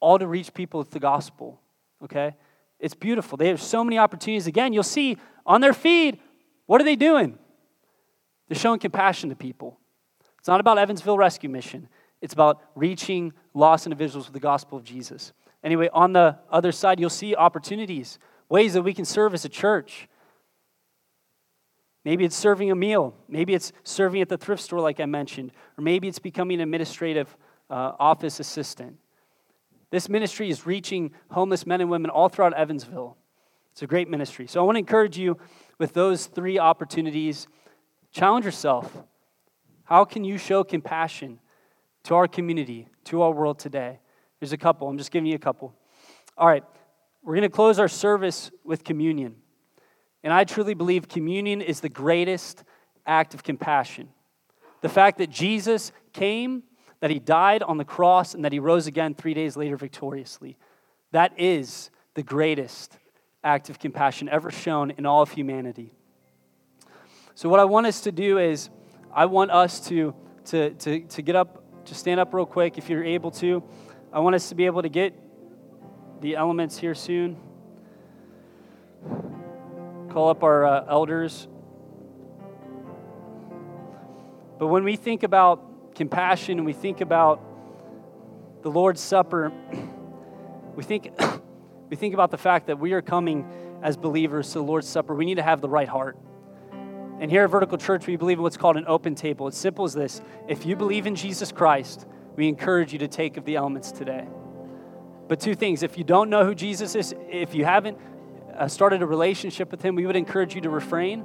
all 0.00 0.18
to 0.18 0.26
reach 0.26 0.52
people 0.52 0.80
with 0.80 0.90
the 0.90 1.00
gospel, 1.00 1.62
okay? 2.02 2.34
It's 2.84 2.92
beautiful. 2.92 3.38
They 3.38 3.48
have 3.48 3.62
so 3.62 3.82
many 3.82 3.96
opportunities. 3.96 4.46
Again, 4.46 4.74
you'll 4.74 4.82
see 4.82 5.16
on 5.46 5.62
their 5.62 5.72
feed, 5.72 6.20
what 6.66 6.82
are 6.82 6.84
they 6.84 6.96
doing? 6.96 7.38
They're 8.46 8.58
showing 8.58 8.78
compassion 8.78 9.30
to 9.30 9.34
people. 9.34 9.80
It's 10.38 10.48
not 10.48 10.60
about 10.60 10.76
Evansville 10.76 11.16
Rescue 11.16 11.48
Mission, 11.48 11.88
it's 12.20 12.34
about 12.34 12.60
reaching 12.74 13.32
lost 13.54 13.86
individuals 13.86 14.26
with 14.26 14.34
the 14.34 14.40
gospel 14.40 14.76
of 14.76 14.84
Jesus. 14.84 15.32
Anyway, 15.62 15.88
on 15.94 16.12
the 16.12 16.38
other 16.50 16.72
side, 16.72 17.00
you'll 17.00 17.08
see 17.08 17.34
opportunities, 17.34 18.18
ways 18.50 18.74
that 18.74 18.82
we 18.82 18.92
can 18.92 19.06
serve 19.06 19.32
as 19.32 19.46
a 19.46 19.48
church. 19.48 20.06
Maybe 22.04 22.26
it's 22.26 22.36
serving 22.36 22.70
a 22.70 22.74
meal. 22.74 23.14
Maybe 23.30 23.54
it's 23.54 23.72
serving 23.82 24.20
at 24.20 24.28
the 24.28 24.36
thrift 24.36 24.62
store, 24.62 24.80
like 24.80 25.00
I 25.00 25.06
mentioned. 25.06 25.52
Or 25.78 25.82
maybe 25.82 26.06
it's 26.06 26.18
becoming 26.18 26.56
an 26.56 26.60
administrative 26.60 27.34
uh, 27.70 27.92
office 27.98 28.40
assistant. 28.40 28.98
This 29.94 30.08
ministry 30.08 30.50
is 30.50 30.66
reaching 30.66 31.12
homeless 31.30 31.68
men 31.68 31.80
and 31.80 31.88
women 31.88 32.10
all 32.10 32.28
throughout 32.28 32.52
Evansville. 32.54 33.16
It's 33.70 33.82
a 33.82 33.86
great 33.86 34.10
ministry. 34.10 34.48
So 34.48 34.58
I 34.58 34.64
want 34.64 34.74
to 34.74 34.80
encourage 34.80 35.16
you 35.16 35.38
with 35.78 35.92
those 35.92 36.26
three 36.26 36.58
opportunities. 36.58 37.46
Challenge 38.10 38.44
yourself. 38.44 39.04
How 39.84 40.04
can 40.04 40.24
you 40.24 40.36
show 40.36 40.64
compassion 40.64 41.38
to 42.02 42.16
our 42.16 42.26
community, 42.26 42.88
to 43.04 43.22
our 43.22 43.30
world 43.30 43.60
today? 43.60 44.00
There's 44.40 44.52
a 44.52 44.56
couple. 44.56 44.88
I'm 44.88 44.98
just 44.98 45.12
giving 45.12 45.26
you 45.26 45.36
a 45.36 45.38
couple. 45.38 45.72
All 46.36 46.48
right. 46.48 46.64
We're 47.22 47.36
going 47.36 47.48
to 47.48 47.48
close 47.48 47.78
our 47.78 47.86
service 47.86 48.50
with 48.64 48.82
communion. 48.82 49.36
And 50.24 50.32
I 50.32 50.42
truly 50.42 50.74
believe 50.74 51.06
communion 51.06 51.60
is 51.60 51.78
the 51.78 51.88
greatest 51.88 52.64
act 53.06 53.32
of 53.32 53.44
compassion. 53.44 54.08
The 54.80 54.88
fact 54.88 55.18
that 55.18 55.30
Jesus 55.30 55.92
came 56.12 56.64
that 57.04 57.10
he 57.10 57.18
died 57.18 57.62
on 57.62 57.76
the 57.76 57.84
cross 57.84 58.32
and 58.32 58.46
that 58.46 58.52
he 58.52 58.58
rose 58.58 58.86
again 58.86 59.14
three 59.14 59.34
days 59.34 59.58
later 59.58 59.76
victoriously. 59.76 60.56
That 61.12 61.38
is 61.38 61.90
the 62.14 62.22
greatest 62.22 62.96
act 63.44 63.68
of 63.68 63.78
compassion 63.78 64.26
ever 64.30 64.50
shown 64.50 64.90
in 64.90 65.04
all 65.04 65.20
of 65.20 65.30
humanity. 65.30 65.92
So, 67.34 67.50
what 67.50 67.60
I 67.60 67.66
want 67.66 67.86
us 67.86 68.00
to 68.00 68.10
do 68.10 68.38
is, 68.38 68.70
I 69.12 69.26
want 69.26 69.50
us 69.50 69.86
to, 69.88 70.14
to, 70.46 70.70
to, 70.70 71.00
to 71.00 71.20
get 71.20 71.36
up, 71.36 71.84
to 71.84 71.94
stand 71.94 72.20
up 72.20 72.32
real 72.32 72.46
quick 72.46 72.78
if 72.78 72.88
you're 72.88 73.04
able 73.04 73.32
to. 73.32 73.62
I 74.10 74.20
want 74.20 74.34
us 74.34 74.48
to 74.48 74.54
be 74.54 74.64
able 74.64 74.80
to 74.80 74.88
get 74.88 75.12
the 76.22 76.36
elements 76.36 76.78
here 76.78 76.94
soon. 76.94 77.36
Call 80.08 80.30
up 80.30 80.42
our 80.42 80.64
uh, 80.64 80.86
elders. 80.88 81.48
But 84.58 84.68
when 84.68 84.84
we 84.84 84.96
think 84.96 85.22
about 85.22 85.73
compassion 85.94 86.58
and 86.58 86.66
we 86.66 86.72
think 86.72 87.00
about 87.00 87.40
the 88.62 88.70
Lord's 88.70 89.00
Supper, 89.00 89.52
we 90.74 90.82
think, 90.82 91.10
we 91.90 91.96
think 91.96 92.14
about 92.14 92.30
the 92.30 92.38
fact 92.38 92.66
that 92.66 92.78
we 92.78 92.92
are 92.92 93.02
coming 93.02 93.46
as 93.82 93.96
believers 93.96 94.48
to 94.48 94.54
the 94.54 94.64
Lord's 94.64 94.88
Supper. 94.88 95.14
We 95.14 95.24
need 95.24 95.36
to 95.36 95.42
have 95.42 95.60
the 95.60 95.68
right 95.68 95.88
heart. 95.88 96.16
And 97.20 97.30
here 97.30 97.44
at 97.44 97.50
Vertical 97.50 97.78
Church, 97.78 98.06
we 98.06 98.16
believe 98.16 98.38
in 98.38 98.42
what's 98.42 98.56
called 98.56 98.76
an 98.76 98.86
open 98.88 99.14
table. 99.14 99.46
It's 99.46 99.58
simple 99.58 99.84
as 99.84 99.94
this 99.94 100.20
if 100.48 100.66
you 100.66 100.76
believe 100.76 101.06
in 101.06 101.14
Jesus 101.14 101.52
Christ, 101.52 102.06
we 102.36 102.48
encourage 102.48 102.92
you 102.92 102.98
to 103.00 103.08
take 103.08 103.36
of 103.36 103.44
the 103.44 103.56
elements 103.56 103.92
today. 103.92 104.26
But 105.28 105.40
two 105.40 105.54
things 105.54 105.82
if 105.82 105.96
you 105.96 106.04
don't 106.04 106.28
know 106.28 106.44
who 106.44 106.54
Jesus 106.54 106.94
is, 106.94 107.14
if 107.30 107.54
you 107.54 107.64
haven't 107.64 107.98
uh, 108.56 108.68
started 108.68 109.02
a 109.02 109.06
relationship 109.06 109.70
with 109.70 109.82
him, 109.82 109.94
we 109.94 110.06
would 110.06 110.16
encourage 110.16 110.54
you 110.54 110.60
to 110.62 110.70
refrain 110.70 111.24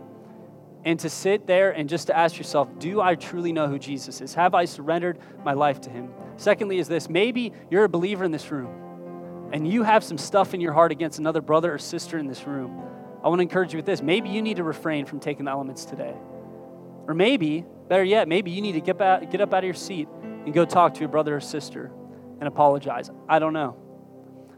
and 0.85 0.99
to 0.99 1.09
sit 1.09 1.45
there 1.45 1.71
and 1.71 1.89
just 1.89 2.07
to 2.07 2.17
ask 2.17 2.37
yourself, 2.37 2.67
do 2.79 3.01
I 3.01 3.15
truly 3.15 3.51
know 3.51 3.67
who 3.67 3.77
Jesus 3.77 4.21
is? 4.21 4.33
Have 4.33 4.53
I 4.53 4.65
surrendered 4.65 5.19
my 5.43 5.53
life 5.53 5.81
to 5.81 5.89
him? 5.89 6.13
Secondly, 6.37 6.79
is 6.79 6.87
this 6.87 7.09
maybe 7.09 7.51
you're 7.69 7.83
a 7.83 7.89
believer 7.89 8.23
in 8.23 8.31
this 8.31 8.49
room 8.49 9.49
and 9.51 9.67
you 9.67 9.83
have 9.83 10.03
some 10.03 10.17
stuff 10.17 10.53
in 10.53 10.61
your 10.61 10.73
heart 10.73 10.91
against 10.91 11.19
another 11.19 11.41
brother 11.41 11.73
or 11.73 11.77
sister 11.77 12.17
in 12.17 12.27
this 12.27 12.45
room. 12.45 12.83
I 13.23 13.27
want 13.27 13.39
to 13.39 13.43
encourage 13.43 13.73
you 13.73 13.77
with 13.77 13.85
this. 13.85 14.01
Maybe 14.01 14.29
you 14.29 14.41
need 14.41 14.57
to 14.57 14.63
refrain 14.63 15.05
from 15.05 15.19
taking 15.19 15.45
the 15.45 15.51
elements 15.51 15.83
today. 15.83 16.15
Or 17.07 17.13
maybe, 17.13 17.65
better 17.87 18.03
yet, 18.03 18.27
maybe 18.27 18.51
you 18.51 18.61
need 18.61 18.73
to 18.73 18.81
get, 18.81 19.01
out, 19.01 19.29
get 19.31 19.41
up 19.41 19.53
out 19.53 19.59
of 19.59 19.63
your 19.65 19.73
seat 19.73 20.07
and 20.21 20.53
go 20.53 20.63
talk 20.63 20.93
to 20.93 20.99
your 21.01 21.09
brother 21.09 21.35
or 21.35 21.41
sister 21.41 21.91
and 22.39 22.47
apologize. 22.47 23.09
I 23.27 23.39
don't 23.39 23.53
know. 23.53 23.75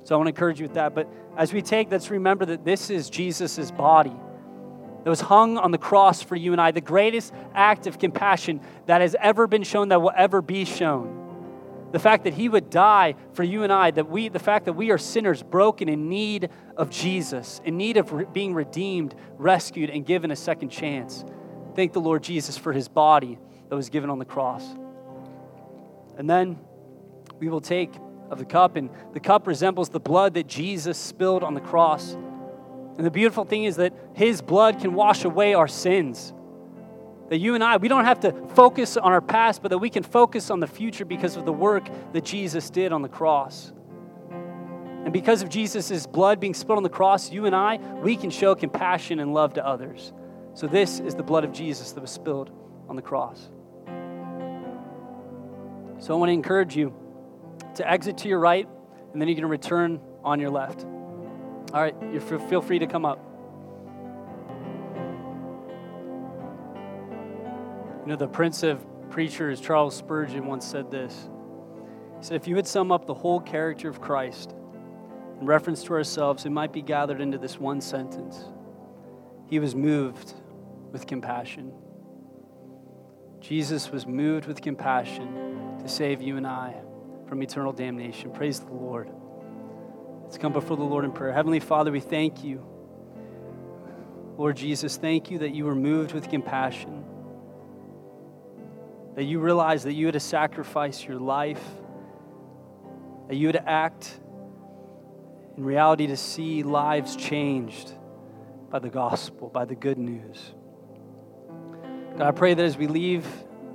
So 0.04 0.14
I 0.14 0.18
want 0.18 0.28
to 0.28 0.32
encourage 0.32 0.60
you 0.60 0.66
with 0.66 0.76
that. 0.76 0.94
But 0.94 1.12
as 1.38 1.54
we 1.54 1.62
take, 1.62 1.90
let's 1.90 2.12
remember 2.12 2.46
that 2.46 2.66
this 2.66 2.90
is 2.90 3.10
Jesus' 3.10 3.72
body 3.72 4.16
that 5.04 5.10
was 5.10 5.22
hung 5.22 5.58
on 5.58 5.72
the 5.72 5.78
cross 5.78 6.22
for 6.22 6.36
you 6.36 6.52
and 6.52 6.62
I, 6.62 6.72
the 6.72 6.82
greatest 6.82 7.34
act 7.54 7.88
of 7.88 7.98
compassion 7.98 8.62
that 8.86 9.02
has 9.02 9.16
ever 9.20 9.48
been 9.48 9.64
shown, 9.64 9.90
that 9.90 10.02
will 10.02 10.12
ever 10.16 10.42
be 10.42 10.66
shown. 10.66 11.18
The 11.92 12.00
fact 12.00 12.24
that 12.24 12.34
he 12.34 12.48
would 12.48 12.70
die 12.70 13.16
for 13.34 13.44
you 13.44 13.64
and 13.64 13.74
I, 13.74 13.92
that 13.92 14.10
we, 14.10 14.30
the 14.30 14.40
fact 14.40 14.66
that 14.66 14.74
we 14.74 14.92
are 14.92 14.98
sinners, 14.98 15.44
broken, 15.44 15.90
in 15.90 16.08
need 16.08 16.50
of 16.78 16.90
Jesus, 16.90 17.60
in 17.66 17.78
need 17.78 17.98
of 17.98 18.14
re- 18.14 18.26
being 18.32 18.54
redeemed, 18.54 19.14
rescued, 19.38 19.90
and 19.90 20.06
given 20.06 20.32
a 20.32 20.36
second 20.36 20.70
chance. 20.70 21.26
Thank 21.76 21.94
the 21.94 22.00
Lord 22.00 22.24
Jesus 22.24 22.58
for 22.58 22.72
his 22.72 22.88
body 22.88 23.38
that 23.70 23.76
was 23.76 23.90
given 23.90 24.10
on 24.10 24.20
the 24.20 24.26
cross. 24.26 24.66
And 26.18 26.30
then 26.30 26.60
we 27.40 27.50
will 27.50 27.62
take 27.62 27.92
of 28.30 28.40
the 28.40 28.46
cup, 28.46 28.78
and 28.78 28.90
the 29.12 29.20
cup 29.20 29.46
resembles 29.46 29.90
the 29.90 30.00
blood 30.00 30.36
that 30.36 30.48
Jesus 30.48 30.98
spilled 30.98 31.44
on 31.44 31.54
the 31.54 31.62
cross. 31.62 32.16
And 32.98 33.06
the 33.06 33.12
beautiful 33.12 33.46
thing 33.46 33.64
is 33.64 33.78
that 33.78 33.94
His 34.14 34.42
blood 34.42 34.80
can 34.80 34.94
wash 34.94 35.24
away 35.24 35.54
our 35.54 35.68
sins. 35.68 36.34
That 37.30 37.38
you 37.38 37.56
and 37.56 37.64
I, 37.64 37.78
we 37.78 37.88
don't 37.88 38.04
have 38.04 38.20
to 38.22 38.34
focus 38.56 38.98
on 38.98 39.12
our 39.12 39.22
past, 39.22 39.62
but 39.62 39.70
that 39.70 39.78
we 39.78 39.90
can 39.90 40.04
focus 40.04 40.50
on 40.50 40.60
the 40.60 40.68
future 40.68 41.06
because 41.06 41.38
of 41.38 41.46
the 41.46 41.54
work 41.54 41.88
that 42.12 42.26
Jesus 42.26 42.70
did 42.70 42.92
on 42.92 43.02
the 43.02 43.10
cross. 43.10 43.72
And 44.30 45.12
because 45.14 45.42
of 45.42 45.50
Jesus' 45.50 46.06
blood 46.06 46.40
being 46.40 46.54
spilled 46.54 46.78
on 46.78 46.84
the 46.84 46.90
cross, 46.90 47.32
you 47.32 47.46
and 47.46 47.56
I, 47.56 47.78
we 47.78 48.16
can 48.16 48.30
show 48.30 48.54
compassion 48.54 49.20
and 49.20 49.34
love 49.34 49.54
to 49.56 49.66
others. 49.66 50.14
So, 50.54 50.68
this 50.68 51.00
is 51.00 51.16
the 51.16 51.24
blood 51.24 51.44
of 51.44 51.54
Jesus 51.54 51.94
that 51.94 52.02
was 52.02 52.12
spilled 52.12 52.52
on 52.90 52.96
the 52.96 53.02
cross. 53.02 53.50
So, 56.00 56.14
I 56.14 56.18
want 56.18 56.30
to 56.30 56.34
encourage 56.34 56.76
you 56.76 56.94
to 57.76 57.90
exit 57.90 58.18
to 58.20 58.28
your 58.28 58.40
right, 58.40 58.68
and 59.14 59.22
then 59.22 59.28
you're 59.28 59.36
going 59.36 59.44
to 59.44 59.48
return 59.48 60.00
on 60.24 60.40
your 60.40 60.50
left. 60.50 60.86
All 61.74 61.82
right, 61.82 61.96
you 62.12 62.20
feel 62.20 62.62
free 62.62 62.80
to 62.80 62.88
come 62.88 63.06
up. 63.06 63.20
You 68.02 68.08
know, 68.08 68.16
the 68.18 68.28
prince 68.28 68.64
of 68.64 68.84
preachers, 69.10 69.62
Charles 69.62 69.96
Spurgeon, 69.96 70.48
once 70.48 70.66
said 70.66 70.92
this. 70.92 71.30
He 72.18 72.26
said, 72.26 72.36
If 72.36 72.48
you 72.48 72.56
would 72.56 72.68
sum 72.68 72.92
up 72.92 73.06
the 73.06 73.14
whole 73.14 73.40
character 73.40 73.88
of 73.88 74.02
Christ 74.02 74.54
in 75.40 75.46
reference 75.46 75.82
to 75.84 75.94
ourselves, 75.94 76.46
it 76.46 76.50
might 76.50 76.74
be 76.74 76.82
gathered 76.82 77.22
into 77.22 77.38
this 77.38 77.58
one 77.58 77.80
sentence 77.80 78.44
He 79.48 79.60
was 79.60 79.74
moved 79.74 80.34
with 80.92 81.08
compassion. 81.08 81.72
Jesus 83.40 83.92
was 83.92 84.06
moved 84.06 84.46
with 84.46 84.62
compassion 84.62 85.78
to 85.82 85.88
save 85.88 86.22
you 86.22 86.36
and 86.36 86.46
I 86.46 86.76
from 87.28 87.42
eternal 87.42 87.72
damnation. 87.72 88.32
Praise 88.32 88.60
the 88.60 88.74
Lord. 88.74 89.10
Let's 90.32 90.40
come 90.42 90.54
before 90.54 90.78
the 90.78 90.84
Lord 90.84 91.04
in 91.04 91.12
prayer. 91.12 91.34
Heavenly 91.34 91.60
Father, 91.60 91.92
we 91.92 92.00
thank 92.00 92.42
you. 92.42 92.66
Lord 94.38 94.56
Jesus, 94.56 94.96
thank 94.96 95.30
you 95.30 95.40
that 95.40 95.54
you 95.54 95.66
were 95.66 95.76
moved 95.76 96.14
with 96.14 96.30
compassion, 96.30 97.04
that 99.16 99.26
you 99.26 99.40
realized 99.42 99.84
that 99.88 99.92
you 99.92 100.06
had 100.06 100.14
to 100.14 100.22
sacrifice 100.22 101.04
your 101.04 101.20
life, 101.20 101.62
that 103.28 103.36
you 103.36 103.48
had 103.48 103.58
to 103.58 103.70
act 103.70 104.22
in 105.58 105.66
reality 105.66 106.08
to 106.08 106.16
see 106.16 106.64
lives 106.64 107.18
changed 107.18 107.92
by 108.70 108.80
the 108.80 108.90
gospel, 108.90 109.50
by 109.50 109.66
the 109.66 109.76
good 109.76 109.98
news. 109.98 110.54
God, 112.18 112.22
I 112.22 112.32
pray 112.32 112.54
that 112.54 112.64
as 112.64 112.78
we 112.78 112.88
leave 112.88 113.28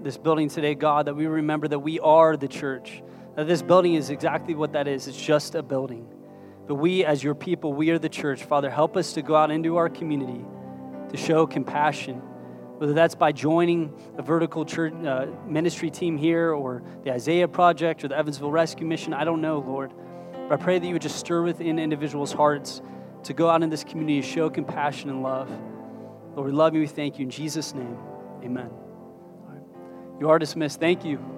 this 0.02 0.16
building 0.16 0.48
today, 0.48 0.74
God, 0.74 1.04
that 1.04 1.16
we 1.16 1.26
remember 1.26 1.68
that 1.68 1.80
we 1.80 2.00
are 2.00 2.34
the 2.34 2.48
church, 2.48 3.02
that 3.34 3.46
this 3.46 3.60
building 3.60 3.92
is 3.92 4.08
exactly 4.08 4.54
what 4.54 4.72
that 4.72 4.88
is 4.88 5.06
it's 5.06 5.20
just 5.20 5.54
a 5.54 5.62
building. 5.62 6.14
But 6.66 6.76
we, 6.76 7.04
as 7.04 7.22
your 7.22 7.34
people, 7.34 7.72
we 7.72 7.90
are 7.90 7.98
the 7.98 8.08
church. 8.08 8.44
Father, 8.44 8.70
help 8.70 8.96
us 8.96 9.12
to 9.14 9.22
go 9.22 9.36
out 9.36 9.50
into 9.50 9.76
our 9.76 9.88
community 9.88 10.44
to 11.10 11.16
show 11.16 11.46
compassion, 11.46 12.16
whether 12.78 12.92
that's 12.92 13.14
by 13.14 13.32
joining 13.32 13.92
a 14.18 14.22
vertical 14.22 14.64
church 14.64 14.92
uh, 15.04 15.26
ministry 15.46 15.90
team 15.90 16.16
here 16.16 16.52
or 16.52 16.82
the 17.04 17.12
Isaiah 17.12 17.48
Project 17.48 18.04
or 18.04 18.08
the 18.08 18.18
Evansville 18.18 18.50
Rescue 18.50 18.86
Mission. 18.86 19.14
I 19.14 19.24
don't 19.24 19.40
know, 19.40 19.58
Lord. 19.60 19.92
But 20.32 20.60
I 20.60 20.62
pray 20.62 20.78
that 20.78 20.86
you 20.86 20.92
would 20.94 21.02
just 21.02 21.18
stir 21.18 21.42
within 21.42 21.78
individuals' 21.78 22.32
hearts 22.32 22.82
to 23.24 23.32
go 23.32 23.48
out 23.48 23.62
in 23.62 23.70
this 23.70 23.84
community 23.84 24.20
to 24.20 24.26
show 24.26 24.50
compassion 24.50 25.10
and 25.10 25.22
love. 25.22 25.50
Lord, 26.34 26.46
we 26.46 26.52
love 26.52 26.74
you. 26.74 26.80
We 26.80 26.86
thank 26.86 27.18
you. 27.18 27.24
In 27.24 27.30
Jesus' 27.30 27.74
name, 27.74 27.96
amen. 28.42 28.70
You 30.20 30.30
are 30.30 30.38
dismissed. 30.38 30.80
Thank 30.80 31.04
you. 31.04 31.35